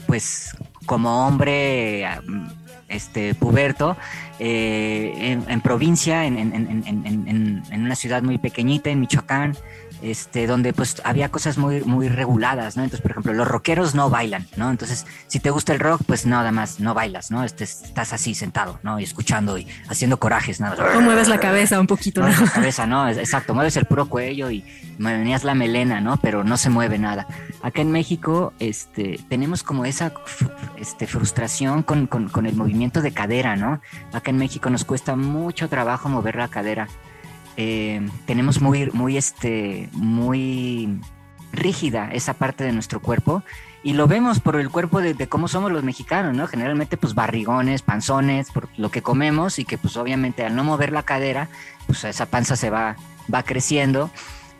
pues 0.08 0.58
como 0.86 1.26
hombre, 1.26 2.06
este, 2.89 3.34
puberto, 3.34 3.96
eh, 4.39 5.39
en, 5.48 5.62
provincia, 5.62 6.26
en, 6.26 6.38
en, 6.38 7.82
una 7.82 7.96
ciudad 7.96 8.22
muy 8.24 8.38
pequeñita, 8.38 8.89
en 8.89 9.00
Michoacán, 9.00 9.56
este, 10.01 10.47
donde 10.47 10.73
pues 10.73 11.01
había 11.03 11.29
cosas 11.29 11.57
muy, 11.57 11.81
muy 11.81 12.10
reguladas, 12.10 12.77
¿no? 12.77 12.83
Entonces, 12.83 13.01
por 13.01 13.12
ejemplo, 13.12 13.33
los 13.33 13.47
rockeros 13.47 13.95
no 13.95 14.10
bailan, 14.10 14.47
¿no? 14.55 14.69
Entonces, 14.69 15.05
si 15.27 15.39
te 15.39 15.49
gusta 15.49 15.73
el 15.73 15.79
rock, 15.79 16.01
pues 16.05 16.25
nada 16.25 16.51
más 16.51 16.79
no 16.79 16.93
bailas, 16.93 17.31
¿no? 17.31 17.43
Este, 17.43 17.63
estás 17.63 18.13
así 18.13 18.36
sentado, 18.36 18.79
¿no? 18.83 18.99
Y 18.99 19.03
escuchando 19.03 19.57
y 19.57 19.67
haciendo 19.88 20.19
corajes, 20.19 20.60
nada 20.60 20.97
O 20.97 21.01
mueves 21.01 21.27
la 21.27 21.39
cabeza 21.39 21.79
un 21.79 21.88
poquito, 21.88 22.21
¿no? 22.21 22.29
la 22.29 22.51
cabeza, 22.51 22.86
¿no? 22.86 23.07
Exacto, 23.10 23.53
mueves 23.53 23.77
el 23.77 23.86
puro 23.86 24.07
cuello 24.07 24.49
y 24.49 24.63
venías 24.97 25.43
la 25.43 25.55
melena, 25.55 26.01
¿no? 26.01 26.17
Pero 26.17 26.43
no 26.43 26.57
se 26.57 26.69
mueve 26.69 26.97
nada. 26.97 27.27
Acá 27.62 27.81
en 27.81 27.91
México, 27.91 28.53
este, 28.60 29.19
tenemos 29.29 29.63
como 29.63 29.86
esa 29.86 30.13
este, 30.77 31.07
frustración 31.07 31.83
con, 31.83 32.07
con, 32.07 32.29
con 32.29 32.45
el 32.45 32.55
movimiento 32.55 33.01
de 33.01 33.12
cadera, 33.12 33.55
¿no? 33.55 33.81
Acá 34.13 34.31
en 34.31 34.38
México 34.38 34.69
nos 34.69 34.86
cuesta 34.86 35.15
mucho 35.15 35.69
trabajo 35.69 36.10
mover 36.10 36.36
la 36.36 36.47
cadera 36.47 36.88
eh, 37.58 38.08
tenemos 38.26 38.62
muy, 38.62 38.89
muy, 38.91 39.17
este, 39.17 39.89
muy 39.93 41.00
rígida 41.52 42.10
esa 42.12 42.34
parte 42.34 42.63
de 42.63 42.72
nuestro 42.72 43.02
cuerpo 43.02 43.43
y 43.84 43.93
lo 43.93 44.08
vemos 44.08 44.39
por 44.39 44.58
el 44.58 44.70
cuerpo 44.70 45.02
de, 45.02 45.28
cómo 45.28 45.48
somos 45.48 45.72
los 45.72 45.84
mexicanos, 45.84 46.36
¿no? 46.36 46.48
Generalmente 46.48 46.98
pues 46.98 47.15
barrigones, 47.15 47.82
panzones, 47.82 48.52
por 48.52 48.70
lo 48.78 48.91
que 48.91 49.02
comemos 49.02 49.60
y 49.60 49.65
que 49.65 49.78
pues 49.78 49.98
obviamente 49.98 50.46
al 50.46 50.56
no 50.56 50.63
mover 50.63 50.91
la 50.91 51.04
cadera, 51.04 51.50
pues 51.86 52.04
esa 52.04 52.26
panza 52.26 52.56
se 52.56 52.70
va, 52.70 52.96
va 53.34 53.43
creciendo 53.43 54.10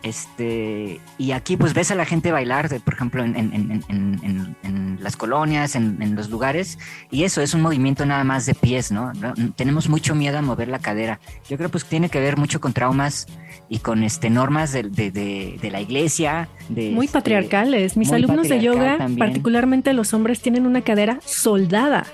este, 0.04 1.00
y 1.18 1.32
aquí 1.32 1.58
pues 1.58 1.74
ves 1.74 1.92
a 1.92 1.96
la 1.96 2.06
gente 2.06 2.32
bailar, 2.32 2.70
por 2.82 2.94
ejemplo, 2.94 3.24
en, 3.24 4.98
las 5.02 5.16
colonias, 5.16 5.76
en, 5.76 6.16
los 6.16 6.30
lugares, 6.30 6.78
y 7.12 7.24
eso 7.24 7.42
es 7.42 7.54
un 7.54 7.62
movimiento 7.62 8.06
nada 8.06 8.24
más 8.24 8.46
de 8.46 8.56
pies, 8.56 8.92
¿no? 8.92 9.12
Tenemos 9.56 9.90
mucho 9.90 10.16
miedo 10.16 10.38
a 10.38 10.42
mover 10.42 10.68
la 10.68 10.80
cadera. 10.80 11.20
Yo 11.50 11.58
creo 11.58 11.70
pues 11.70 11.84
que 11.84 11.92
tiene 11.92 12.10
que 12.10 12.20
ver 12.20 12.38
mucho 12.38 12.60
con 12.60 12.74
traumas 12.74 13.28
y 13.70 13.80
con 13.80 14.04
este, 14.04 14.30
normas 14.30 14.72
de, 14.72 15.70
la 15.72 15.82
iglesia. 15.82 16.50
De, 16.70 16.92
muy 16.92 17.06
este, 17.06 17.18
patriarcales. 17.18 17.98
Mis 17.98 18.12
alumnos 18.12 18.50
de 18.50 18.62
yoga, 18.62 18.98
particularmente 19.18 19.94
los 19.94 20.14
hombres, 20.14 20.42
tienen 20.42 20.66
una 20.66 20.82
cadera 20.82 21.20
soldada. 21.26 22.06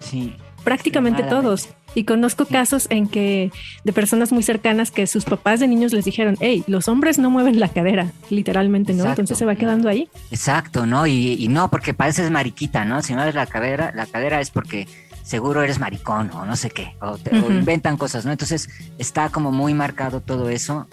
Sí. 0.00 0.34
Prácticamente 0.64 1.22
todos. 1.22 1.68
Y 1.94 2.04
conozco 2.04 2.46
casos 2.46 2.86
en 2.90 3.06
que 3.06 3.50
de 3.84 3.92
personas 3.92 4.32
muy 4.32 4.42
cercanas 4.42 4.90
que 4.90 5.06
sus 5.06 5.24
papás 5.24 5.60
de 5.60 5.68
niños 5.68 5.92
les 5.92 6.04
dijeron, 6.04 6.36
hey, 6.40 6.64
los 6.66 6.88
hombres 6.88 7.18
no 7.18 7.30
mueven 7.30 7.60
la 7.60 7.68
cadera, 7.68 8.12
literalmente, 8.30 8.94
¿no? 8.94 9.04
Entonces 9.06 9.36
se 9.36 9.44
va 9.44 9.56
quedando 9.56 9.88
ahí. 9.88 10.08
Exacto, 10.30 10.86
¿no? 10.86 11.06
Y, 11.06 11.46
no, 11.48 11.68
porque 11.70 11.92
pareces 11.92 12.30
mariquita, 12.30 12.84
¿no? 12.84 13.02
Si 13.02 13.14
no 13.14 13.30
la 13.30 13.46
cadera, 13.46 13.92
la 13.94 14.06
cadera 14.06 14.40
es 14.40 14.50
porque 14.50 14.88
seguro 15.22 15.62
eres 15.62 15.78
maricón 15.78 16.30
o 16.32 16.44
no 16.44 16.56
sé 16.56 16.70
qué, 16.70 16.96
o, 17.00 17.18
inventan 17.50 17.96
cosas, 17.96 18.24
¿no? 18.24 18.32
Entonces 18.32 18.68
está 18.98 19.28
como 19.28 19.52
muy 19.52 19.74
marcado 19.74 20.20
todo 20.20 20.48
eso 20.48 20.88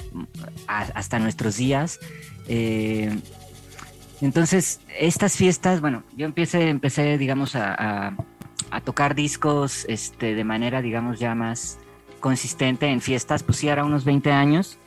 hasta 0.67 1.19
nuestros 1.19 1.57
días. 1.57 1.99
Eh, 2.47 3.17
entonces, 4.21 4.81
estas 4.99 5.37
fiestas, 5.37 5.79
bueno, 5.79 6.03
yo 6.17 6.25
empecé, 6.25 6.67
empecé 6.67 7.17
digamos, 7.17 7.55
a 7.55 8.13
a 8.38 8.38
tocar 8.81 9.15
discos 9.15 9.85
este, 9.87 10.35
de 10.35 10.43
manera, 10.43 10.81
digamos, 10.81 11.19
ya 11.19 11.35
más 11.35 11.79
consistente 12.19 12.87
en 12.87 13.01
fiestas, 13.01 13.43
pues 13.43 13.57
sí, 13.57 13.67
era 13.67 13.85
unos 13.85 14.05
20 14.05 14.31
años. 14.31 14.77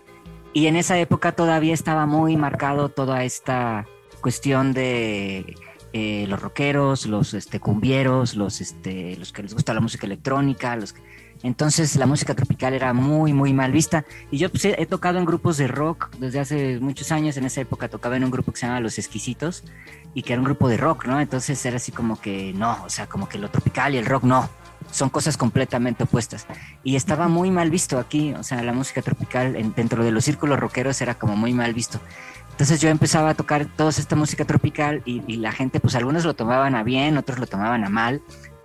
Y 0.53 0.67
en 0.67 0.77
esa 0.77 0.99
época 0.99 1.33
todavía 1.33 1.75
estaba 1.75 2.07
muy 2.07 2.37
marcado 2.37 2.89
toda 2.89 3.25
esta 3.25 3.87
cuestión 4.21 4.73
de 4.73 5.57
eh, 5.95 6.27
los 6.29 6.41
rockeros, 6.41 7.07
los 7.07 7.35
este, 7.35 7.59
cumbieros, 7.61 8.35
los, 8.35 8.61
este, 8.61 9.17
los 9.17 9.33
que 9.33 9.43
les 9.43 9.55
gusta 9.55 9.75
la 9.75 9.81
música 9.81 10.07
electrónica, 10.07 10.77
los 10.77 10.95
entonces 11.43 11.97
la 11.97 12.07
música 12.07 12.35
tropical 12.35 12.73
era 12.73 12.93
muy, 12.93 13.33
muy 13.33 13.53
mal 13.53 13.73
vista. 13.73 14.05
Y 14.31 14.39
yo 14.39 14.49
pues, 14.51 14.65
he, 14.65 14.87
tocado 14.87 15.19
en 15.19 15.25
grupos 15.25 15.57
de 15.57 15.67
rock 15.67 16.11
desde 16.19 16.41
hace 16.41 16.81
muchos 16.81 17.11
años. 17.11 17.37
En 17.37 17.45
esa 17.45 17.61
época 17.61 17.89
tocaba 17.89 18.17
en 18.17 18.25
un 18.25 18.31
grupo 18.31 18.53
que 18.53 18.61
se 18.61 18.67
llama 18.67 18.81
Los 18.81 18.99
Exquisitos 18.99 19.65
y 20.15 20.23
que 20.23 20.35
era 20.35 20.41
un 20.41 20.45
grupo 20.45 20.69
de 20.69 20.77
rock, 20.77 21.07
¿no? 21.07 21.21
Entonces 21.21 21.65
era 21.67 21.77
así 21.77 21.91
como 21.91 22.21
que 22.21 22.53
no, 22.53 22.85
o 22.85 22.91
sea, 22.91 23.09
como 23.09 23.29
que 23.29 23.39
lo 23.39 23.51
tropical 23.51 23.95
y 23.95 23.99
el 23.99 24.07
rock 24.07 24.25
no. 24.25 24.49
Son 24.91 25.11
cosas 25.11 25.37
completamente 25.37 26.05
opuestas. 26.05 26.47
Y 26.85 26.97
estaba 26.97 27.29
muy 27.29 27.51
mal 27.51 27.71
visto 27.71 27.99
aquí, 27.99 28.35
o 28.35 28.43
sea, 28.43 28.63
la 28.63 28.73
música 28.73 29.01
tropical 29.01 29.73
dentro 29.75 30.05
de 30.05 30.11
los 30.11 30.25
círculos 30.25 30.59
rockeros 30.59 31.01
era 31.01 31.15
como 31.15 31.37
muy 31.37 31.55
mal 31.55 31.73
visto. 31.73 32.01
Entonces 32.51 32.81
yo 32.81 32.91
empezaba 32.91 33.31
a 33.31 33.35
tocar 33.35 33.65
toda 33.65 33.91
esta 33.91 34.15
música 34.15 34.45
tropical 34.45 35.03
y, 35.05 35.37
la 35.37 35.53
gente, 35.53 35.81
pues 35.81 35.95
algunos 35.95 36.25
lo 36.25 36.35
tomaban 36.35 36.75
a 36.75 36.83
bien, 36.83 37.17
otros 37.17 37.39
lo 37.39 37.47
tomaban 37.47 37.85
a 37.85 37.89
mal 37.89 38.23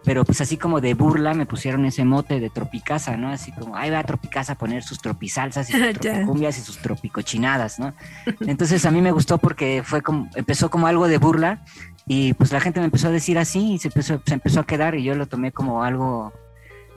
pero 0.08 0.24
pues 0.24 0.40
así 0.40 0.56
como 0.56 0.80
de 0.80 0.94
burla 0.94 1.34
me 1.34 1.46
pusieron 1.46 1.84
ese 1.84 2.06
mote 2.06 2.40
de 2.40 2.50
tropicasa, 2.50 3.18
¿no? 3.18 3.28
Así 3.28 3.52
como, 3.52 3.76
ahí 3.76 3.90
va 3.90 4.00
a 4.00 4.04
tropicasa 4.06 4.54
a 4.54 4.58
poner 4.58 4.82
sus 4.82 5.00
tropisalsas 5.00 5.70
y 5.70 5.74
sus 5.74 5.94
tropicumbias 6.00 6.58
y 6.58 6.62
sus 6.62 6.78
tropicochinadas, 6.78 7.78
¿no? 7.78 7.94
Entonces 8.40 8.86
a 8.86 8.92
mí 8.92 9.02
me 9.02 9.12
gustó 9.12 9.38
porque 9.38 9.82
fue 9.84 10.02
como, 10.02 10.30
empezó 10.36 10.70
como 10.70 10.88
algo 10.88 11.10
de 11.10 11.18
burla 11.18 11.66
y 12.06 12.32
pues 12.36 12.54
la 12.54 12.62
gente 12.62 12.80
me 12.80 12.86
empezó 12.86 13.10
a 13.10 13.12
decir 13.12 13.38
así 13.38 13.74
y 13.74 13.80
se 13.80 13.90
empezó, 13.90 14.22
se 14.26 14.36
empezó 14.36 14.62
a 14.62 14.66
quedar 14.66 14.96
y 14.96 15.04
yo 15.04 15.14
lo 15.14 15.26
tomé 15.26 15.52
como 15.52 15.84
algo, 15.84 16.32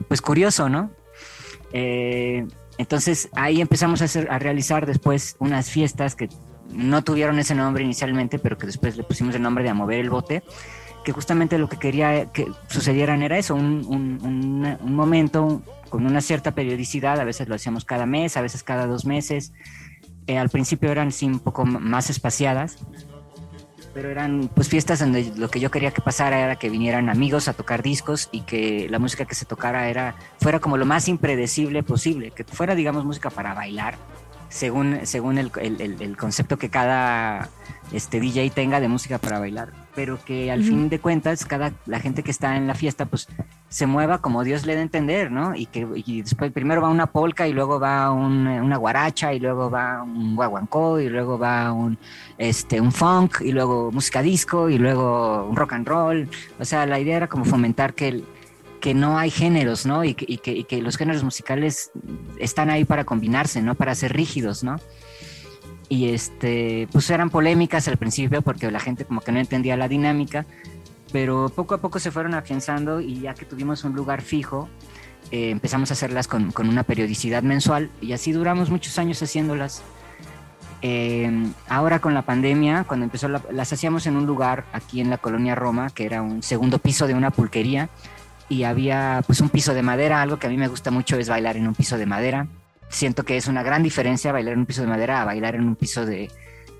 pues 0.07 0.21
curioso, 0.21 0.69
¿no? 0.69 0.89
Eh, 1.73 2.47
entonces 2.77 3.27
ahí 3.33 3.59
empezamos 3.59 4.01
a, 4.01 4.05
hacer, 4.05 4.29
a 4.31 4.39
realizar 4.39 4.85
después 4.85 5.35
unas 5.39 5.69
fiestas 5.69 6.15
que 6.15 6.29
no 6.69 7.03
tuvieron 7.03 7.39
ese 7.39 7.55
nombre 7.55 7.83
inicialmente, 7.83 8.39
pero 8.39 8.57
que 8.57 8.67
después 8.67 8.95
le 8.95 9.03
pusimos 9.03 9.35
el 9.35 9.41
nombre 9.41 9.65
de 9.65 9.71
A 9.71 9.73
Mover 9.73 9.99
el 9.99 10.09
Bote 10.09 10.43
que 11.03 11.11
justamente 11.11 11.57
lo 11.57 11.67
que 11.67 11.77
quería 11.77 12.25
que 12.27 12.51
sucedieran 12.67 13.23
era 13.23 13.37
eso, 13.37 13.55
un, 13.55 13.85
un, 13.89 14.95
momento 14.95 15.61
con 15.89 16.05
una 16.05 16.21
cierta 16.21 16.51
periodicidad, 16.51 17.19
a 17.19 17.23
veces 17.23 17.47
lo 17.47 17.55
hacíamos 17.55 17.85
cada 17.85 18.05
mes, 18.05 18.37
a 18.37 18.41
veces 18.41 18.63
cada 18.63 18.87
dos 18.87 19.05
meses, 19.05 19.51
eh, 20.27 20.37
al 20.37 20.49
principio 20.49 20.91
eran 20.91 21.11
sí 21.11 21.25
un 21.25 21.39
poco 21.39 21.65
más 21.65 22.09
espaciadas, 22.09 22.77
pero 23.93 24.09
eran 24.09 24.49
pues 24.53 24.69
fiestas 24.69 24.99
donde 24.99 25.33
lo 25.35 25.49
que 25.49 25.59
yo 25.59 25.71
quería 25.71 25.91
que 25.91 26.01
pasara 26.01 26.39
era 26.39 26.55
que 26.55 26.69
vinieran 26.69 27.09
amigos 27.09 27.47
a 27.47 27.53
tocar 27.53 27.83
discos 27.83 28.29
y 28.31 28.41
que 28.41 28.87
la 28.89 28.99
música 28.99 29.25
que 29.25 29.35
se 29.35 29.45
tocara 29.45 29.89
era 29.89 30.15
fuera 30.39 30.59
como 30.59 30.77
lo 30.77 30.85
más 30.85 31.07
impredecible 31.07 31.83
posible, 31.83 32.31
que 32.31 32.43
fuera 32.43 32.75
digamos 32.75 33.03
música 33.03 33.29
para 33.29 33.53
bailar, 33.53 33.95
según, 34.49 35.05
según 35.05 35.37
el, 35.37 35.51
el, 35.59 36.17
concepto 36.17 36.57
que 36.57 36.69
cada 36.69 37.49
este 37.91 38.19
DJ 38.19 38.49
tenga 38.51 38.79
de 38.79 38.87
música 38.87 39.17
para 39.17 39.39
bailar, 39.39 39.71
pero 39.95 40.19
que 40.23 40.51
al 40.51 40.63
fin 40.63 40.89
de 40.89 40.99
cuentas 40.99 41.45
cada 41.45 41.73
la 41.85 41.99
gente 41.99 42.23
que 42.23 42.31
está 42.31 42.55
en 42.55 42.67
la 42.67 42.75
fiesta 42.75 43.05
pues 43.05 43.27
se 43.69 43.87
mueva 43.87 44.19
como 44.19 44.43
Dios 44.43 44.65
le 44.65 44.73
dé 44.73 44.79
a 44.79 44.83
entender, 44.83 45.31
¿no? 45.31 45.55
Y 45.55 45.65
que 45.65 45.87
y 46.05 46.21
después 46.21 46.51
primero 46.51 46.81
va 46.81 46.89
una 46.89 47.07
polka 47.07 47.47
y 47.47 47.53
luego 47.53 47.79
va 47.79 48.11
una 48.11 48.77
guaracha 48.77 49.33
y 49.33 49.39
luego 49.39 49.69
va 49.69 50.03
un 50.03 50.35
guaguancó 50.35 50.99
y 50.99 51.09
luego 51.09 51.37
va 51.37 51.71
un 51.71 51.97
este 52.37 52.81
un 52.81 52.91
funk 52.91 53.41
y 53.41 53.51
luego 53.51 53.91
música 53.91 54.21
disco 54.21 54.69
y 54.69 54.77
luego 54.77 55.45
un 55.49 55.55
rock 55.55 55.73
and 55.73 55.87
roll, 55.87 56.29
o 56.59 56.65
sea, 56.65 56.85
la 56.85 56.99
idea 56.99 57.17
era 57.17 57.27
como 57.27 57.45
fomentar 57.45 57.93
que 57.93 58.07
el, 58.09 58.25
que 58.81 58.93
no 58.93 59.17
hay 59.17 59.29
géneros, 59.29 59.85
¿no? 59.85 60.03
Y 60.03 60.15
que, 60.15 60.25
y, 60.27 60.37
que, 60.39 60.51
y 60.51 60.63
que, 60.65 60.81
los 60.81 60.97
géneros 60.97 61.23
musicales 61.23 61.91
están 62.37 62.69
ahí 62.69 62.83
para 62.83 63.05
combinarse, 63.05 63.61
¿no? 63.61 63.75
Para 63.75 63.95
ser 63.95 64.13
rígidos, 64.13 64.63
¿no? 64.63 64.77
Y 65.91 66.13
este, 66.13 66.87
pues 66.93 67.09
eran 67.09 67.29
polémicas 67.29 67.85
al 67.89 67.97
principio 67.97 68.41
porque 68.41 68.71
la 68.71 68.79
gente 68.79 69.03
como 69.03 69.19
que 69.19 69.33
no 69.33 69.39
entendía 69.39 69.75
la 69.75 69.89
dinámica, 69.89 70.45
pero 71.11 71.49
poco 71.53 71.75
a 71.75 71.79
poco 71.79 71.99
se 71.99 72.11
fueron 72.11 72.33
afianzando 72.33 73.01
y 73.01 73.19
ya 73.19 73.33
que 73.33 73.43
tuvimos 73.43 73.83
un 73.83 73.93
lugar 73.93 74.21
fijo, 74.21 74.69
eh, 75.31 75.49
empezamos 75.49 75.91
a 75.91 75.93
hacerlas 75.95 76.29
con, 76.29 76.53
con, 76.53 76.69
una 76.69 76.83
periodicidad 76.83 77.43
mensual 77.43 77.91
y 77.99 78.13
así 78.13 78.31
duramos 78.31 78.69
muchos 78.69 78.97
años 78.99 79.21
haciéndolas. 79.21 79.83
Eh, 80.81 81.29
ahora 81.67 81.99
con 81.99 82.13
la 82.13 82.21
pandemia, 82.21 82.85
cuando 82.85 83.03
empezó, 83.03 83.27
las 83.27 83.73
hacíamos 83.73 84.07
en 84.07 84.15
un 84.15 84.25
lugar 84.25 84.63
aquí 84.71 85.01
en 85.01 85.09
la 85.09 85.17
colonia 85.17 85.55
Roma, 85.55 85.89
que 85.89 86.05
era 86.05 86.21
un 86.21 86.41
segundo 86.41 86.79
piso 86.79 87.05
de 87.05 87.15
una 87.15 87.31
pulquería, 87.31 87.89
y 88.47 88.63
había 88.63 89.25
pues 89.27 89.41
un 89.41 89.49
piso 89.49 89.73
de 89.73 89.81
madera, 89.81 90.21
algo 90.21 90.39
que 90.39 90.47
a 90.47 90.49
mí 90.49 90.55
me 90.55 90.69
gusta 90.69 90.89
mucho 90.89 91.17
es 91.17 91.27
bailar 91.27 91.57
en 91.57 91.67
un 91.67 91.75
piso 91.75 91.97
de 91.97 92.05
madera. 92.05 92.47
Siento 92.91 93.23
que 93.23 93.37
es 93.37 93.47
una 93.47 93.63
gran 93.63 93.83
diferencia 93.83 94.31
bailar 94.31 94.53
en 94.53 94.59
un 94.59 94.65
piso 94.65 94.81
de 94.81 94.87
madera 94.87 95.21
a 95.21 95.25
bailar 95.25 95.55
en 95.55 95.63
un 95.63 95.75
piso 95.75 96.05
de, 96.05 96.29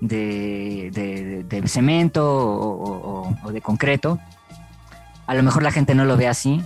de, 0.00 1.62
cemento 1.66 2.24
o, 2.26 3.34
o, 3.42 3.52
de 3.52 3.60
concreto. 3.60 4.18
A 5.26 5.34
lo 5.34 5.42
mejor 5.42 5.62
la 5.62 5.72
gente 5.72 5.94
no 5.94 6.04
lo 6.04 6.16
ve 6.16 6.28
así, 6.28 6.62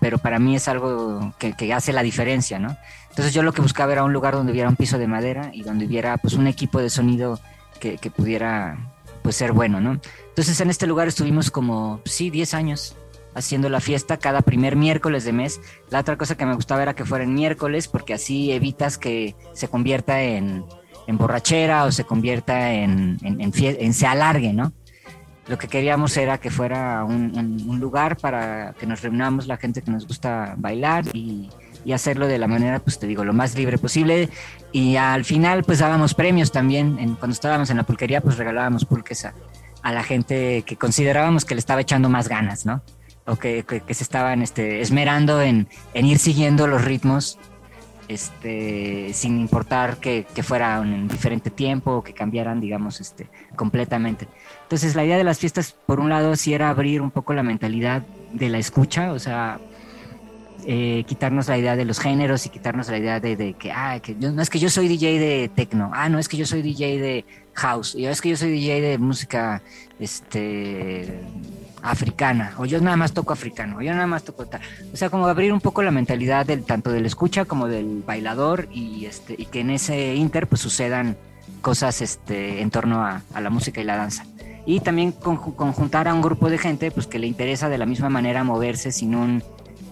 pero 0.00 0.18
para 0.18 0.38
mí 0.38 0.56
es 0.56 0.66
algo 0.68 1.32
que, 1.38 1.52
que, 1.52 1.72
hace 1.72 1.92
la 1.92 2.02
diferencia, 2.02 2.58
¿no? 2.58 2.76
Entonces 3.10 3.32
yo 3.32 3.42
lo 3.42 3.52
que 3.52 3.62
buscaba 3.62 3.92
era 3.92 4.04
un 4.04 4.12
lugar 4.12 4.34
donde 4.34 4.52
hubiera 4.52 4.68
un 4.68 4.76
piso 4.76 4.98
de 4.98 5.06
madera 5.06 5.50
y 5.52 5.62
donde 5.62 5.86
hubiera 5.86 6.16
pues 6.16 6.34
un 6.34 6.46
equipo 6.46 6.80
de 6.80 6.90
sonido 6.90 7.38
que, 7.78 7.98
que 7.98 8.10
pudiera 8.10 8.78
pues 9.22 9.36
ser 9.36 9.52
bueno, 9.52 9.80
¿no? 9.80 10.00
Entonces 10.28 10.60
en 10.60 10.70
este 10.70 10.86
lugar 10.86 11.06
estuvimos 11.08 11.50
como, 11.50 12.00
sí, 12.04 12.30
10 12.30 12.54
años 12.54 12.96
haciendo 13.34 13.68
la 13.68 13.80
fiesta 13.80 14.16
cada 14.16 14.42
primer 14.42 14.76
miércoles 14.76 15.24
de 15.24 15.32
mes. 15.32 15.60
La 15.90 16.00
otra 16.00 16.16
cosa 16.16 16.36
que 16.36 16.46
me 16.46 16.54
gustaba 16.54 16.82
era 16.82 16.94
que 16.94 17.04
fueran 17.04 17.34
miércoles 17.34 17.88
porque 17.88 18.14
así 18.14 18.52
evitas 18.52 18.98
que 18.98 19.34
se 19.52 19.68
convierta 19.68 20.22
en, 20.22 20.64
en 21.06 21.18
borrachera 21.18 21.84
o 21.84 21.92
se 21.92 22.04
convierta 22.04 22.72
en, 22.72 23.18
en, 23.22 23.40
en, 23.40 23.94
se 23.94 24.06
alargue, 24.06 24.52
¿no? 24.52 24.72
Lo 25.48 25.58
que 25.58 25.66
queríamos 25.66 26.16
era 26.16 26.38
que 26.38 26.50
fuera 26.50 27.04
un, 27.04 27.78
lugar 27.80 28.16
para 28.16 28.74
que 28.78 28.86
nos 28.86 29.02
reunamos 29.02 29.48
la 29.48 29.56
gente 29.56 29.82
que 29.82 29.90
nos 29.90 30.06
gusta 30.06 30.54
bailar 30.56 31.04
y, 31.12 31.50
hacerlo 31.92 32.28
de 32.28 32.38
la 32.38 32.46
manera, 32.46 32.78
pues 32.78 33.00
te 33.00 33.08
digo, 33.08 33.24
lo 33.24 33.32
más 33.32 33.56
libre 33.56 33.76
posible. 33.76 34.28
Y 34.70 34.94
al 34.94 35.24
final, 35.24 35.64
pues 35.64 35.80
dábamos 35.80 36.14
premios 36.14 36.52
también. 36.52 36.96
En, 37.00 37.16
cuando 37.16 37.34
estábamos 37.34 37.70
en 37.70 37.76
la 37.76 37.82
pulquería, 37.82 38.20
pues 38.20 38.36
regalábamos 38.38 38.84
pulques 38.84 39.24
a, 39.24 39.34
a, 39.82 39.92
la 39.92 40.04
gente 40.04 40.62
que 40.62 40.76
considerábamos 40.76 41.44
que 41.44 41.56
le 41.56 41.58
estaba 41.58 41.80
echando 41.80 42.08
más 42.08 42.28
ganas, 42.28 42.64
¿no? 42.64 42.82
O 43.26 43.36
que, 43.36 43.64
que, 43.64 43.94
se 43.94 44.02
estaban 44.02 44.42
este, 44.42 44.80
esmerando 44.80 45.40
en, 45.40 45.68
en 45.94 46.06
ir 46.06 46.18
siguiendo 46.18 46.66
los 46.66 46.84
ritmos 46.84 47.38
este, 48.08 49.12
sin 49.14 49.40
importar 49.40 49.98
que, 49.98 50.26
que 50.34 50.42
fuera 50.42 50.78
en 50.82 51.08
diferente 51.08 51.50
tiempo 51.50 51.92
o 51.92 52.02
que 52.02 52.12
cambiaran, 52.12 52.60
digamos, 52.60 53.00
este, 53.00 53.28
completamente. 53.56 54.28
Entonces, 54.62 54.94
la 54.94 55.04
idea 55.04 55.16
de 55.16 55.24
las 55.24 55.38
fiestas, 55.38 55.72
por 55.72 56.00
un 56.00 56.10
lado, 56.10 56.36
sí 56.36 56.54
era 56.54 56.68
abrir 56.68 57.00
un 57.00 57.10
poco 57.10 57.32
la 57.32 57.42
mentalidad 57.42 58.02
de 58.32 58.48
la 58.48 58.58
escucha, 58.58 59.12
o 59.12 59.18
sea, 59.18 59.60
eh, 60.66 61.04
quitarnos 61.06 61.48
la 61.48 61.58
idea 61.58 61.76
de 61.76 61.84
los 61.84 61.98
géneros 61.98 62.46
y 62.46 62.48
quitarnos 62.48 62.88
la 62.88 62.98
idea 62.98 63.20
de, 63.20 63.54
que, 63.54 63.72
ah, 63.72 63.98
que 64.00 64.14
no 64.14 64.40
es 64.40 64.50
que 64.50 64.58
yo 64.58 64.70
soy 64.70 64.88
DJ 64.88 65.18
de 65.18 65.48
techno, 65.48 65.90
ah, 65.94 66.08
no 66.08 66.18
es 66.18 66.28
que 66.28 66.36
yo 66.36 66.46
soy 66.46 66.62
DJ 66.62 66.98
de 66.98 67.24
house, 67.54 67.94
y 67.94 68.06
es 68.06 68.20
que 68.20 68.30
yo 68.30 68.36
soy 68.36 68.50
DJ 68.50 68.80
de 68.80 68.98
música, 68.98 69.62
este, 69.98 71.20
africana, 71.82 72.54
o 72.58 72.64
yo 72.64 72.80
nada 72.80 72.96
más 72.96 73.12
toco 73.12 73.32
africano, 73.32 73.78
o 73.78 73.82
yo 73.82 73.92
nada 73.92 74.06
más 74.06 74.22
toco 74.22 74.46
tal. 74.46 74.60
O 74.92 74.96
sea, 74.96 75.10
como 75.10 75.26
abrir 75.26 75.52
un 75.52 75.60
poco 75.60 75.82
la 75.82 75.90
mentalidad 75.90 76.46
del 76.46 76.64
tanto 76.64 76.90
del 76.92 77.04
escucha 77.06 77.44
como 77.44 77.66
del 77.68 78.02
bailador 78.06 78.68
y 78.72 79.04
este 79.06 79.34
y 79.36 79.46
que 79.46 79.60
en 79.60 79.70
ese 79.70 80.14
inter 80.14 80.46
pues 80.46 80.60
sucedan 80.62 81.16
cosas 81.60 82.00
este 82.00 82.62
en 82.62 82.70
torno 82.70 83.04
a, 83.04 83.22
la 83.38 83.50
música 83.50 83.80
y 83.80 83.84
la 83.84 83.96
danza. 83.96 84.24
Y 84.64 84.78
también 84.78 85.10
conjuntar 85.10 86.06
a 86.06 86.14
un 86.14 86.22
grupo 86.22 86.48
de 86.48 86.56
gente 86.56 86.92
pues 86.92 87.08
que 87.08 87.18
le 87.18 87.26
interesa 87.26 87.68
de 87.68 87.78
la 87.78 87.86
misma 87.86 88.08
manera 88.08 88.44
moverse 88.44 88.92
sin 88.92 89.16
un 89.16 89.42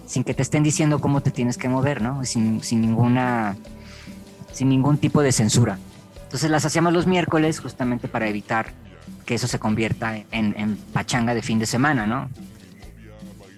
sin 0.05 0.23
que 0.23 0.33
te 0.33 0.41
estén 0.41 0.63
diciendo 0.63 0.99
cómo 0.99 1.21
te 1.21 1.31
tienes 1.31 1.57
que 1.57 1.69
mover, 1.69 2.01
¿no? 2.01 2.23
Sin, 2.23 2.63
sin 2.63 2.81
ninguna 2.81 3.57
sin 4.53 4.69
ningún 4.69 4.97
tipo 4.97 5.21
de 5.21 5.33
censura. 5.33 5.77
Entonces 6.31 6.49
las 6.49 6.63
hacíamos 6.63 6.93
los 6.93 7.07
miércoles 7.07 7.59
justamente 7.59 8.07
para 8.07 8.25
evitar 8.25 8.67
que 9.25 9.35
eso 9.35 9.47
se 9.47 9.59
convierta 9.59 10.15
en, 10.31 10.77
pachanga 10.93 11.33
de 11.33 11.41
fin 11.41 11.59
de 11.59 11.65
semana, 11.65 12.07
¿no? 12.07 12.29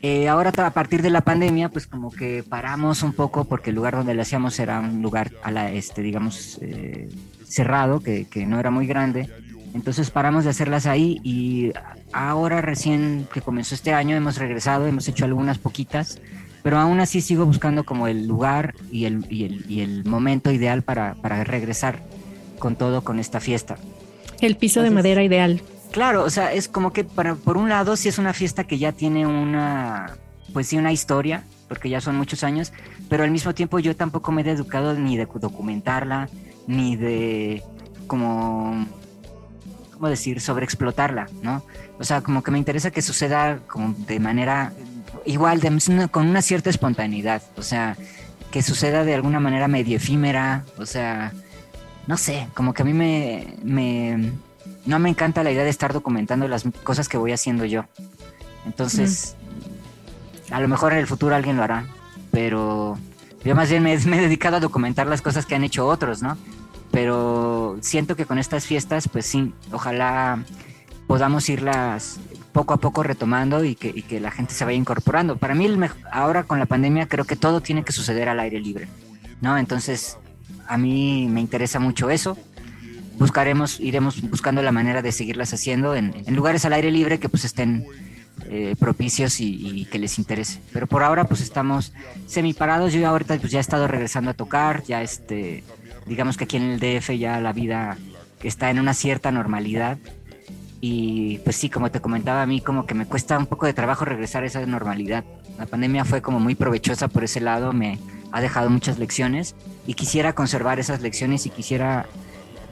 Eh, 0.02 0.28
ahora 0.28 0.52
a 0.58 0.70
partir 0.72 1.04
de 1.04 1.12
la 1.12 1.22
pandemia, 1.22 1.70
pues 1.70 1.86
como 1.86 2.10
que 2.10 2.42
paramos 2.42 3.04
un 3.04 3.14
poco 3.14 3.46
porque 3.46 3.70
el 3.70 3.76
lugar 3.76 3.96
donde 3.96 4.16
le 4.16 4.24
hacíamos 4.24 4.58
era 4.58 4.80
un 4.80 5.04
lugar 5.04 5.30
a 5.44 5.52
la, 5.52 5.72
este, 5.72 6.02
digamos, 6.02 6.58
eh, 6.64 7.10
cerrado, 7.48 8.00
que, 8.00 8.26
que, 8.26 8.48
no 8.48 8.60
era 8.60 8.72
muy 8.72 8.88
grande. 8.88 9.30
Entonces 9.76 10.10
paramos 10.10 10.44
de 10.44 10.50
hacerlas 10.50 10.88
ahí 10.88 11.22
y 11.24 11.74
ahora 12.12 12.60
recién 12.60 13.28
que 13.32 13.42
comenzó 13.42 13.76
este 13.76 13.94
año 13.94 14.16
hemos 14.16 14.38
regresado, 14.38 14.88
hemos 14.88 15.08
hecho 15.08 15.26
algunas 15.26 15.60
poquitas, 15.60 16.20
pero 16.64 16.80
aún 16.80 17.00
así 17.02 17.22
sigo 17.22 17.46
buscando 17.46 17.84
como 17.84 18.08
el 18.08 18.26
lugar 18.26 18.74
y 18.92 19.06
el, 19.06 19.28
y 19.30 19.44
el, 19.44 19.66
y 19.70 19.82
el 19.82 20.06
momento 20.06 20.52
ideal 20.52 20.82
para, 20.82 21.14
para 21.14 21.44
regresar 21.44 22.02
con 22.64 22.78
todo 22.78 23.04
con 23.04 23.20
esta 23.20 23.42
fiesta. 23.42 23.76
El 24.40 24.56
piso 24.56 24.82
de 24.84 24.90
madera 24.90 25.22
ideal. 25.22 25.62
Claro, 25.92 26.24
o 26.24 26.30
sea, 26.30 26.54
es 26.54 26.70
como 26.70 26.94
que 26.94 27.04
para, 27.04 27.36
por 27.36 27.58
un 27.58 27.68
lado 27.68 27.98
sí 27.98 28.08
es 28.08 28.18
una 28.18 28.32
fiesta 28.32 28.64
que 28.64 28.78
ya 28.78 28.94
tiene 28.94 29.28
una, 29.28 30.16
pues 30.54 30.68
sí, 30.68 30.78
una 30.78 30.94
historia, 30.94 31.44
porque 31.68 31.90
ya 31.90 32.00
son 32.00 32.16
muchos 32.16 32.42
años, 32.42 32.72
pero 33.10 33.26
al 33.26 33.32
mismo 33.32 33.54
tiempo 33.54 33.80
yo 33.80 33.98
tampoco 33.98 34.32
me 34.32 34.44
he 34.44 34.50
educado 34.50 34.94
ni 34.94 35.18
de 35.18 35.26
documentarla, 35.26 36.30
ni 36.66 36.96
de 36.96 37.64
como, 38.08 38.88
¿cómo 39.92 40.08
decir?, 40.08 40.40
sobreexplotarla, 40.40 41.28
¿no? 41.42 41.66
O 42.00 42.06
sea, 42.06 42.22
como 42.22 42.44
que 42.44 42.52
me 42.52 42.60
interesa 42.60 42.92
que 42.92 43.02
suceda 43.02 43.60
como 43.68 43.94
de 44.08 44.22
manera 44.22 44.72
igual, 45.26 45.60
de, 45.60 46.08
con 46.10 46.30
una 46.30 46.42
cierta 46.42 46.70
espontaneidad, 46.70 47.42
o 47.58 47.62
sea, 47.62 47.98
que 48.52 48.64
suceda 48.64 49.04
de 49.04 49.16
alguna 49.16 49.42
manera 49.42 49.68
medio 49.68 49.98
efímera, 49.98 50.64
o 50.78 50.86
sea, 50.86 51.34
no 52.08 52.18
sé, 52.18 52.48
como 52.54 52.74
que 52.74 52.82
a 52.82 52.86
mí 52.86 52.94
me, 52.94 53.56
me, 53.64 54.34
no 54.86 55.00
me 55.00 55.10
encanta 55.10 55.44
la 55.44 55.52
idea 55.52 55.64
de 55.64 55.70
estar 55.70 55.94
documentando 55.94 56.48
las 56.48 56.66
cosas 56.84 57.08
que 57.08 57.18
voy 57.18 57.32
haciendo 57.32 57.66
yo. 57.66 57.86
Entonces, 58.66 59.36
a 60.52 60.60
lo 60.60 60.68
mejor 60.68 60.94
en 60.94 61.00
el 61.00 61.08
futuro 61.08 61.36
alguien 61.36 61.58
lo 61.58 61.64
hará, 61.64 61.86
pero 62.32 62.98
yo 63.44 63.56
más 63.56 63.70
bien 63.70 63.84
me, 63.84 63.98
me, 64.06 64.18
he 64.18 64.22
dedicado 64.22 64.58
a 64.58 64.60
documentar 64.60 65.08
las 65.08 65.22
cosas 65.22 65.46
que 65.46 65.56
han 65.56 65.64
hecho 65.64 65.88
otros, 65.88 66.22
¿no? 66.22 66.38
Pero 66.92 67.78
siento 67.82 68.16
que 68.16 68.26
con 68.26 68.38
estas 68.38 68.66
fiestas, 68.66 69.08
pues 69.08 69.26
sí, 69.26 69.54
ojalá 69.72 70.44
podamos 71.08 71.50
irlas 71.50 72.20
poco 72.52 72.76
a 72.76 72.78
poco 72.78 73.02
retomando 73.02 73.64
y 73.64 73.76
que, 73.76 73.92
y 73.94 74.04
que 74.04 74.20
la 74.20 74.30
gente 74.30 74.54
se 74.54 74.64
vaya 74.64 74.78
incorporando. 74.78 75.38
Para 75.38 75.56
mí, 75.56 75.66
el 75.66 75.90
ahora 76.12 76.44
con 76.44 76.60
la 76.60 76.68
pandemia, 76.68 77.08
creo 77.08 77.26
que 77.26 77.36
todo 77.36 77.62
tiene 77.62 77.84
que 77.84 77.92
suceder 77.92 78.30
al 78.30 78.40
aire 78.40 78.60
libre, 78.60 78.88
¿no? 79.42 79.58
Entonces, 79.58 80.18
a 80.68 80.78
mí 80.78 81.28
me 81.30 81.42
interesa 81.42 81.80
mucho 81.80 82.10
eso. 82.10 82.38
Buscaremos, 83.18 83.80
iremos 83.80 84.22
buscando 84.30 84.62
la 84.62 84.72
manera 84.72 85.02
de 85.02 85.12
seguirlas 85.12 85.54
haciendo 85.54 85.96
en, 85.96 86.14
lugares 86.28 86.66
al 86.66 86.74
aire 86.74 86.92
libre 86.92 87.20
que 87.20 87.30
pues 87.30 87.46
estén 87.46 87.86
eh, 88.50 88.76
propicios 88.80 89.40
y, 89.40 89.88
que 89.92 90.00
les 90.00 90.18
interese. 90.18 90.60
Pero 90.72 90.88
por 90.88 91.04
ahora 91.04 91.26
pues 91.26 91.42
estamos 91.42 91.94
semiparados. 92.28 92.94
Yo 92.94 93.08
ahorita 93.08 93.38
pues 93.38 93.52
ya 93.52 93.60
he 93.60 93.62
estado 93.62 93.88
regresando 93.88 94.32
a 94.32 94.34
tocar, 94.34 94.84
ya 94.84 95.02
este, 95.02 95.64
digamos 96.06 96.38
que 96.38 96.46
aquí 96.46 96.58
en 96.58 96.64
el 96.64 96.80
DF 96.80 97.12
ya 97.18 97.40
la 97.40 97.54
vida 97.54 97.98
está 98.42 98.70
en 98.70 98.80
una 98.80 98.94
cierta 98.94 99.32
normalidad. 99.32 99.98
Y 100.82 101.38
pues 101.46 101.56
sí, 101.56 101.70
como 101.70 101.92
te 101.92 102.02
comentaba 102.02 102.42
a 102.42 102.46
mí, 102.46 102.60
como 102.60 102.86
que 102.86 102.94
me 102.94 103.06
cuesta 103.06 103.38
un 103.38 103.46
poco 103.46 103.66
de 103.68 103.74
trabajo 103.74 104.04
regresar 104.04 104.44
a 104.44 104.48
esa 104.48 104.66
normalidad. 104.66 105.24
La 105.58 105.66
pandemia 105.66 106.04
fue 106.04 106.22
como 106.22 106.42
muy 106.42 106.56
provechosa 106.56 107.08
por 107.08 107.24
ese 107.24 107.40
lado, 107.40 107.72
me, 107.72 108.00
ha 108.34 108.42
dejado 108.42 108.70
muchas 108.70 108.98
lecciones 108.98 109.56
y 109.86 109.94
quisiera 109.94 110.34
conservar 110.34 110.80
esas 110.80 111.02
lecciones 111.02 111.46
y 111.46 111.50
quisiera 111.50 112.06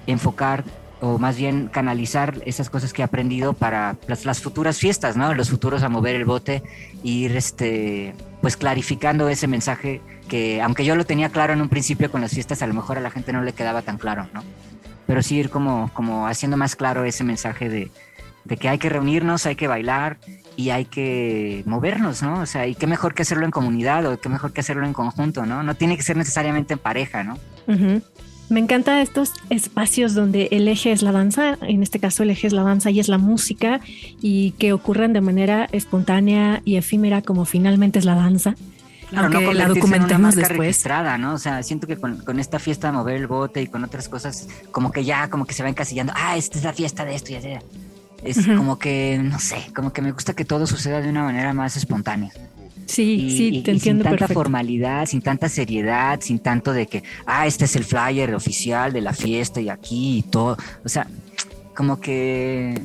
enfocar 0.08 0.64
o 1.02 1.18
más 1.18 1.36
bien 1.36 1.68
canalizar 1.68 2.42
esas 2.46 2.70
cosas 2.70 2.94
que 2.94 3.02
he 3.02 3.06
aprendido 3.06 3.54
para 3.54 3.98
las, 4.08 4.40
futuras 4.40 4.78
fiestas, 4.78 5.18
¿no? 5.18 5.34
Los 5.34 5.50
futuros 5.50 5.82
a 5.82 5.90
mover 5.90 6.16
el 6.16 6.26
bote 6.26 6.64
e 7.04 7.08
ir 7.08 7.36
este 7.36 8.14
pues 8.40 8.56
clarificando 8.56 9.28
ese 9.28 9.48
mensaje 9.48 10.02
que 10.28 10.62
aunque 10.62 10.86
yo 10.86 10.96
lo 10.96 11.04
tenía 11.04 11.30
claro 11.30 11.54
en 11.54 11.62
un 11.62 11.70
principio 11.70 12.12
con 12.12 12.22
las 12.22 12.32
fiestas, 12.32 12.62
a 12.62 12.68
lo 12.68 12.76
mejor 12.76 12.98
a 12.98 13.02
la 13.02 13.10
gente 13.10 13.34
no 13.34 13.42
le 13.42 13.54
quedaba 13.54 13.82
tan 13.82 13.98
claro, 13.98 14.28
¿no? 14.34 14.44
Pero 15.08 15.24
sí 15.24 15.38
ir 15.38 15.50
como, 15.50 15.90
como 15.94 16.28
haciendo 16.28 16.56
más 16.56 16.76
claro 16.76 17.04
ese 17.04 17.24
mensaje 17.24 17.68
de, 17.68 17.92
de 18.46 18.58
que 18.58 18.70
hay 18.70 18.78
que 18.78 18.90
reunirnos, 18.90 19.46
hay 19.48 19.56
que 19.56 19.68
bailar 19.68 20.18
y 20.62 20.70
hay 20.70 20.86
que 20.86 21.64
movernos, 21.66 22.22
¿no? 22.22 22.42
O 22.42 22.46
sea, 22.46 22.68
y 22.68 22.76
qué 22.76 22.86
mejor 22.86 23.16
que 23.16 23.24
hacerlo 23.24 23.46
en 23.46 23.52
comunidad 23.52 24.06
o 24.06 24.20
qué 24.20 24.30
mejor 24.30 24.54
que 24.54 24.62
hacerlo 24.62 24.86
en 24.86 24.94
conjunto, 24.94 25.46
¿no? 25.46 25.64
No 25.64 25.74
tiene 25.76 25.98
que 25.98 26.04
ser 26.04 26.18
necesariamente 26.18 26.74
en 26.74 26.80
pareja, 26.80 27.24
¿no? 27.24 27.38
Me 28.50 28.60
encantan 28.60 29.00
estos 29.00 29.32
espacios 29.50 30.14
donde 30.14 30.50
el 30.52 30.68
eje 30.68 30.92
es 30.92 31.02
la 31.02 31.12
danza, 31.12 31.58
en 31.62 31.82
este 31.82 32.00
caso 32.00 32.22
el 32.22 32.30
eje 32.30 32.48
es 32.48 32.54
la 32.54 32.64
danza 32.64 32.92
y 32.92 33.00
es 33.00 33.08
la 33.08 33.18
música, 33.18 33.80
y 34.22 34.52
que 34.52 34.74
ocurran 34.74 35.14
de 35.14 35.22
manera 35.22 35.68
espontánea 35.72 36.62
y 36.64 36.76
efímera 36.76 37.22
como 37.22 37.46
finalmente 37.46 37.98
es 37.98 38.06
la 38.06 38.16
danza. 38.16 38.56
Claro, 39.10 39.30
no 39.30 39.54
la 39.54 39.68
documentamos 39.68 40.36
después. 40.36 40.60
registrada, 40.60 41.18
¿no? 41.18 41.34
O 41.34 41.38
sea, 41.38 41.64
siento 41.64 41.88
que 41.88 41.98
con, 41.98 42.18
con, 42.18 42.40
esta 42.40 42.60
fiesta 42.60 42.88
de 42.88 42.94
mover 42.94 43.16
el 43.16 43.28
bote 43.28 43.62
y 43.62 43.68
con 43.68 43.84
otras 43.84 44.08
cosas, 44.08 44.48
como 44.72 44.92
que 44.92 45.04
ya, 45.04 45.30
como 45.30 45.46
que 45.46 45.54
se 45.54 45.64
va 45.64 45.70
encasillando, 45.70 46.14
ah, 46.16 46.38
esta 46.38 46.58
es 46.58 46.64
la 46.64 46.72
fiesta 46.72 47.04
de 47.04 47.16
esto 47.16 47.32
y 47.32 47.36
así. 47.36 47.50
Es 48.24 48.46
como 48.46 48.78
que, 48.78 49.20
no 49.24 49.40
sé, 49.40 49.72
como 49.76 49.94
que 49.94 50.02
me 50.02 50.12
gusta 50.12 50.34
que 50.34 50.46
todo 50.46 50.68
suceda 50.68 51.02
de 51.02 51.10
una 51.10 51.24
manera 51.24 51.54
más 51.54 51.76
espontánea. 51.76 52.32
Sí, 52.86 53.32
sí, 53.36 53.62
te 53.64 53.72
entiendo. 53.72 54.04
Sin 54.04 54.18
tanta 54.18 54.34
formalidad, 54.34 55.06
sin 55.06 55.22
tanta 55.22 55.48
seriedad, 55.50 56.20
sin 56.22 56.40
tanto 56.40 56.74
de 56.74 56.88
que, 56.88 57.04
ah, 57.26 57.48
este 57.48 57.66
es 57.66 57.76
el 57.76 57.86
flyer 57.86 58.36
oficial 58.36 58.92
de 58.92 59.02
la 59.02 59.14
fiesta 59.14 59.62
y 59.62 59.70
aquí 59.70 60.18
y 60.18 60.22
todo. 60.24 60.58
O 60.84 60.90
sea, 60.90 61.08
como 61.76 62.02
que, 62.02 62.80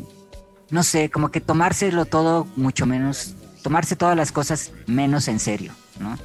no 0.70 0.82
sé, 0.82 1.10
como 1.10 1.30
que 1.30 1.40
tomárselo 1.40 2.04
todo 2.04 2.46
mucho 2.56 2.86
menos, 2.86 3.34
tomarse 3.62 3.96
todas 3.96 4.16
las 4.16 4.32
cosas 4.32 4.72
menos 4.86 5.28
en 5.28 5.40
serio, 5.40 5.72
¿no? 5.98 6.16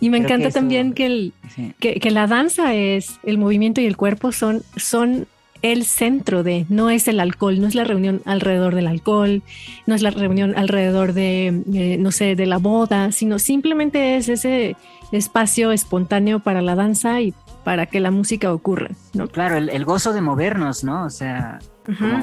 Y 0.00 0.10
me 0.10 0.18
encanta 0.18 0.50
también 0.50 0.92
que, 0.92 1.06
el, 1.06 1.32
que, 1.78 2.00
que, 2.00 2.10
la 2.10 2.26
danza 2.26 2.74
es, 2.74 3.18
el 3.22 3.38
movimiento 3.38 3.80
y 3.80 3.86
el 3.86 3.96
cuerpo 3.96 4.32
son, 4.32 4.62
son 4.76 5.26
el 5.62 5.84
centro 5.84 6.42
de, 6.42 6.66
no 6.68 6.90
es 6.90 7.08
el 7.08 7.20
alcohol, 7.20 7.60
no 7.60 7.66
es 7.66 7.74
la 7.74 7.84
reunión 7.84 8.22
alrededor 8.24 8.74
del 8.74 8.86
alcohol, 8.86 9.42
no 9.86 9.94
es 9.94 10.02
la 10.02 10.10
reunión 10.10 10.56
alrededor 10.56 11.12
de, 11.12 11.62
eh, 11.72 11.96
no 11.98 12.12
sé, 12.12 12.36
de 12.36 12.46
la 12.46 12.58
boda, 12.58 13.12
sino 13.12 13.38
simplemente 13.38 14.16
es 14.16 14.28
ese 14.28 14.76
espacio 15.12 15.72
espontáneo 15.72 16.40
para 16.40 16.62
la 16.62 16.74
danza 16.74 17.20
y 17.20 17.34
para 17.64 17.86
que 17.86 18.00
la 18.00 18.10
música 18.10 18.52
ocurra, 18.52 18.90
¿no? 19.12 19.28
Claro, 19.28 19.56
el, 19.56 19.84
gozo 19.84 20.12
de 20.12 20.20
movernos, 20.20 20.82
¿no? 20.82 21.04
O 21.04 21.10
sea, 21.10 21.58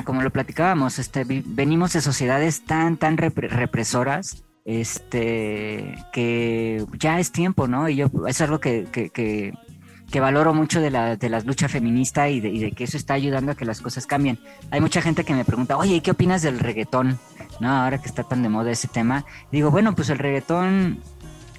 como, 0.05 0.21
lo 0.21 0.31
platicábamos, 0.31 0.97
este, 0.99 1.25
venimos 1.25 1.93
de 1.93 2.01
sociedades 2.01 2.65
tan, 2.65 2.97
tan 2.97 3.17
represoras, 3.17 4.43
este, 4.65 5.95
que 6.11 6.85
ya 6.99 7.19
es 7.19 7.31
tiempo, 7.31 7.67
¿no? 7.67 7.87
Y 7.87 7.97
yo, 7.97 8.09
es 8.27 8.41
algo 8.41 8.59
que, 8.59 8.85
que, 8.91 9.53
valoro 10.19 10.53
mucho 10.53 10.81
de 10.81 10.89
la, 10.89 11.15
de 11.15 11.29
lucha 11.43 11.67
feminista 11.67 12.29
y 12.29 12.39
de, 12.39 12.49
y 12.49 12.59
de, 12.59 12.71
que 12.71 12.85
eso 12.85 12.97
está 12.97 13.13
ayudando 13.13 13.51
a 13.51 13.55
que 13.55 13.65
las 13.65 13.81
cosas 13.81 14.07
cambien. 14.07 14.39
Hay 14.71 14.81
mucha 14.81 15.01
gente 15.01 15.23
que 15.23 15.33
me 15.33 15.45
pregunta, 15.45 15.77
oye, 15.77 16.01
¿qué 16.01 16.11
opinas 16.11 16.41
del 16.41 16.59
reggaetón? 16.59 17.19
¿No? 17.59 17.69
Ahora 17.69 17.99
que 17.99 18.07
está 18.07 18.23
tan 18.23 18.43
de 18.43 18.49
moda 18.49 18.71
ese 18.71 18.87
tema. 18.87 19.25
Digo, 19.51 19.71
bueno, 19.71 19.95
pues 19.95 20.09
el 20.09 20.17
reggaetón 20.17 21.01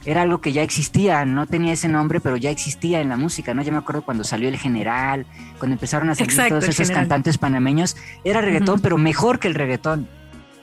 era 0.04 0.22
algo 0.22 0.40
que 0.40 0.52
ya 0.52 0.62
existía, 0.62 1.24
no 1.24 1.46
tenía 1.46 1.72
ese 1.72 1.88
nombre, 1.88 2.20
pero 2.20 2.36
ya 2.36 2.50
existía 2.50 3.00
en 3.00 3.08
la 3.08 3.16
música, 3.16 3.52
¿no? 3.52 3.62
Yo 3.62 3.72
me 3.72 3.78
acuerdo 3.78 4.02
cuando 4.02 4.24
salió 4.24 4.48
El 4.48 4.56
General, 4.56 5.26
cuando 5.58 5.74
empezaron 5.74 6.08
a 6.08 6.14
salir 6.14 6.48
todos 6.48 6.68
esos 6.68 6.90
cantantes 6.90 7.36
panameños, 7.36 7.96
era 8.24 8.40
reggaetón, 8.40 8.80
pero 8.80 8.96
mejor 8.96 9.38
que 9.38 9.48
el 9.48 9.54
reggaetón. 9.54 10.08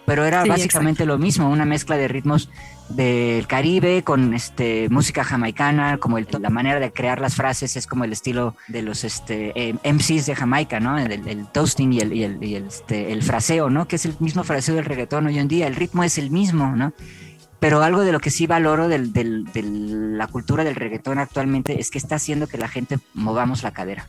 Pero 0.05 0.23
era 0.23 0.45
básicamente 0.45 1.05
lo 1.05 1.17
mismo, 1.17 1.49
una 1.49 1.65
mezcla 1.65 1.97
de 1.97 2.07
ritmos 2.07 2.49
del 2.89 3.47
Caribe 3.47 4.03
con 4.03 4.33
este 4.33 4.89
música 4.89 5.23
jamaicana, 5.23 5.97
como 5.97 6.19
la 6.19 6.49
manera 6.49 6.79
de 6.79 6.91
crear 6.91 7.19
las 7.19 7.36
frases 7.36 7.75
es 7.75 7.88
como 7.88 8.03
el 8.03 8.11
estilo 8.11 8.55
de 8.67 8.81
los 8.81 9.03
este, 9.03 9.51
eh, 9.55 9.73
MCs 9.83 10.25
de 10.27 10.36
Jamaica, 10.36 10.79
¿no? 10.79 10.97
El, 10.97 11.47
toasting 11.47 11.93
y, 11.93 11.99
el, 11.99 12.13
y, 12.13 12.23
el, 12.23 12.43
y 12.43 12.55
el, 12.55 12.67
este, 12.67 13.11
el 13.11 13.23
fraseo, 13.23 13.69
¿no? 13.69 13.88
Que 13.88 13.95
es 13.95 14.05
el 14.05 14.15
mismo 14.19 14.43
fraseo 14.43 14.75
del 14.75 14.86
reggaetón 14.86 15.25
hoy 15.27 15.39
en 15.39 15.47
día, 15.47 15.67
el 15.67 15.75
ritmo 15.75 16.03
es 16.03 16.17
el 16.17 16.29
mismo, 16.29 16.75
¿no? 16.75 16.93
pero 17.59 17.81
algo 17.81 18.01
de 18.01 18.11
lo 18.11 18.19
que 18.19 18.29
sí 18.29 18.45
valoro 18.45 18.88
de 18.88 18.99
la 19.57 20.27
cultura 20.27 20.63
del 20.63 20.75
reggaetón 20.75 21.17
actualmente 21.17 21.79
es 21.79 21.89
que 21.89 21.97
está 21.97 22.15
haciendo 22.15 22.45
que 22.45 22.59
la 22.59 22.67
gente 22.67 22.99
movamos 23.15 23.63
la 23.63 23.71
cadera. 23.71 24.07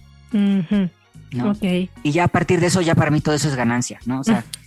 Y 2.02 2.10
ya 2.10 2.24
a 2.24 2.28
partir 2.28 2.60
de 2.60 2.66
eso, 2.66 2.80
ya 2.82 2.94
para 2.94 3.10
mí 3.10 3.22
todo 3.22 3.34
eso 3.34 3.48
es 3.48 3.56
ganancia, 3.56 3.98
¿no? 4.04 4.20
O 4.20 4.24
sea, 4.24 4.44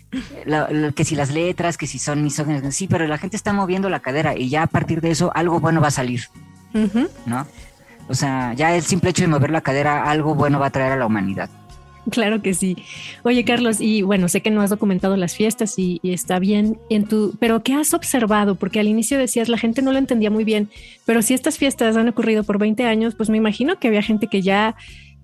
que 0.96 1.06
si 1.06 1.16
las 1.16 1.32
letras, 1.32 1.78
que 1.78 1.88
si 1.88 2.00
son 2.00 2.24
misóginas, 2.24 2.76
sí, 2.76 2.88
pero 2.88 3.08
la 3.08 3.18
gente 3.18 3.36
está 3.36 3.54
moviendo 3.54 3.90
la 3.90 4.00
cadera 4.00 4.38
y 4.38 4.50
ya 4.50 4.64
a 4.64 4.68
partir 4.68 5.02
de 5.02 5.12
eso 5.12 5.32
algo 5.36 5.60
bueno 5.60 5.82
va 5.82 5.88
a 5.88 5.92
salir, 5.92 6.24
¿no? 7.26 7.48
O 8.08 8.16
sea, 8.16 8.54
ya 8.54 8.76
el 8.76 8.82
simple 8.82 9.12
hecho 9.12 9.22
de 9.22 9.28
mover 9.28 9.52
la 9.52 9.62
cadera, 9.62 10.10
algo 10.10 10.34
bueno 10.34 10.60
va 10.60 10.68
a 10.68 10.72
traer 10.72 10.94
a 10.94 10.96
la 10.98 11.06
humanidad. 11.06 11.50
Claro 12.10 12.42
que 12.42 12.54
sí. 12.54 12.78
Oye, 13.24 13.44
Carlos, 13.44 13.80
y 13.80 14.02
bueno, 14.02 14.30
sé 14.30 14.42
que 14.42 14.52
no 14.52 14.62
has 14.62 14.70
documentado 14.70 15.16
las 15.16 15.36
fiestas 15.36 15.78
y, 15.78 16.00
está 16.04 16.40
bien 16.40 16.78
en 16.90 17.06
tu, 17.06 17.36
pero 17.40 17.62
¿qué 17.62 17.74
has 17.74 17.94
observado? 17.94 18.56
Porque 18.56 18.80
al 18.80 18.88
inicio 18.88 19.18
decías 19.18 19.50
la 19.50 19.58
gente 19.58 19.82
no 19.82 19.92
lo 19.92 20.00
entendía 20.00 20.32
muy 20.32 20.44
bien, 20.44 20.70
pero 21.06 21.22
si 21.22 21.34
estas 21.34 21.58
fiestas 21.58 21.98
han 21.98 22.08
ocurrido 22.08 22.44
por 22.44 22.58
20 22.58 22.86
años, 22.86 23.16
pues 23.16 23.30
me 23.30 23.38
imagino 23.38 23.80
que 23.80 23.90
había 23.90 24.02
gente 24.02 24.28
que 24.28 24.42
ya 24.42 24.76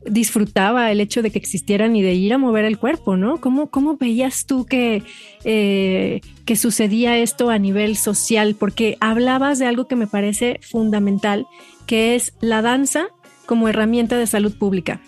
disfrutaba 0.06 0.92
el 0.92 1.02
hecho 1.02 1.22
de 1.22 1.32
que 1.32 1.40
existieran 1.40 1.96
y 1.96 2.02
de 2.02 2.14
ir 2.14 2.34
a 2.34 2.38
mover 2.38 2.66
el 2.66 2.78
cuerpo, 2.78 3.18
¿no? 3.18 3.42
¿Cómo, 3.42 3.70
cómo 3.70 3.98
veías 3.98 4.46
tú 4.46 4.66
que, 4.66 5.04
eh, 5.44 6.22
que 6.46 6.56
sucedía 6.56 7.18
esto 7.18 7.50
a 7.50 7.60
nivel 7.60 7.98
social? 7.98 8.56
Porque 8.58 8.98
hablabas 9.00 9.60
de 9.60 9.66
algo 9.66 9.88
que 9.88 9.96
me 9.96 10.08
parece 10.08 10.60
fundamental, 10.62 11.48
que 11.86 12.16
es 12.16 12.34
la 12.40 12.62
danza 12.62 13.08
como 13.46 13.68
herramienta 13.68 14.18
de 14.18 14.28
salud 14.28 14.58
pública. 14.58 15.02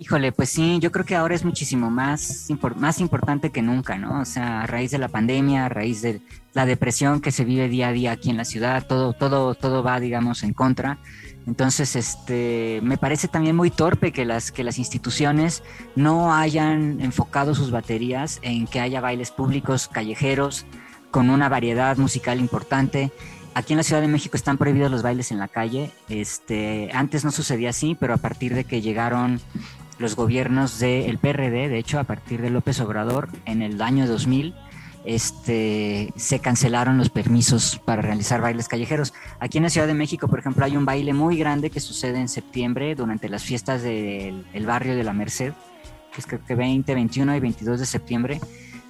Híjole, 0.00 0.30
pues 0.30 0.50
sí, 0.50 0.78
yo 0.80 0.92
creo 0.92 1.04
que 1.04 1.16
ahora 1.16 1.34
es 1.34 1.44
muchísimo 1.44 1.90
más, 1.90 2.46
más 2.76 3.00
importante 3.00 3.50
que 3.50 3.62
nunca, 3.62 3.98
¿no? 3.98 4.20
O 4.20 4.24
sea, 4.24 4.62
a 4.62 4.66
raíz 4.66 4.92
de 4.92 4.98
la 4.98 5.08
pandemia, 5.08 5.66
a 5.66 5.68
raíz 5.68 6.02
de 6.02 6.20
la 6.54 6.66
depresión 6.66 7.20
que 7.20 7.32
se 7.32 7.44
vive 7.44 7.68
día 7.68 7.88
a 7.88 7.92
día 7.92 8.12
aquí 8.12 8.30
en 8.30 8.36
la 8.36 8.44
ciudad, 8.44 8.86
todo, 8.86 9.12
todo, 9.12 9.56
todo 9.56 9.82
va, 9.82 9.98
digamos, 9.98 10.44
en 10.44 10.52
contra. 10.52 10.98
Entonces, 11.48 11.96
este, 11.96 12.80
me 12.82 12.98
parece 12.98 13.26
también 13.26 13.56
muy 13.56 13.70
torpe 13.70 14.12
que 14.12 14.26
las, 14.26 14.52
que 14.52 14.62
las 14.62 14.78
instituciones 14.78 15.62
no 15.96 16.34
hayan 16.34 17.00
enfocado 17.00 17.54
sus 17.54 17.70
baterías 17.70 18.38
en 18.42 18.66
que 18.66 18.80
haya 18.80 19.00
bailes 19.00 19.30
públicos, 19.30 19.88
callejeros, 19.88 20.66
con 21.10 21.30
una 21.30 21.48
variedad 21.48 21.96
musical 21.96 22.38
importante. 22.38 23.10
Aquí 23.54 23.72
en 23.72 23.78
la 23.78 23.82
Ciudad 23.82 24.02
de 24.02 24.08
México 24.08 24.36
están 24.36 24.58
prohibidos 24.58 24.90
los 24.90 25.02
bailes 25.02 25.32
en 25.32 25.38
la 25.38 25.48
calle. 25.48 25.90
Este, 26.10 26.90
antes 26.92 27.24
no 27.24 27.30
sucedía 27.30 27.70
así, 27.70 27.96
pero 27.98 28.12
a 28.12 28.18
partir 28.18 28.54
de 28.54 28.64
que 28.64 28.82
llegaron 28.82 29.40
los 29.98 30.16
gobiernos 30.16 30.78
del 30.78 31.16
PRD, 31.16 31.70
de 31.70 31.78
hecho, 31.78 31.98
a 31.98 32.04
partir 32.04 32.42
de 32.42 32.50
López 32.50 32.78
Obrador, 32.80 33.30
en 33.46 33.62
el 33.62 33.80
año 33.80 34.06
2000, 34.06 34.54
este, 35.04 36.12
se 36.16 36.40
cancelaron 36.40 36.98
los 36.98 37.10
permisos 37.10 37.80
para 37.84 38.02
realizar 38.02 38.40
bailes 38.40 38.68
callejeros. 38.68 39.14
Aquí 39.40 39.58
en 39.58 39.64
la 39.64 39.70
Ciudad 39.70 39.86
de 39.86 39.94
México, 39.94 40.28
por 40.28 40.38
ejemplo, 40.38 40.64
hay 40.64 40.76
un 40.76 40.84
baile 40.84 41.12
muy 41.12 41.36
grande 41.36 41.70
que 41.70 41.80
sucede 41.80 42.18
en 42.18 42.28
septiembre 42.28 42.94
durante 42.94 43.28
las 43.28 43.44
fiestas 43.44 43.82
del 43.82 44.44
barrio 44.66 44.96
de 44.96 45.04
la 45.04 45.12
Merced, 45.12 45.52
que 46.12 46.20
es 46.20 46.26
creo 46.26 46.44
que 46.44 46.54
20, 46.54 46.94
21 46.94 47.36
y 47.36 47.40
22 47.40 47.80
de 47.80 47.86
septiembre, 47.86 48.40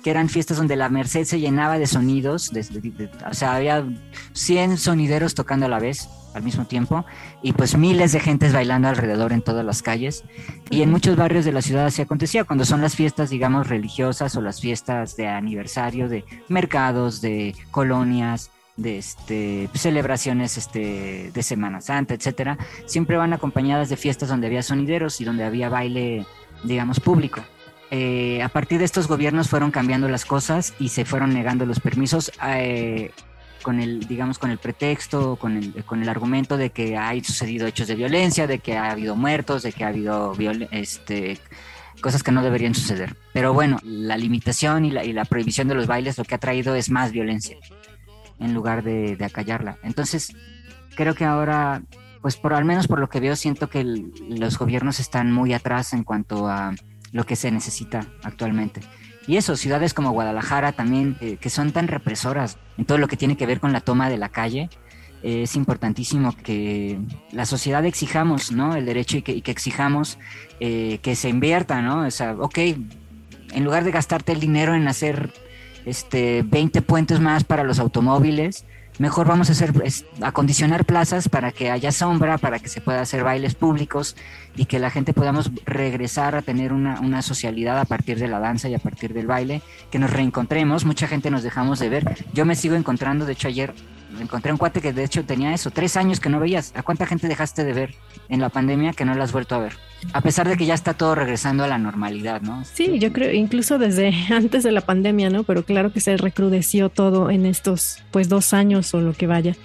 que 0.02 0.10
eran 0.10 0.28
fiestas 0.28 0.56
donde 0.56 0.76
la 0.76 0.88
Merced 0.88 1.24
se 1.24 1.40
llenaba 1.40 1.78
de 1.78 1.86
sonidos, 1.86 2.52
o 2.52 3.34
sea, 3.34 3.54
había 3.54 3.84
100 4.32 4.78
sonideros 4.78 5.34
tocando 5.34 5.66
a 5.66 5.68
la 5.68 5.78
vez 5.78 6.08
al 6.34 6.42
mismo 6.42 6.66
tiempo 6.66 7.04
y 7.42 7.52
pues 7.52 7.76
miles 7.76 8.12
de 8.12 8.20
gentes 8.20 8.52
bailando 8.52 8.88
alrededor 8.88 9.32
en 9.32 9.42
todas 9.42 9.64
las 9.64 9.82
calles 9.82 10.24
y 10.70 10.82
en 10.82 10.90
muchos 10.90 11.16
barrios 11.16 11.44
de 11.44 11.52
la 11.52 11.62
ciudad 11.62 11.86
así 11.86 12.02
acontecía 12.02 12.44
cuando 12.44 12.64
son 12.64 12.80
las 12.80 12.94
fiestas 12.94 13.30
digamos 13.30 13.68
religiosas 13.68 14.36
o 14.36 14.40
las 14.40 14.60
fiestas 14.60 15.16
de 15.16 15.26
aniversario 15.28 16.08
de 16.08 16.24
mercados 16.48 17.20
de 17.20 17.54
colonias 17.70 18.50
de 18.78 18.96
este, 18.96 19.68
celebraciones 19.74 20.56
este, 20.56 21.30
de 21.34 21.42
Semana 21.42 21.80
Santa, 21.80 22.14
etcétera, 22.14 22.56
siempre 22.86 23.16
van 23.16 23.32
acompañadas 23.32 23.88
de 23.90 23.96
fiestas 23.96 24.28
donde 24.28 24.46
había 24.46 24.62
sonideros 24.62 25.20
y 25.20 25.24
donde 25.24 25.44
había 25.44 25.68
baile, 25.68 26.24
digamos, 26.62 27.00
público. 27.00 27.42
Eh, 27.90 28.42
a 28.42 28.48
partir 28.48 28.78
de 28.78 28.84
estos 28.84 29.08
gobiernos 29.08 29.48
fueron 29.48 29.70
cambiando 29.70 30.08
las 30.08 30.24
cosas 30.24 30.74
y 30.78 30.90
se 30.90 31.04
fueron 31.04 31.34
negando 31.34 31.66
los 31.66 31.80
permisos. 31.80 32.30
Eh, 32.46 33.10
con 33.62 33.80
el, 33.80 34.00
digamos, 34.06 34.38
con 34.38 34.50
el 34.50 34.58
pretexto, 34.58 35.36
con 35.36 35.56
el, 35.56 35.84
con 35.84 36.02
el 36.02 36.08
argumento 36.08 36.56
de 36.56 36.70
que 36.70 36.96
hay 36.96 37.22
sucedido 37.22 37.66
hechos 37.66 37.88
de 37.88 37.94
violencia, 37.94 38.46
de 38.46 38.58
que 38.58 38.76
ha 38.76 38.90
habido 38.90 39.16
muertos, 39.16 39.62
de 39.62 39.72
que 39.72 39.84
ha 39.84 39.88
habido 39.88 40.34
este, 40.70 41.38
cosas 42.00 42.22
que 42.22 42.32
no 42.32 42.42
deberían 42.42 42.74
suceder. 42.74 43.16
Pero 43.32 43.52
bueno, 43.52 43.78
la 43.82 44.16
limitación 44.16 44.84
y 44.84 44.90
la, 44.90 45.04
y 45.04 45.12
la 45.12 45.24
prohibición 45.24 45.68
de 45.68 45.74
los 45.74 45.86
bailes 45.86 46.18
lo 46.18 46.24
que 46.24 46.34
ha 46.34 46.38
traído 46.38 46.74
es 46.74 46.90
más 46.90 47.12
violencia 47.12 47.56
en 48.38 48.54
lugar 48.54 48.82
de, 48.82 49.16
de 49.16 49.24
acallarla. 49.24 49.78
Entonces, 49.82 50.34
creo 50.94 51.14
que 51.14 51.24
ahora, 51.24 51.82
pues 52.22 52.36
por 52.36 52.54
al 52.54 52.64
menos 52.64 52.86
por 52.86 53.00
lo 53.00 53.08
que 53.08 53.20
veo, 53.20 53.36
siento 53.36 53.68
que 53.68 53.84
los 53.84 54.58
gobiernos 54.58 55.00
están 55.00 55.32
muy 55.32 55.52
atrás 55.52 55.92
en 55.92 56.04
cuanto 56.04 56.48
a 56.48 56.74
lo 57.12 57.24
que 57.24 57.36
se 57.36 57.50
necesita 57.50 58.06
actualmente. 58.22 58.80
Y 59.28 59.36
eso, 59.36 59.56
ciudades 59.56 59.92
como 59.92 60.10
Guadalajara 60.12 60.72
también, 60.72 61.18
eh, 61.20 61.36
que 61.36 61.50
son 61.50 61.70
tan 61.70 61.86
represoras 61.86 62.56
en 62.78 62.86
todo 62.86 62.96
lo 62.96 63.08
que 63.08 63.18
tiene 63.18 63.36
que 63.36 63.44
ver 63.44 63.60
con 63.60 63.74
la 63.74 63.82
toma 63.82 64.08
de 64.08 64.16
la 64.16 64.30
calle, 64.30 64.70
eh, 65.22 65.42
es 65.42 65.54
importantísimo 65.54 66.34
que 66.34 66.98
la 67.30 67.44
sociedad 67.44 67.84
exijamos, 67.84 68.52
¿no? 68.52 68.74
El 68.74 68.86
derecho 68.86 69.18
y 69.18 69.22
que, 69.22 69.50
exijamos 69.50 70.18
eh, 70.60 70.98
que 71.02 71.14
se 71.14 71.28
invierta, 71.28 71.82
¿no? 71.82 72.06
O 72.06 72.10
sea, 72.10 72.36
ok, 72.38 72.58
en 72.58 73.64
lugar 73.64 73.84
de 73.84 73.90
gastarte 73.90 74.32
el 74.32 74.40
dinero 74.40 74.74
en 74.74 74.88
hacer 74.88 75.30
este 75.84 76.42
20 76.42 76.80
puentes 76.80 77.20
más 77.20 77.44
para 77.44 77.64
los 77.64 77.78
automóviles, 77.78 78.64
mejor 78.98 79.26
vamos 79.26 79.48
a 79.48 79.52
hacer 79.52 79.72
acondicionar 80.20 80.84
plazas 80.84 81.28
para 81.28 81.52
que 81.52 81.70
haya 81.70 81.92
sombra, 81.92 82.38
para 82.38 82.58
que 82.58 82.68
se 82.68 82.80
pueda 82.80 83.00
hacer 83.00 83.24
bailes 83.24 83.54
públicos 83.54 84.16
y 84.56 84.66
que 84.66 84.78
la 84.78 84.90
gente 84.90 85.12
podamos 85.12 85.50
regresar 85.64 86.34
a 86.34 86.42
tener 86.42 86.72
una, 86.72 87.00
una, 87.00 87.22
socialidad 87.22 87.78
a 87.78 87.84
partir 87.84 88.18
de 88.18 88.28
la 88.28 88.40
danza 88.40 88.68
y 88.68 88.74
a 88.74 88.78
partir 88.78 89.14
del 89.14 89.26
baile, 89.26 89.62
que 89.90 89.98
nos 89.98 90.10
reencontremos, 90.10 90.84
mucha 90.84 91.06
gente 91.06 91.30
nos 91.30 91.42
dejamos 91.42 91.78
de 91.78 91.88
ver. 91.88 92.24
Yo 92.32 92.44
me 92.44 92.56
sigo 92.56 92.74
encontrando, 92.74 93.24
de 93.24 93.32
hecho 93.32 93.48
ayer 93.48 93.74
encontré 94.20 94.52
un 94.52 94.58
cuate 94.58 94.80
que 94.80 94.92
de 94.92 95.04
hecho 95.04 95.24
tenía 95.24 95.52
eso, 95.54 95.70
tres 95.70 95.96
años 95.96 96.20
que 96.20 96.28
no 96.28 96.40
veías. 96.40 96.72
¿A 96.74 96.82
cuánta 96.82 97.06
gente 97.06 97.28
dejaste 97.28 97.64
de 97.64 97.72
ver 97.72 97.94
en 98.28 98.40
la 98.40 98.48
pandemia 98.48 98.92
que 98.92 99.04
no 99.04 99.14
la 99.14 99.24
has 99.24 99.32
vuelto 99.32 99.54
a 99.54 99.58
ver? 99.58 99.76
A 100.12 100.20
pesar 100.20 100.48
de 100.48 100.56
que 100.56 100.64
ya 100.64 100.74
está 100.74 100.94
todo 100.94 101.14
regresando 101.14 101.64
a 101.64 101.66
la 101.66 101.78
normalidad, 101.78 102.40
¿no? 102.40 102.64
Sí, 102.64 102.98
yo 102.98 103.12
creo, 103.12 103.32
incluso 103.32 103.78
desde 103.78 104.12
antes 104.30 104.62
de 104.62 104.72
la 104.72 104.80
pandemia, 104.80 105.30
¿no? 105.30 105.42
Pero 105.44 105.64
claro 105.64 105.92
que 105.92 106.00
se 106.00 106.16
recrudeció 106.16 106.88
todo 106.88 107.30
en 107.30 107.46
estos, 107.46 108.02
pues, 108.10 108.28
dos 108.28 108.54
años 108.54 108.94
o 108.94 109.00
lo 109.00 109.12
que 109.12 109.26
vaya. 109.26 109.56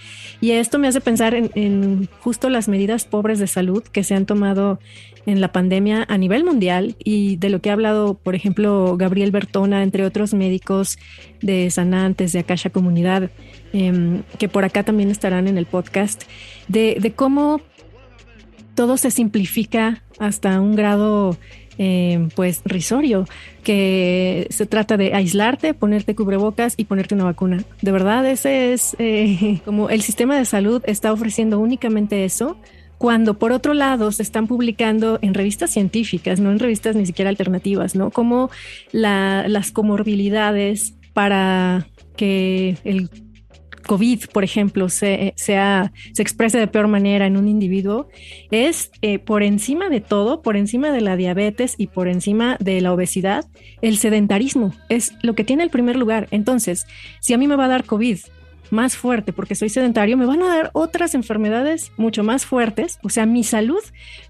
Y 0.42 0.52
esto 0.52 0.78
me 0.78 0.90
hace 0.90 1.00
pensar 1.00 1.34
en, 1.36 2.10
justo 2.20 2.50
las 2.50 2.68
medidas 2.68 3.06
pobres 3.06 3.40
de 3.40 3.48
salud 3.48 3.82
que 3.82 4.04
se 4.04 4.14
han 4.16 4.26
tomado 4.26 4.80
en 5.26 5.40
la 5.40 5.54
pandemia 5.54 6.06
a 6.10 6.18
nivel 6.18 6.44
mundial 6.44 6.98
y 7.02 7.38
de 7.38 7.50
lo 7.50 7.62
que 7.62 7.70
ha 7.70 7.74
hablado, 7.74 8.16
por 8.16 8.36
ejemplo, 8.36 8.98
Gabriel 8.98 9.32
Bertona, 9.32 9.84
entre 9.84 10.06
otros 10.06 10.34
médicos 10.34 10.98
de 11.42 11.70
Sanantes, 11.70 12.34
de 12.34 12.40
Akasha 12.40 12.72
Comunidad, 12.72 13.32
em, 13.72 14.24
que 14.38 14.50
por 14.50 14.66
acá 14.66 14.84
también 14.84 15.12
estarán 15.12 15.48
en 15.48 15.58
el 15.58 15.66
podcast, 15.66 16.24
de, 16.68 17.14
cómo 17.16 17.62
todo 18.76 18.98
se 18.98 19.12
simplifica 19.12 20.02
hasta 20.20 20.60
un 20.60 20.76
grado 20.76 21.38
eh, 21.78 22.28
pues 22.36 22.62
risorio, 22.66 23.28
que 23.64 24.48
se 24.52 24.66
trata 24.66 24.96
de 24.96 25.16
aislarte, 25.16 25.74
ponerte 25.74 26.16
cubrebocas 26.16 26.76
y 26.78 26.86
ponerte 26.86 27.16
una 27.16 27.24
vacuna. 27.24 27.64
De 27.82 27.92
verdad, 27.92 28.26
ese 28.30 28.74
es 28.74 28.96
eh, 29.00 29.60
como 29.66 29.90
el 29.90 30.02
sistema 30.02 30.38
de 30.38 30.46
salud 30.46 30.84
está 30.86 31.12
ofreciendo 31.12 31.60
únicamente 31.60 32.26
eso, 32.26 32.58
cuando 33.00 33.34
por 33.34 33.52
otro 33.52 33.74
lado 33.74 34.12
se 34.12 34.24
están 34.24 34.48
publicando 34.48 35.20
en 35.22 35.34
revistas 35.34 35.72
científicas, 35.72 36.40
no 36.40 36.52
en 36.52 36.60
revistas 36.60 36.96
ni 36.96 37.06
siquiera 37.06 37.30
alternativas, 37.30 37.96
¿no? 37.96 38.12
Como 38.12 38.50
las 38.92 39.72
comorbilidades 39.72 40.94
para 41.14 41.88
que 42.16 42.78
el 42.84 43.10
COVID, 43.84 44.26
por 44.32 44.44
ejemplo, 44.44 44.90
se, 44.90 45.34
sea, 45.36 45.92
se 46.14 46.22
exprese 46.22 46.58
de 46.58 46.68
peor 46.68 46.88
manera 46.88 47.28
en 47.28 47.38
un 47.38 47.48
individuo, 47.48 48.10
es 48.52 48.92
eh, 49.02 49.20
por 49.20 49.44
encima 49.44 49.90
de 49.90 50.02
todo, 50.02 50.42
por 50.42 50.58
encima 50.58 50.92
de 50.92 51.02
la 51.02 51.16
diabetes 51.16 51.76
y 51.78 51.88
por 51.88 52.08
encima 52.08 52.58
de 52.60 52.82
la 52.82 52.94
obesidad, 52.94 53.46
el 53.82 53.98
sedentarismo 53.98 54.74
es 54.90 55.14
lo 55.22 55.36
que 55.36 55.44
tiene 55.44 55.64
el 55.64 55.70
primer 55.70 55.96
lugar. 55.96 56.28
Entonces, 56.32 56.88
si 57.20 57.34
a 57.34 57.38
mí 57.38 57.48
me 57.48 57.56
va 57.56 57.66
a 57.66 57.70
dar 57.70 57.86
COVID 57.86 58.20
más 58.74 58.98
fuerte 58.98 59.32
porque 59.32 59.56
soy 59.56 59.70
sedentario, 59.70 60.18
me 60.18 60.26
van 60.26 60.42
a 60.42 60.48
dar 60.48 60.72
otras 60.74 61.16
enfermedades 61.16 61.94
mucho 61.96 62.24
más 62.24 62.46
fuertes. 62.46 63.00
O 63.04 63.10
sea, 63.10 63.26
mi 63.26 63.44
salud 63.44 63.82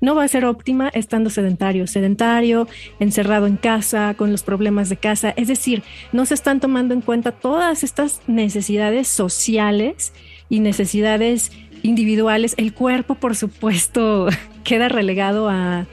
no 0.02 0.14
va 0.14 0.24
a 0.24 0.28
ser 0.28 0.46
óptima 0.46 0.89
estando 0.94 1.32
sedentario, 1.32 1.88
sedentario, 1.88 2.68
encerrado 3.00 3.48
en 3.48 3.58
casa, 3.58 4.14
con 4.16 4.32
los 4.32 4.44
problemas 4.44 4.89
de 4.89 4.98
casa. 4.98 5.34
Es 5.36 5.48
decir, 5.48 5.82
no 6.12 6.26
se 6.26 6.36
están 6.36 6.60
tomando 6.60 6.94
en 6.94 7.02
cuenta 7.02 7.32
todas 7.32 7.84
estas 7.84 8.22
necesidades 8.28 9.08
sociales 9.08 10.14
y 10.50 10.60
necesidades 10.60 11.52
individuales. 11.82 12.54
El 12.58 12.74
cuerpo, 12.74 13.16
por 13.16 13.36
supuesto, 13.36 14.28
queda 14.64 14.89
relegado 14.89 15.50
a 15.50 15.88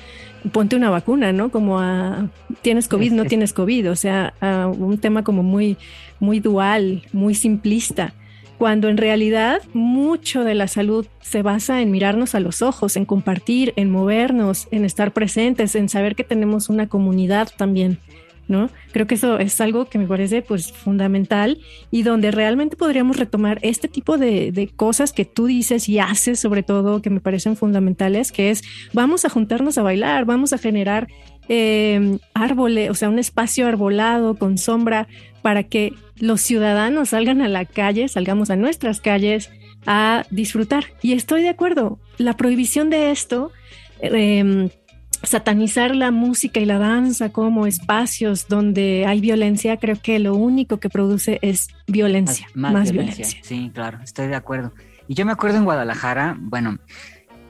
ponte 0.53 0.75
una 0.75 0.91
vacuna, 0.91 1.33
¿no? 1.33 1.51
Como 1.51 1.81
a 1.81 2.31
tienes 2.63 2.89
COVID, 2.89 3.13
no 3.13 3.27
tienes 3.27 3.53
COVID, 3.53 3.91
o 3.91 3.97
sea, 3.97 4.35
a 4.41 4.67
un 4.67 4.99
tema 4.99 5.23
como 5.23 5.43
muy, 5.43 5.77
muy 6.19 6.41
dual, 6.41 7.03
muy 7.13 7.35
simplista 7.35 8.15
cuando 8.61 8.91
en 8.91 8.99
realidad 8.99 9.63
mucho 9.73 10.45
de 10.45 10.55
la 10.55 10.69
salud 10.69 11.07
se 11.23 11.41
basa 11.41 11.81
en 11.81 11.91
mirarnos 11.91 12.35
a 12.35 12.41
los 12.41 12.61
ojos, 12.61 12.99
en 12.99 13.07
compartir, 13.07 13.73
en 13.77 13.91
movernos, 13.91 14.69
en 14.71 14.85
estar 14.85 15.13
presentes, 15.13 15.75
en 15.77 15.89
saber 15.89 16.15
que 16.15 16.25
tenemos 16.25 16.69
una 16.69 16.87
comunidad 16.87 17.49
también. 17.57 18.01
¿No? 18.51 18.69
Creo 18.91 19.07
que 19.07 19.15
eso 19.15 19.39
es 19.39 19.61
algo 19.61 19.85
que 19.85 19.97
me 19.97 20.09
parece 20.09 20.43
pues 20.43 20.73
fundamental 20.73 21.59
y 21.93 22.03
donde 22.03 22.33
realmente 22.33 22.75
podríamos 22.75 23.17
retomar 23.17 23.61
este 23.63 23.87
tipo 23.87 24.19
de, 24.19 24.69
cosas 24.75 25.13
que 25.13 25.25
tú 25.25 25.47
dices 25.47 25.89
y 25.89 26.01
haces 26.01 26.41
sobre 26.41 26.65
todo 26.65 27.01
que 27.01 27.11
me 27.11 27.21
parecen 27.21 27.57
fundamentales, 27.57 28.33
que 28.33 28.51
es 28.51 28.63
vamos 28.93 29.25
a 29.25 29.29
juntarnos 29.29 29.79
a 29.79 29.83
bailar, 29.83 30.25
vamos 30.25 30.53
a 30.53 30.59
generar 30.59 31.07
eh, 31.49 32.19
árboles, 32.35 32.91
o 32.91 32.95
sea, 32.95 33.09
un 33.09 33.21
espacio 33.21 33.69
arbolado 33.69 34.35
con 34.35 34.59
sombra 34.59 35.07
para 35.43 35.63
que 35.63 35.93
los 36.19 36.41
ciudadanos 36.41 37.11
salgan 37.11 37.43
a 37.43 37.49
la 37.49 37.67
calle, 37.67 38.09
salgamos 38.09 38.51
a 38.51 38.57
nuestras 38.57 39.01
calles 39.01 39.49
a 39.87 40.27
disfrutar. 40.31 40.87
Y 41.03 41.13
estoy 41.13 41.43
de 41.43 41.51
acuerdo, 41.51 42.01
la 42.19 42.37
prohibición 42.37 42.91
de 42.91 43.13
esto, 43.13 43.53
em, 44.01 44.71
satanizar 45.23 45.95
la 45.95 46.11
música 46.11 46.61
y 46.61 46.65
la 46.65 46.79
danza 46.79 47.31
como 47.31 47.67
espacios 47.67 48.49
donde 48.49 49.05
hay 49.07 49.21
violencia, 49.21 49.77
creo 49.77 49.97
que 50.01 50.19
lo 50.19 50.35
único 50.35 50.79
que 50.79 50.89
produce 50.89 51.39
es 51.43 51.69
violencia, 51.87 52.47
más, 52.55 52.91
violencia. 52.91 53.27
Sí, 53.43 53.71
claro, 53.75 53.99
estoy 54.03 54.29
de 54.29 54.37
acuerdo. 54.37 54.73
Y 55.09 55.15
yo 55.15 55.27
me 55.27 55.33
acuerdo 55.33 55.59
en 55.59 55.65
Guadalajara, 55.65 56.37
bueno, 56.39 56.79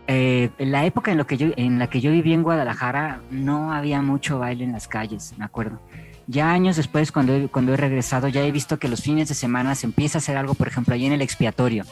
eh, 0.06 0.50
en 0.58 0.72
la 0.72 0.84
época 0.86 1.12
en, 1.12 1.18
lo 1.18 1.26
que 1.26 1.36
yo, 1.36 1.48
en 1.56 1.78
la 1.78 1.88
que 1.88 2.00
yo 2.00 2.10
viví 2.10 2.32
en 2.32 2.42
Guadalajara 2.42 3.20
no 3.30 3.72
había 3.72 4.02
mucho 4.02 4.38
baile 4.38 4.64
en 4.64 4.72
las 4.72 4.88
calles, 4.88 5.34
me 5.38 5.44
acuerdo. 5.44 5.80
Ya 6.26 6.52
años 6.52 6.76
después, 6.76 7.12
cuando 7.12 7.34
he, 7.34 7.48
cuando 7.48 7.74
he 7.74 7.76
regresado, 7.76 8.28
ya 8.28 8.44
he 8.44 8.52
visto 8.52 8.78
que 8.78 8.88
los 8.88 9.02
fines 9.02 9.28
de 9.28 9.34
semana 9.34 9.74
se 9.74 9.86
empieza 9.86 10.18
a 10.18 10.20
hacer 10.20 10.36
algo, 10.36 10.54
por 10.54 10.68
ejemplo, 10.68 10.94
ahí 10.94 11.04
en 11.04 11.12
el 11.12 11.22
expiatorio. 11.22 11.84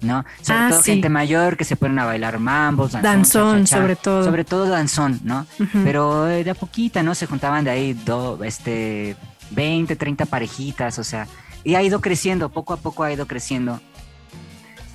¿No? 0.00 0.24
Sobre 0.42 0.58
ah, 0.58 0.68
todo 0.70 0.82
gente 0.82 1.08
mayor 1.08 1.56
que 1.56 1.64
se 1.64 1.76
ponen 1.76 1.98
a 1.98 2.04
bailar 2.04 2.38
mambos, 2.38 2.92
danzón, 2.92 3.66
sobre 3.66 3.96
todo. 3.96 4.24
Sobre 4.24 4.44
todo 4.44 4.68
danzón, 4.68 5.20
¿no? 5.24 5.46
Pero 5.72 6.28
eh, 6.28 6.44
de 6.44 6.50
a 6.50 6.54
poquita, 6.54 7.02
¿no? 7.02 7.14
Se 7.14 7.26
juntaban 7.26 7.64
de 7.64 7.70
ahí 7.70 7.92
do, 7.94 8.42
este, 8.44 9.16
20, 9.50 9.96
30 9.96 10.26
parejitas, 10.26 10.98
o 10.98 11.04
sea, 11.04 11.26
y 11.64 11.74
ha 11.74 11.82
ido 11.82 12.00
creciendo, 12.00 12.48
poco 12.50 12.72
a 12.74 12.76
poco 12.76 13.02
ha 13.02 13.12
ido 13.12 13.26
creciendo. 13.26 13.80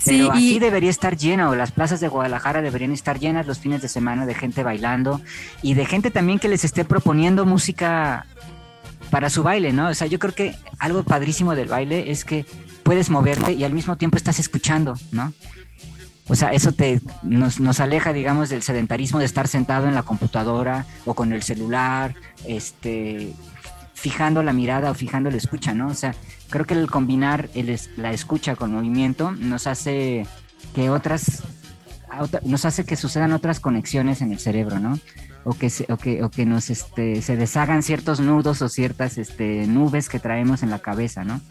Pero 0.04 0.32
así 0.32 0.58
debería 0.58 0.89
estar 0.89 1.16
lleno, 1.16 1.54
las 1.56 1.72
plazas 1.72 1.99
de 1.99 2.08
Guadalajara 2.08 2.64
deberían 2.64 2.91
estar 2.91 3.20
llenas 3.20 3.45
los 3.45 3.60
fines 3.60 3.84
de 3.84 3.88
semana 3.88 4.26
de 4.26 4.34
gente 4.34 4.64
bailando 4.64 5.22
y 5.62 5.76
de 5.76 5.86
gente 5.86 6.10
también 6.10 6.39
que 6.39 6.47
les 6.47 6.64
esté 6.64 6.86
proponiendo 6.86 7.45
música 7.45 8.26
para 9.12 9.30
su 9.30 9.43
baile, 9.43 9.74
¿no? 9.74 9.89
O 9.89 9.93
sea, 9.93 10.08
yo 10.08 10.18
creo 10.18 10.34
que 10.34 10.56
algo 10.80 11.04
padrísimo 11.04 11.54
del 11.54 11.68
baile 11.68 12.10
es 12.10 12.26
que 12.26 12.45
puedes 12.84 13.09
moverte 13.09 13.53
y 13.53 13.63
al 13.63 13.73
mismo 13.73 13.97
tiempo 13.97 14.17
estás 14.17 14.39
escuchando, 14.39 14.95
¿no? 15.11 15.34
O 16.27 16.36
sea, 16.36 16.53
eso 16.53 16.71
te 16.71 17.01
nos, 17.23 17.59
nos 17.59 17.79
aleja, 17.79 18.13
digamos, 18.13 18.49
del 18.49 18.61
sedentarismo 18.61 19.19
de 19.19 19.25
estar 19.25 19.47
sentado 19.47 19.88
en 19.88 19.95
la 19.95 20.03
computadora 20.03 20.86
o 21.05 21.13
con 21.13 21.34
el 21.34 21.43
celular, 21.43 22.15
este, 22.47 23.34
fijando 23.93 24.41
la 24.41 24.53
mirada 24.53 24.91
o 24.91 24.93
fijando 24.93 25.29
la 25.29 25.38
escucha, 25.38 25.73
¿no? 25.73 25.88
O 25.88 25.93
sea, 25.93 26.15
creo 26.49 26.65
que 26.65 26.73
el 26.73 26.89
combinar 26.89 27.49
la 27.97 28.13
escucha 28.13 28.55
con 28.55 28.71
movimiento 28.71 29.32
nos 29.32 29.67
hace 29.67 30.25
que 30.73 30.89
otras 30.89 31.43
nos 32.43 32.65
hace 32.65 32.84
que 32.84 32.95
sucedan 32.95 33.32
otras 33.32 33.59
conexiones 33.59 34.21
en 34.21 34.32
el 34.32 34.39
cerebro, 34.39 34.79
¿no? 34.79 34.99
O 35.43 35.53
que 35.53 35.69
se, 35.69 35.91
o 35.91 35.97
que, 35.97 36.23
o 36.23 36.29
que 36.29 36.45
nos 36.45 36.69
este, 36.69 37.21
se 37.21 37.36
deshagan 37.36 37.84
ciertos 37.84 38.19
nudos 38.19 38.61
o 38.61 38.69
ciertas 38.69 39.17
este, 39.17 39.65
nubes 39.65 40.09
que 40.09 40.19
traemos 40.19 40.61
en 40.61 40.69
la 40.69 40.79
cabeza, 40.79 41.23
¿no? 41.23 41.41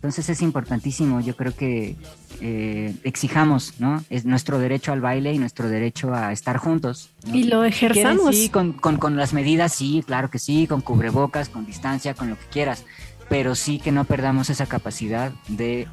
Entonces 0.00 0.30
es 0.30 0.40
importantísimo, 0.40 1.20
yo 1.20 1.36
creo 1.36 1.54
que 1.54 1.94
eh, 2.40 2.94
exijamos, 3.04 3.74
¿no? 3.80 4.02
Es 4.08 4.24
nuestro 4.24 4.58
derecho 4.58 4.92
al 4.92 5.02
baile 5.02 5.34
y 5.34 5.38
nuestro 5.38 5.68
derecho 5.68 6.14
a 6.14 6.32
estar 6.32 6.56
juntos. 6.56 7.10
Y 7.34 7.44
lo 7.44 7.64
ejerzamos. 7.64 8.34
Sí, 8.34 8.48
con, 8.48 8.72
con, 8.72 8.96
con 8.96 9.16
las 9.16 9.34
medidas, 9.34 9.74
sí, 9.74 10.02
claro 10.06 10.30
que 10.30 10.38
sí, 10.38 10.66
con 10.66 10.80
cubrebocas, 10.80 11.50
con 11.50 11.66
distancia, 11.66 12.14
con 12.14 12.30
lo 12.30 12.38
que 12.38 12.46
quieras, 12.50 12.84
pero 13.28 13.54
sí 13.54 13.78
que 13.78 13.92
no 13.92 14.04
perdamos 14.04 14.48
esa 14.48 14.64
capacidad 14.64 15.32
de 15.48 15.86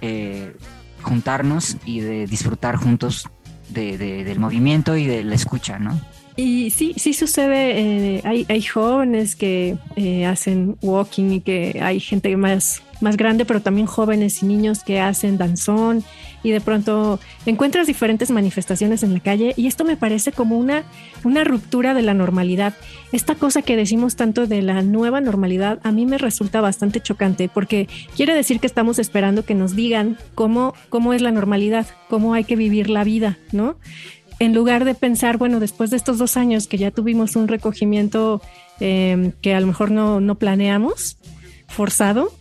eh, 0.00 0.56
juntarnos 1.02 1.76
y 1.84 2.00
de 2.00 2.26
disfrutar 2.26 2.76
juntos 2.76 3.28
del 3.68 4.38
movimiento 4.38 4.96
y 4.96 5.06
de 5.06 5.24
la 5.24 5.34
escucha, 5.34 5.78
¿no? 5.78 6.00
Y 6.36 6.70
sí, 6.70 6.94
sí 6.96 7.12
sucede, 7.12 8.16
eh, 8.16 8.22
hay, 8.24 8.46
hay, 8.48 8.62
jóvenes 8.62 9.36
que 9.36 9.76
eh, 9.96 10.24
hacen 10.24 10.76
walking 10.80 11.30
y 11.30 11.40
que 11.40 11.78
hay 11.82 12.00
gente 12.00 12.34
más, 12.36 12.82
más 13.02 13.16
grande, 13.16 13.44
pero 13.44 13.60
también 13.60 13.86
jóvenes 13.86 14.42
y 14.42 14.46
niños 14.46 14.82
que 14.84 15.00
hacen 15.00 15.38
danzón 15.38 16.04
y 16.42 16.50
de 16.50 16.60
pronto 16.60 17.20
encuentras 17.46 17.86
diferentes 17.86 18.30
manifestaciones 18.30 19.02
en 19.02 19.14
la 19.14 19.20
calle 19.20 19.54
y 19.56 19.66
esto 19.66 19.84
me 19.84 19.96
parece 19.96 20.32
como 20.32 20.58
una, 20.58 20.84
una 21.24 21.44
ruptura 21.44 21.94
de 21.94 22.02
la 22.02 22.14
normalidad. 22.14 22.74
Esta 23.12 23.34
cosa 23.34 23.62
que 23.62 23.76
decimos 23.76 24.16
tanto 24.16 24.46
de 24.46 24.62
la 24.62 24.82
nueva 24.82 25.20
normalidad 25.20 25.78
a 25.82 25.92
mí 25.92 26.06
me 26.06 26.18
resulta 26.18 26.60
bastante 26.60 27.00
chocante 27.00 27.48
porque 27.48 27.88
quiere 28.16 28.34
decir 28.34 28.60
que 28.60 28.66
estamos 28.66 28.98
esperando 28.98 29.44
que 29.44 29.54
nos 29.54 29.76
digan 29.76 30.16
cómo, 30.34 30.74
cómo 30.88 31.12
es 31.12 31.22
la 31.22 31.30
normalidad, 31.30 31.86
cómo 32.08 32.34
hay 32.34 32.44
que 32.44 32.56
vivir 32.56 32.90
la 32.90 33.04
vida, 33.04 33.38
¿no? 33.52 33.76
en 34.42 34.54
lugar 34.54 34.84
de 34.84 34.94
pensar, 34.96 35.38
bueno, 35.38 35.60
después 35.60 35.90
de 35.90 35.96
estos 35.96 36.18
dos 36.18 36.36
años 36.36 36.66
que 36.66 36.76
ya 36.76 36.90
tuvimos 36.90 37.36
un 37.36 37.46
recogimiento 37.46 38.42
em, 38.80 39.30
que 39.40 39.54
a 39.54 39.60
lo 39.60 39.68
mejor 39.68 39.92
no, 39.92 40.20
no 40.20 40.34
planeamos, 40.34 41.16
forzado, 41.68 42.32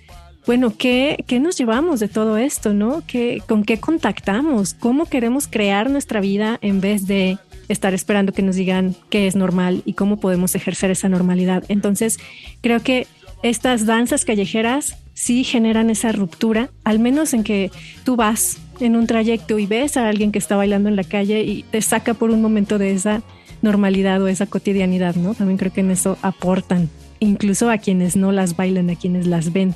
bueno, 0.51 0.75
¿qué, 0.77 1.23
¿qué, 1.27 1.39
nos 1.39 1.57
llevamos 1.57 2.01
de 2.01 2.09
todo 2.09 2.35
esto, 2.35 2.73
no? 2.73 3.03
¿Qué, 3.07 3.41
¿Con 3.47 3.63
qué 3.63 3.79
contactamos? 3.79 4.73
¿Cómo 4.73 5.05
queremos 5.05 5.47
crear 5.47 5.89
nuestra 5.89 6.19
vida 6.19 6.59
en 6.61 6.81
vez 6.81 7.07
de 7.07 7.37
estar 7.69 7.93
esperando 7.93 8.33
que 8.33 8.41
nos 8.41 8.57
digan 8.57 8.93
qué 9.09 9.27
es 9.27 9.37
normal 9.37 9.81
y 9.85 9.93
cómo 9.93 10.19
podemos 10.19 10.53
ejercer 10.53 10.91
esa 10.91 11.07
normalidad? 11.07 11.63
Entonces, 11.69 12.19
creo 12.59 12.81
que 12.81 13.07
estas 13.43 13.85
danzas 13.85 14.25
callejeras 14.25 14.97
sí 15.13 15.45
generan 15.45 15.89
esa 15.89 16.11
ruptura, 16.11 16.69
al 16.83 16.99
menos 16.99 17.33
en 17.33 17.45
que 17.45 17.71
tú 18.03 18.17
vas 18.17 18.57
en 18.81 18.97
un 18.97 19.07
trayecto 19.07 19.57
y 19.57 19.67
ves 19.67 19.95
a 19.95 20.09
alguien 20.09 20.33
que 20.33 20.39
está 20.39 20.57
bailando 20.57 20.89
en 20.89 20.97
la 20.97 21.05
calle 21.05 21.43
y 21.43 21.63
te 21.63 21.81
saca 21.81 22.13
por 22.13 22.29
un 22.29 22.41
momento 22.41 22.77
de 22.77 22.91
esa 22.91 23.21
normalidad 23.61 24.21
o 24.21 24.27
esa 24.27 24.47
cotidianidad, 24.47 25.15
¿no? 25.15 25.33
También 25.33 25.57
creo 25.57 25.71
que 25.71 25.79
en 25.79 25.91
eso 25.91 26.17
aportan, 26.21 26.89
incluso 27.21 27.69
a 27.69 27.77
quienes 27.77 28.17
no 28.17 28.33
las 28.33 28.57
bailan, 28.57 28.89
a 28.89 28.97
quienes 28.97 29.27
las 29.27 29.53
ven 29.53 29.75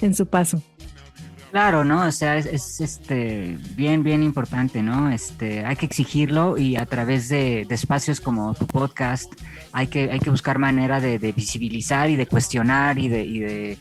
en 0.00 0.14
su 0.14 0.26
paso. 0.26 0.62
Claro, 1.50 1.82
¿no? 1.82 2.06
O 2.06 2.12
sea, 2.12 2.36
es, 2.36 2.80
este 2.80 3.56
bien, 3.74 4.02
bien 4.02 4.22
importante, 4.22 4.82
¿no? 4.82 5.10
Este, 5.10 5.64
hay 5.64 5.76
que 5.76 5.86
exigirlo 5.86 6.58
y 6.58 6.76
a 6.76 6.84
través 6.84 7.30
de, 7.30 7.66
espacios 7.70 8.20
como 8.20 8.54
tu 8.54 8.66
podcast 8.66 9.32
hay 9.72 9.86
que, 9.86 10.10
hay 10.10 10.20
que 10.20 10.28
buscar 10.28 10.58
manera 10.58 11.00
de, 11.00 11.18
visibilizar 11.32 12.10
y 12.10 12.16
de 12.16 12.26
cuestionar 12.26 12.98
y 12.98 13.08
de 13.08 13.78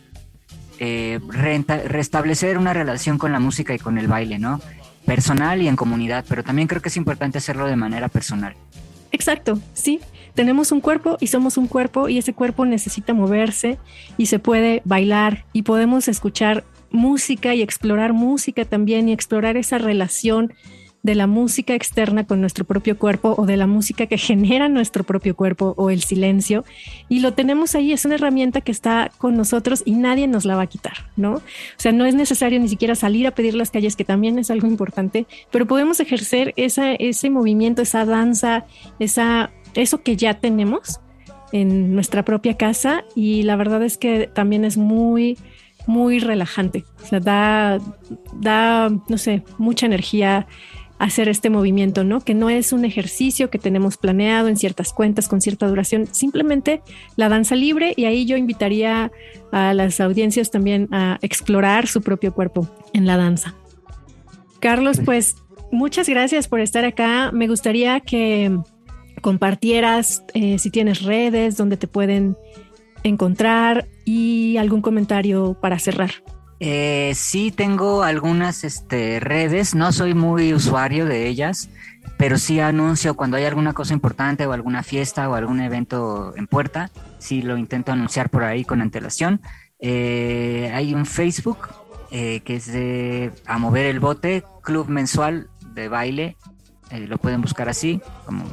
eh, 0.80 1.20
restablecer 1.86 2.58
una 2.58 2.72
relación 2.72 3.18
con 3.18 3.32
la 3.32 3.40
música 3.40 3.74
y 3.74 3.80
con 3.80 3.98
el 3.98 4.08
baile, 4.08 4.38
¿no? 4.38 4.62
Personal 5.06 5.62
y 5.62 5.68
en 5.68 5.76
comunidad, 5.76 6.26
pero 6.28 6.44
también 6.44 6.68
creo 6.68 6.82
que 6.82 6.90
es 6.90 6.98
importante 6.98 7.40
hacerlo 7.40 7.66
de 7.66 7.76
manera 7.76 8.10
personal. 8.10 8.56
Exacto, 9.18 9.60
sí. 9.74 10.00
tenemos 10.36 10.72
un 10.72 10.80
cuerpo 10.80 11.18
y 11.20 11.26
somos 11.26 11.58
un 11.58 11.66
cuerpo 11.66 12.08
y 12.08 12.20
ese 12.20 12.34
cuerpo 12.34 12.68
necesita 12.68 13.16
moverse 13.16 13.80
y 14.16 14.28
se 14.28 14.38
puede 14.38 14.84
bailar 14.86 15.46
y 15.54 15.64
podemos 15.64 16.08
escuchar 16.08 16.64
música 16.92 17.56
y 17.56 17.64
explorar 17.64 18.14
música 18.14 18.64
también 18.64 19.10
y 19.10 19.14
explorar 19.14 19.58
esa 19.58 19.80
relación 19.80 20.54
de 21.04 21.16
la 21.16 21.28
música 21.28 21.74
externa 21.74 22.26
con 22.26 22.42
nuestro 22.42 22.66
propio 22.66 22.98
cuerpo 22.98 23.36
o 23.38 23.46
de 23.46 23.58
la 23.58 23.68
música 23.68 24.08
que 24.08 24.18
genera 24.18 24.68
nuestro 24.68 25.04
propio 25.04 25.36
cuerpo 25.36 25.74
o 25.78 25.90
el 25.90 26.02
silencio. 26.02 26.66
Y 27.08 27.20
lo 27.20 27.34
tenemos 27.34 27.76
ahí, 27.76 27.94
es 27.94 28.06
una 28.06 28.16
herramienta 28.16 28.62
que 28.62 28.72
está 28.72 29.12
con 29.18 29.38
nosotros 29.38 29.84
y 29.86 29.94
nadie 29.94 30.28
nos 30.28 30.46
la 30.46 30.56
va 30.56 30.64
a 30.64 30.68
quitar, 30.68 31.10
¿no? 31.16 31.36
O 31.36 31.42
sea, 31.78 31.92
no 31.92 32.06
es 32.06 32.16
necesario 32.16 32.60
ni 32.60 32.68
siquiera 32.68 32.96
salir 32.96 33.28
a 33.28 33.32
pedir 33.32 33.54
las 33.54 33.72
calles, 33.72 33.96
que 33.96 34.04
también 34.04 34.38
es 34.40 34.52
algo 34.52 34.68
importante, 34.68 35.28
pero 35.52 35.66
podemos 35.66 36.00
ejercer 36.00 36.54
esa, 36.58 36.94
ese 36.94 37.30
movimiento, 37.30 37.82
esa 37.82 38.06
danza, 38.06 38.66
esa, 39.00 39.52
eso 39.76 40.02
que 40.02 40.18
ya 40.18 40.36
tenemos 40.36 41.00
en 41.54 41.96
nuestra 41.96 42.26
propia 42.26 42.58
casa 42.58 43.06
y 43.16 43.44
la 43.44 43.56
verdad 43.56 43.82
es 43.84 43.98
que 43.98 44.28
también 44.28 44.66
es 44.66 44.78
muy 44.78 45.38
muy 45.88 46.20
relajante. 46.20 46.84
O 47.02 47.06
sea, 47.06 47.20
da, 47.20 47.80
da, 48.34 48.90
no 49.08 49.18
sé, 49.18 49.44
mucha 49.58 49.86
energía 49.86 50.46
hacer 51.00 51.30
este 51.30 51.50
movimiento, 51.50 52.04
¿no? 52.04 52.22
Que 52.22 52.34
no 52.34 52.50
es 52.50 52.74
un 52.74 52.86
ejercicio 52.86 53.50
que 53.50 53.60
tenemos 53.60 53.98
planeado 53.98 54.48
en 54.48 54.58
ciertas 54.58 54.94
cuentas 54.94 55.28
con 55.28 55.42
cierta 55.42 55.68
duración, 55.68 56.08
simplemente 56.08 56.82
la 57.16 57.30
danza 57.30 57.56
libre 57.56 57.94
y 57.96 58.06
ahí 58.06 58.26
yo 58.26 58.38
invitaría 58.38 59.12
a 59.52 59.74
las 59.74 60.00
audiencias 60.00 60.52
también 60.52 60.88
a 60.92 61.20
explorar 61.22 61.88
su 61.88 62.02
propio 62.02 62.34
cuerpo 62.34 62.68
en 62.94 63.06
la 63.06 63.18
danza. 63.18 63.56
Carlos, 64.60 65.00
pues 65.06 65.36
muchas 65.72 66.10
gracias 66.10 66.48
por 66.48 66.60
estar 66.60 66.84
acá. 66.84 67.32
Me 67.32 67.48
gustaría 67.48 68.00
que 68.00 68.58
compartieras 69.22 70.24
eh, 70.34 70.58
si 70.58 70.72
tienes 70.72 71.04
redes 71.04 71.58
donde 71.58 71.78
te 71.78 71.88
pueden 71.88 72.36
encontrar 73.04 73.88
y 74.06 74.58
algún 74.58 74.82
comentario 74.82 75.58
para 75.62 75.80
cerrar. 75.80 76.12
Eh, 76.60 77.12
sí 77.16 77.52
tengo 77.52 78.04
algunas 78.04 78.64
este, 78.64 79.20
redes, 79.20 79.76
no 79.76 79.92
soy 79.92 80.14
muy 80.14 80.54
usuario 80.54 81.06
de 81.06 81.28
ellas, 81.28 81.70
pero 82.18 82.38
sí 82.40 82.60
anuncio 82.60 83.16
cuando 83.16 83.38
hay 83.38 83.46
alguna 83.46 83.74
cosa 83.74 83.94
importante 83.94 84.46
o 84.48 84.54
alguna 84.54 84.82
fiesta 84.82 85.30
o 85.30 85.36
algún 85.36 85.62
evento 85.62 86.34
en 86.36 86.48
puerta, 86.48 86.90
sí 87.20 87.42
lo 87.42 87.58
intento 87.58 87.92
anunciar 87.92 88.30
por 88.30 88.44
ahí 88.44 88.66
con 88.66 88.82
antelación. 88.82 89.42
Eh, 89.80 90.72
hay 90.74 90.96
un 90.96 91.06
Facebook 91.06 91.70
eh, 92.10 92.42
que 92.44 92.56
es 92.56 92.72
de 92.72 93.32
A 93.46 93.60
Mover 93.60 93.86
el 93.86 94.00
Bote, 94.00 94.44
Club 94.64 94.90
Mensual 94.90 95.50
de 95.74 95.90
Baile, 95.90 96.36
eh, 96.90 97.00
lo 97.02 97.20
pueden 97.20 97.42
buscar 97.42 97.70
así, 97.70 98.02
como 98.26 98.46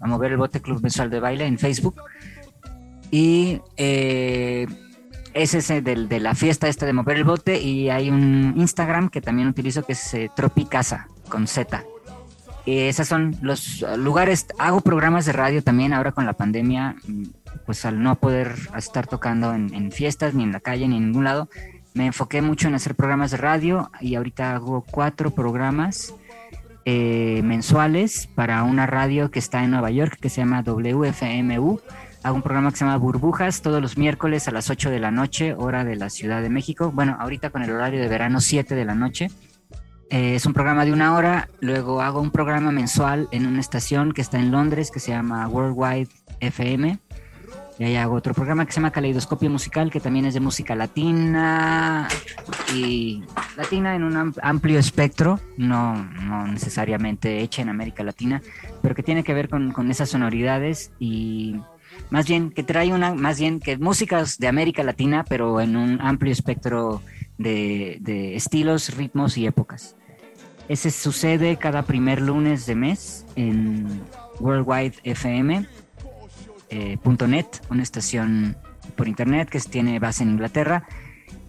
A 0.00 0.06
Mover 0.06 0.32
el 0.32 0.36
Bote, 0.36 0.60
Club 0.60 0.82
Mensual 0.82 1.08
de 1.08 1.20
Baile 1.20 1.46
en 1.46 1.58
Facebook. 1.58 2.02
Y 3.10 3.60
es 5.34 5.54
ese 5.54 5.82
del, 5.82 6.08
de 6.08 6.20
la 6.20 6.34
fiesta 6.34 6.68
esta 6.68 6.86
de 6.86 6.92
mover 6.92 7.16
el 7.16 7.24
bote 7.24 7.60
y 7.60 7.90
hay 7.90 8.10
un 8.10 8.54
Instagram 8.56 9.08
que 9.10 9.20
también 9.20 9.48
utilizo 9.48 9.84
que 9.84 9.92
es 9.92 10.14
eh, 10.14 10.30
Tropicasa 10.34 11.08
con 11.28 11.46
Z. 11.46 11.84
Y 12.66 12.78
esos 12.80 13.08
son 13.08 13.36
los 13.40 13.84
lugares, 13.96 14.46
hago 14.58 14.80
programas 14.80 15.26
de 15.26 15.32
radio 15.32 15.62
también 15.62 15.92
ahora 15.92 16.12
con 16.12 16.26
la 16.26 16.34
pandemia, 16.34 16.96
mm, 17.06 17.24
pues 17.64 17.84
al 17.84 18.02
no 18.02 18.16
poder 18.16 18.54
estar 18.76 19.06
tocando 19.06 19.54
en, 19.54 19.92
fiestas 19.92 20.34
ni 20.34 20.42
en 20.42 20.52
la 20.52 20.60
calle 20.60 20.86
ni 20.86 20.96
en 20.96 21.06
ningún 21.06 21.24
lado, 21.24 21.48
me 21.94 22.06
enfoqué 22.06 22.42
mucho 22.42 22.68
en 22.68 22.74
hacer 22.74 22.94
programas 22.94 23.30
de 23.30 23.38
radio 23.38 23.90
y 24.00 24.14
ahorita 24.14 24.54
hago 24.54 24.84
cuatro 24.88 25.30
programas 25.30 26.14
eh, 26.84 27.40
mensuales 27.42 28.28
para 28.34 28.62
una 28.62 28.86
radio 28.86 29.30
que 29.30 29.38
está 29.38 29.64
en 29.64 29.70
Nueva 29.72 29.90
York 29.90 30.18
que 30.20 30.28
se 30.28 30.40
llama 30.40 30.62
WFMU 30.62 31.80
Hago 32.22 32.36
un 32.36 32.42
programa 32.42 32.70
que 32.70 32.76
se 32.76 32.84
llama 32.84 32.98
Burbujas 32.98 33.62
todos 33.62 33.80
los 33.80 33.96
miércoles 33.96 34.46
a 34.46 34.50
las 34.50 34.68
8 34.68 34.90
de 34.90 35.00
la 35.00 35.10
noche, 35.10 35.54
hora 35.54 35.84
de 35.84 35.96
la 35.96 36.10
Ciudad 36.10 36.42
de 36.42 36.50
México. 36.50 36.92
Bueno, 36.92 37.16
ahorita 37.18 37.48
con 37.48 37.62
el 37.62 37.70
horario 37.70 37.98
de 37.98 38.08
verano 38.08 38.42
7 38.42 38.74
de 38.74 38.84
la 38.84 38.94
noche. 38.94 39.30
Eh, 40.10 40.34
es 40.34 40.44
un 40.44 40.52
programa 40.52 40.84
de 40.84 40.92
una 40.92 41.14
hora. 41.14 41.48
Luego 41.60 42.02
hago 42.02 42.20
un 42.20 42.30
programa 42.30 42.72
mensual 42.72 43.28
en 43.30 43.46
una 43.46 43.60
estación 43.60 44.12
que 44.12 44.20
está 44.20 44.38
en 44.38 44.50
Londres 44.50 44.90
que 44.90 45.00
se 45.00 45.12
llama 45.12 45.48
Worldwide 45.48 46.08
FM. 46.40 46.98
Y 47.78 47.84
ahí 47.84 47.96
hago 47.96 48.16
otro 48.16 48.34
programa 48.34 48.66
que 48.66 48.72
se 48.72 48.80
llama 48.80 48.90
Caleidoscopio 48.90 49.48
Musical, 49.48 49.90
que 49.90 50.00
también 50.00 50.26
es 50.26 50.34
de 50.34 50.40
música 50.40 50.74
latina 50.74 52.06
y 52.74 53.24
latina 53.56 53.94
en 53.94 54.04
un 54.04 54.34
amplio 54.42 54.78
espectro, 54.78 55.40
no, 55.56 55.94
no 55.94 56.46
necesariamente 56.46 57.40
hecha 57.40 57.62
en 57.62 57.70
América 57.70 58.04
Latina, 58.04 58.42
pero 58.82 58.94
que 58.94 59.02
tiene 59.02 59.24
que 59.24 59.32
ver 59.32 59.48
con, 59.48 59.72
con 59.72 59.90
esas 59.90 60.10
sonoridades 60.10 60.92
y 60.98 61.56
más 62.10 62.26
bien 62.26 62.50
que 62.50 62.62
trae 62.62 62.92
una, 62.92 63.14
más 63.14 63.38
bien 63.38 63.60
que 63.60 63.78
músicas 63.78 64.38
de 64.38 64.48
América 64.48 64.82
Latina, 64.82 65.24
pero 65.28 65.60
en 65.60 65.76
un 65.76 66.00
amplio 66.00 66.32
espectro 66.32 67.02
de, 67.38 68.34
estilos, 68.36 68.96
ritmos 68.96 69.38
y 69.38 69.46
épocas. 69.46 69.96
Ese 70.68 70.90
sucede 70.90 71.56
cada 71.56 71.82
primer 71.82 72.20
lunes 72.20 72.66
de 72.66 72.74
mes 72.74 73.26
en 73.36 74.02
worldwidefm.net, 74.38 75.66
eh, 76.70 76.98
una 77.70 77.82
estación 77.82 78.56
por 78.96 79.08
internet 79.08 79.48
que 79.48 79.58
tiene 79.60 79.98
base 79.98 80.22
en 80.22 80.30
Inglaterra. 80.30 80.84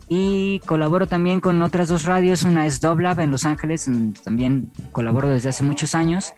Y 0.07 0.59
colaboro 0.65 1.07
también 1.07 1.39
con 1.39 1.61
otras 1.61 1.87
dos 1.87 2.03
radios, 2.03 2.43
una 2.43 2.65
es 2.65 2.81
Doblab 2.81 3.21
en 3.21 3.31
Los 3.31 3.45
Ángeles, 3.45 3.89
también 4.23 4.69
colaboro 4.91 5.29
desde 5.29 5.49
hace 5.49 5.63
muchos 5.63 5.95
años, 5.95 6.33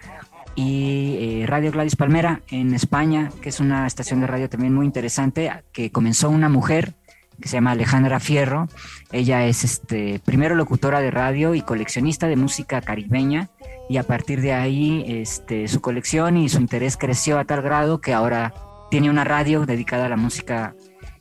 y 0.55 1.15
eh, 1.19 1.45
Radio 1.47 1.71
Gladys 1.71 1.95
Palmera 1.95 2.41
en 2.49 2.73
España, 2.73 3.31
que 3.41 3.49
es 3.49 3.59
una 3.59 3.87
estación 3.87 4.21
de 4.21 4.27
radio 4.27 4.49
también 4.49 4.73
muy 4.73 4.85
interesante, 4.85 5.51
que 5.71 5.91
comenzó 5.91 6.29
una 6.29 6.49
mujer 6.49 6.93
que 7.41 7.49
se 7.49 7.57
llama 7.57 7.71
Alejandra 7.71 8.19
Fierro. 8.19 8.67
Ella 9.11 9.45
es 9.45 9.63
este, 9.63 10.19
primero 10.23 10.55
locutora 10.55 11.01
de 11.01 11.11
radio 11.11 11.55
y 11.55 11.61
coleccionista 11.61 12.27
de 12.27 12.35
música 12.35 12.81
caribeña 12.81 13.49
y 13.89 13.97
a 13.97 14.03
partir 14.03 14.41
de 14.41 14.53
ahí 14.53 15.03
este, 15.07 15.67
su 15.67 15.81
colección 15.81 16.37
y 16.37 16.49
su 16.49 16.59
interés 16.59 16.97
creció 16.97 17.39
a 17.39 17.45
tal 17.45 17.61
grado 17.61 18.01
que 18.01 18.13
ahora 18.13 18.53
tiene 18.91 19.09
una 19.09 19.23
radio 19.23 19.65
dedicada 19.65 20.05
a 20.05 20.09
la 20.09 20.17
música 20.17 20.75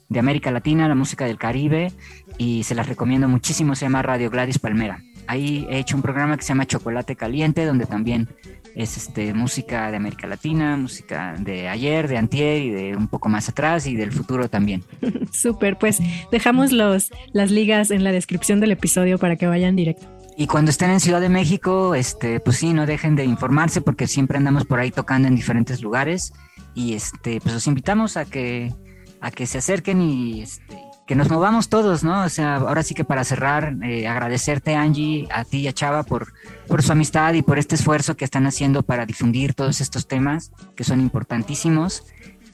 de 0.09 0.19
América 0.19 0.51
Latina, 0.51 0.89
la 0.89 0.95
música 0.95 1.25
del 1.25 1.39
Caribe 1.39 1.91
y 2.37 2.65
se 2.65 2.75
las 2.75 2.87
recomiendo 2.87 3.29
muchísimo, 3.29 3.75
se 3.75 3.87
llama 3.87 4.03
Radio 4.03 4.31
Gladys 4.31 4.59
Palmera. 4.59 5.03
Ahí 5.27 5.67
he 5.71 5.79
hecho 5.79 5.97
un 5.97 6.03
programa 6.03 6.37
que 6.37 6.43
se 6.43 6.49
llama 6.49 6.67
Chocolate 6.67 7.17
Caliente, 7.17 7.65
donde 7.65 7.87
también 7.87 8.29
es 8.75 8.97
este, 8.97 9.35
música 9.35 9.91
de 9.91 9.97
América 9.97 10.27
Latina, 10.27 10.77
música 10.77 11.35
de 11.39 11.69
ayer, 11.69 12.09
de 12.09 12.17
antier 12.19 12.63
y 12.63 12.71
de 12.71 12.97
un 12.97 13.09
poco 13.09 13.29
más 13.29 13.49
atrás 13.49 13.87
y 13.87 13.97
del 13.97 14.13
futuro 14.13 14.49
también. 14.49 14.85
Súper, 15.33 15.79
pues 15.79 15.99
dejamos 16.31 16.73
los, 16.73 17.11
las 17.33 17.51
ligas 17.51 17.91
en 17.91 18.05
la 18.05 18.13
descripción 18.13 18.61
del 18.61 18.73
episodio 18.73 19.19
para 19.19 19.37
que 19.37 19.47
vayan 19.47 19.77
directo. 19.77 20.07
Y 20.37 20.47
cuando 20.47 20.71
estén 20.71 20.91
en 20.91 21.01
Ciudad 21.01 21.21
de 21.21 21.29
México, 21.29 21.95
este, 21.95 22.41
pues 22.41 22.57
sí, 22.57 22.73
no 22.73 22.87
dejen 22.87 23.17
de 23.17 23.25
informarse 23.25 23.83
porque 23.83 24.07
siempre 24.07 24.39
andamos 24.39 24.65
por 24.65 24.79
ahí 24.79 24.91
tocando 24.91 25.29
en 25.29 25.37
diferentes 25.37 25.83
lugares 25.83 26.33
y 26.75 26.95
este, 26.95 27.41
pues 27.41 27.55
los 27.55 27.67
invitamos 27.67 28.17
a 28.17 28.25
que, 28.25 28.73
a 29.21 29.31
que 29.31 29.47
se 29.47 29.59
acerquen 29.59 30.01
y 30.01 30.41
este, 30.41 30.79
que 31.07 31.15
nos 31.15 31.29
movamos 31.31 31.69
todos, 31.69 32.05
¿no? 32.05 32.23
O 32.25 32.29
sea, 32.29 32.57
ahora 32.57 32.83
sí 32.83 32.95
que 32.95 33.05
para 33.05 33.25
cerrar, 33.25 33.75
eh, 33.83 34.07
agradecerte 34.07 34.75
Angie, 34.75 35.27
a 35.33 35.45
ti 35.45 35.59
y 35.59 35.69
a 35.69 35.73
Chava 35.73 36.05
por, 36.05 36.33
por 36.69 36.83
su 36.83 36.93
amistad 36.93 37.35
y 37.35 37.43
por 37.43 37.59
este 37.59 37.75
esfuerzo 37.75 38.17
que 38.17 38.25
están 38.25 38.47
haciendo 38.47 38.83
para 38.83 39.05
difundir 39.05 39.55
todos 39.55 39.81
estos 39.81 40.07
temas 40.07 40.53
que 40.77 40.85
son 40.85 41.01
importantísimos 41.01 42.05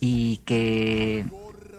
y 0.01 0.39
que 0.45 1.27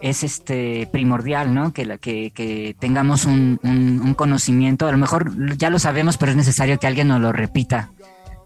es 0.00 0.22
este 0.22 0.88
primordial, 0.92 1.54
¿no? 1.54 1.72
Que, 1.72 1.84
la, 1.84 1.98
que, 1.98 2.30
que 2.30 2.74
tengamos 2.78 3.24
un, 3.24 3.58
un, 3.62 4.14
conocimiento, 4.14 4.86
a 4.86 4.92
lo 4.92 4.98
mejor 4.98 5.56
ya 5.56 5.70
lo 5.70 5.78
sabemos, 5.78 6.16
pero 6.16 6.30
es 6.30 6.36
necesario 6.36 6.78
que 6.78 6.86
alguien 6.86 7.08
nos 7.08 7.20
lo 7.20 7.32
repita 7.32 7.90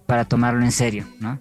para 0.07 0.25
tomarlo 0.25 0.65
en 0.65 0.73
serio, 0.73 1.07
¿no? 1.21 1.39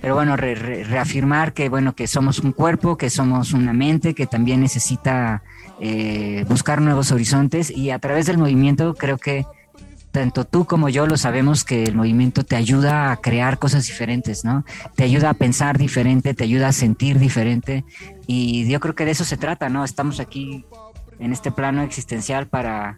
Pero 0.00 0.16
bueno, 0.16 0.36
reafirmar 0.36 1.54
que 1.54 1.70
bueno, 1.70 1.94
que 1.94 2.06
somos 2.06 2.40
un 2.40 2.52
cuerpo, 2.52 2.98
que 2.98 3.08
somos 3.08 3.52
una 3.54 3.72
mente, 3.72 4.14
que 4.14 4.26
también 4.26 4.60
necesita 4.60 5.42
eh, 5.80 6.44
buscar 6.48 6.80
nuevos 6.80 7.10
horizontes 7.10 7.70
y 7.70 7.90
a 7.90 7.98
través 7.98 8.26
del 8.26 8.38
movimiento 8.38 8.94
creo 8.94 9.18
que 9.18 9.44
tanto 10.14 10.44
tú 10.44 10.64
como 10.64 10.88
yo 10.88 11.08
lo 11.08 11.16
sabemos 11.16 11.64
que 11.64 11.82
el 11.82 11.96
movimiento 11.96 12.44
te 12.44 12.54
ayuda 12.54 13.10
a 13.10 13.16
crear 13.16 13.58
cosas 13.58 13.84
diferentes, 13.88 14.44
¿no? 14.44 14.64
Te 14.94 15.02
ayuda 15.02 15.30
a 15.30 15.34
pensar 15.34 15.76
diferente, 15.76 16.34
te 16.34 16.44
ayuda 16.44 16.68
a 16.68 16.72
sentir 16.72 17.18
diferente 17.18 17.84
y 18.28 18.68
yo 18.68 18.78
creo 18.78 18.94
que 18.94 19.04
de 19.04 19.10
eso 19.10 19.24
se 19.24 19.36
trata, 19.36 19.68
¿no? 19.68 19.84
Estamos 19.84 20.20
aquí 20.20 20.64
en 21.18 21.32
este 21.32 21.50
plano 21.50 21.82
existencial 21.82 22.46
para, 22.46 22.96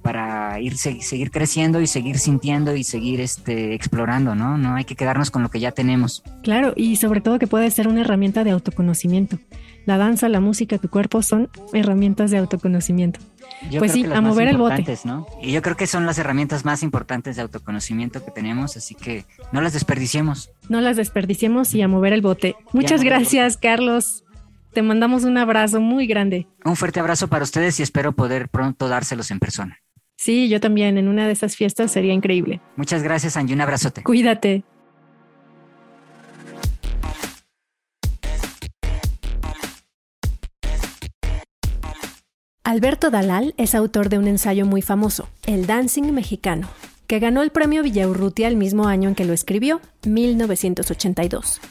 para 0.00 0.60
ir 0.60 0.78
seguir 0.78 1.32
creciendo 1.32 1.80
y 1.80 1.88
seguir 1.88 2.20
sintiendo 2.20 2.76
y 2.76 2.84
seguir 2.84 3.20
este 3.20 3.74
explorando, 3.74 4.36
¿no? 4.36 4.56
No 4.58 4.76
hay 4.76 4.84
que 4.84 4.94
quedarnos 4.94 5.32
con 5.32 5.42
lo 5.42 5.50
que 5.50 5.58
ya 5.58 5.72
tenemos. 5.72 6.22
Claro, 6.44 6.72
y 6.76 6.94
sobre 6.96 7.20
todo 7.20 7.40
que 7.40 7.48
puede 7.48 7.68
ser 7.72 7.88
una 7.88 8.02
herramienta 8.02 8.44
de 8.44 8.52
autoconocimiento 8.52 9.40
la 9.88 9.96
danza, 9.96 10.28
la 10.28 10.40
música, 10.40 10.76
tu 10.76 10.90
cuerpo 10.90 11.22
son 11.22 11.48
herramientas 11.72 12.30
de 12.30 12.36
autoconocimiento. 12.36 13.20
pues 13.78 13.92
sí, 13.92 14.04
a 14.04 14.20
mover 14.20 14.48
el 14.48 14.58
bote. 14.58 14.84
¿no? 15.04 15.26
Y 15.42 15.50
yo 15.52 15.62
creo 15.62 15.78
que 15.78 15.86
son 15.86 16.04
las 16.04 16.18
herramientas 16.18 16.66
más 16.66 16.82
importantes 16.82 17.36
de 17.36 17.42
autoconocimiento 17.42 18.22
que 18.22 18.30
tenemos, 18.30 18.76
así 18.76 18.94
que 18.94 19.24
no 19.50 19.62
las 19.62 19.72
desperdiciemos. 19.72 20.50
No 20.68 20.82
las 20.82 20.98
desperdiciemos 20.98 21.74
y 21.74 21.80
a 21.80 21.88
mover 21.88 22.12
el 22.12 22.20
bote. 22.20 22.54
Muchas 22.74 23.02
gracias, 23.02 23.56
Carlos. 23.56 24.24
Te 24.74 24.82
mandamos 24.82 25.24
un 25.24 25.38
abrazo 25.38 25.80
muy 25.80 26.06
grande. 26.06 26.46
Un 26.66 26.76
fuerte 26.76 27.00
abrazo 27.00 27.28
para 27.28 27.44
ustedes 27.44 27.80
y 27.80 27.82
espero 27.82 28.12
poder 28.12 28.50
pronto 28.50 28.88
dárselos 28.88 29.30
en 29.30 29.38
persona. 29.38 29.78
Sí, 30.16 30.50
yo 30.50 30.60
también. 30.60 30.98
En 30.98 31.08
una 31.08 31.26
de 31.26 31.32
esas 31.32 31.56
fiestas 31.56 31.92
sería 31.92 32.12
increíble. 32.12 32.60
Muchas 32.76 33.02
gracias, 33.02 33.38
Angie. 33.38 33.54
Un 33.54 33.62
abrazote. 33.62 34.02
Cuídate. 34.02 34.64
Alberto 42.68 43.08
Dalal 43.08 43.54
es 43.56 43.74
autor 43.74 44.10
de 44.10 44.18
un 44.18 44.28
ensayo 44.28 44.66
muy 44.66 44.82
famoso, 44.82 45.30
El 45.46 45.66
Dancing 45.66 46.12
Mexicano, 46.12 46.68
que 47.06 47.18
ganó 47.18 47.40
el 47.40 47.48
premio 47.48 47.82
Villaurrutia 47.82 48.46
el 48.46 48.56
mismo 48.56 48.88
año 48.88 49.08
en 49.08 49.14
que 49.14 49.24
lo 49.24 49.32
escribió, 49.32 49.80
1982. 50.04 51.62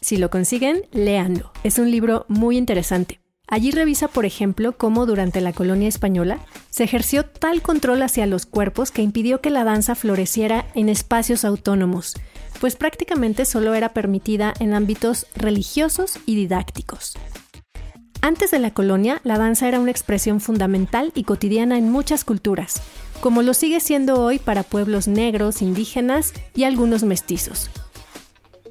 Si 0.00 0.16
lo 0.16 0.30
consiguen, 0.30 0.84
léanlo. 0.92 1.52
Es 1.62 1.78
un 1.78 1.90
libro 1.90 2.24
muy 2.28 2.56
interesante. 2.56 3.20
Allí 3.48 3.70
revisa, 3.70 4.08
por 4.08 4.24
ejemplo, 4.24 4.78
cómo 4.78 5.04
durante 5.04 5.42
la 5.42 5.52
colonia 5.52 5.88
española 5.88 6.38
se 6.70 6.84
ejerció 6.84 7.26
tal 7.26 7.60
control 7.60 8.00
hacia 8.00 8.24
los 8.24 8.46
cuerpos 8.46 8.92
que 8.92 9.02
impidió 9.02 9.42
que 9.42 9.50
la 9.50 9.64
danza 9.64 9.94
floreciera 9.94 10.64
en 10.74 10.88
espacios 10.88 11.44
autónomos, 11.44 12.14
pues 12.62 12.76
prácticamente 12.76 13.44
solo 13.44 13.74
era 13.74 13.92
permitida 13.92 14.54
en 14.58 14.72
ámbitos 14.72 15.26
religiosos 15.36 16.18
y 16.24 16.34
didácticos. 16.34 17.18
Antes 18.22 18.50
de 18.50 18.58
la 18.58 18.72
colonia, 18.72 19.20
la 19.24 19.38
danza 19.38 19.66
era 19.66 19.80
una 19.80 19.90
expresión 19.90 20.40
fundamental 20.40 21.10
y 21.14 21.24
cotidiana 21.24 21.78
en 21.78 21.90
muchas 21.90 22.24
culturas, 22.24 22.82
como 23.20 23.42
lo 23.42 23.54
sigue 23.54 23.80
siendo 23.80 24.20
hoy 24.20 24.38
para 24.38 24.62
pueblos 24.62 25.08
negros, 25.08 25.62
indígenas 25.62 26.34
y 26.54 26.64
algunos 26.64 27.02
mestizos. 27.02 27.70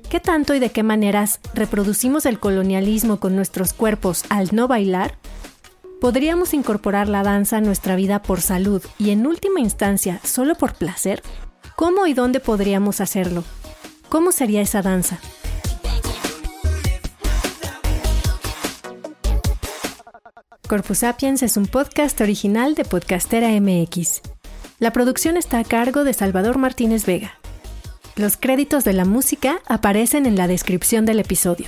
¿Qué 0.10 0.20
tanto 0.20 0.54
y 0.54 0.60
de 0.60 0.72
qué 0.72 0.84
maneras 0.84 1.40
reproducimos 1.56 2.26
el 2.26 2.40
colonialismo 2.40 3.20
con 3.20 3.36
nuestros 3.36 3.74
cuerpos 3.74 4.24
al 4.30 4.50
no 4.52 4.68
bailar? 4.68 5.18
¿Podríamos 6.00 6.54
incorporar 6.54 7.10
la 7.10 7.24
danza 7.24 7.58
a 7.58 7.62
nuestra 7.62 7.96
vida 7.96 8.22
por 8.22 8.42
salud 8.42 8.84
y 9.00 9.10
en 9.10 9.26
última 9.26 9.60
instancia 9.60 10.20
solo 10.24 10.56
por 10.56 10.76
placer? 10.76 11.24
¿Cómo 11.76 12.06
y 12.08 12.14
dónde 12.14 12.40
podríamos 12.40 13.02
hacerlo? 13.02 13.44
¿Cómo 14.10 14.32
sería 14.32 14.62
esa 14.62 14.82
danza? 14.82 15.20
Corpus 20.70 21.00
Sapiens 21.00 21.42
es 21.42 21.58
un 21.58 21.66
podcast 21.66 22.22
original 22.22 22.76
de 22.76 22.86
Podcastera 22.86 23.50
MX. 23.60 24.22
La 24.78 24.94
producción 24.94 25.36
está 25.36 25.58
a 25.58 25.64
cargo 25.64 26.04
de 26.04 26.14
Salvador 26.14 26.60
Martínez 26.60 27.08
Vega. 27.08 27.40
Los 28.16 28.38
créditos 28.38 28.84
de 28.84 28.94
la 28.94 29.04
música 29.04 29.62
aparecen 29.66 30.28
en 30.28 30.36
la 30.36 30.48
descripción 30.48 31.08
del 31.08 31.22
episodio. 31.22 31.66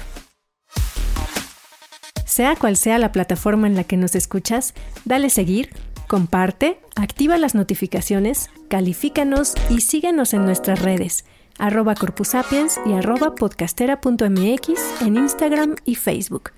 Sea 2.27 2.55
cual 2.55 2.77
sea 2.77 2.99
la 2.99 3.11
plataforma 3.11 3.65
en 3.65 3.75
la 3.75 3.85
que 3.85 3.97
nos 3.97 4.13
escuchas, 4.13 4.75
dale 5.03 5.31
seguir, 5.31 5.71
comparte, 6.07 6.79
activa 6.95 7.39
las 7.39 7.55
notificaciones, 7.55 8.51
califícanos 8.69 9.55
y 9.71 9.81
síguenos 9.81 10.35
en 10.35 10.45
nuestras 10.45 10.79
redes, 10.79 11.25
arroba 11.57 11.95
corpusapiens 11.95 12.79
y 12.85 12.93
arroba 12.93 13.33
podcastera.mx 13.33 15.01
en 15.01 15.17
Instagram 15.17 15.75
y 15.85 15.95
Facebook. 15.95 16.51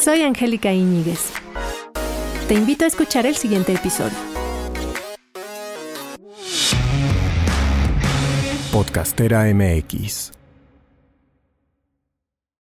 Soy 0.00 0.22
Angélica 0.22 0.72
Iñiguez. 0.72 1.30
Te 2.48 2.54
invito 2.54 2.84
a 2.84 2.88
escuchar 2.88 3.26
el 3.26 3.36
siguiente 3.36 3.74
episodio. 3.74 4.16
Podcastera 8.72 9.44
MX 9.52 10.39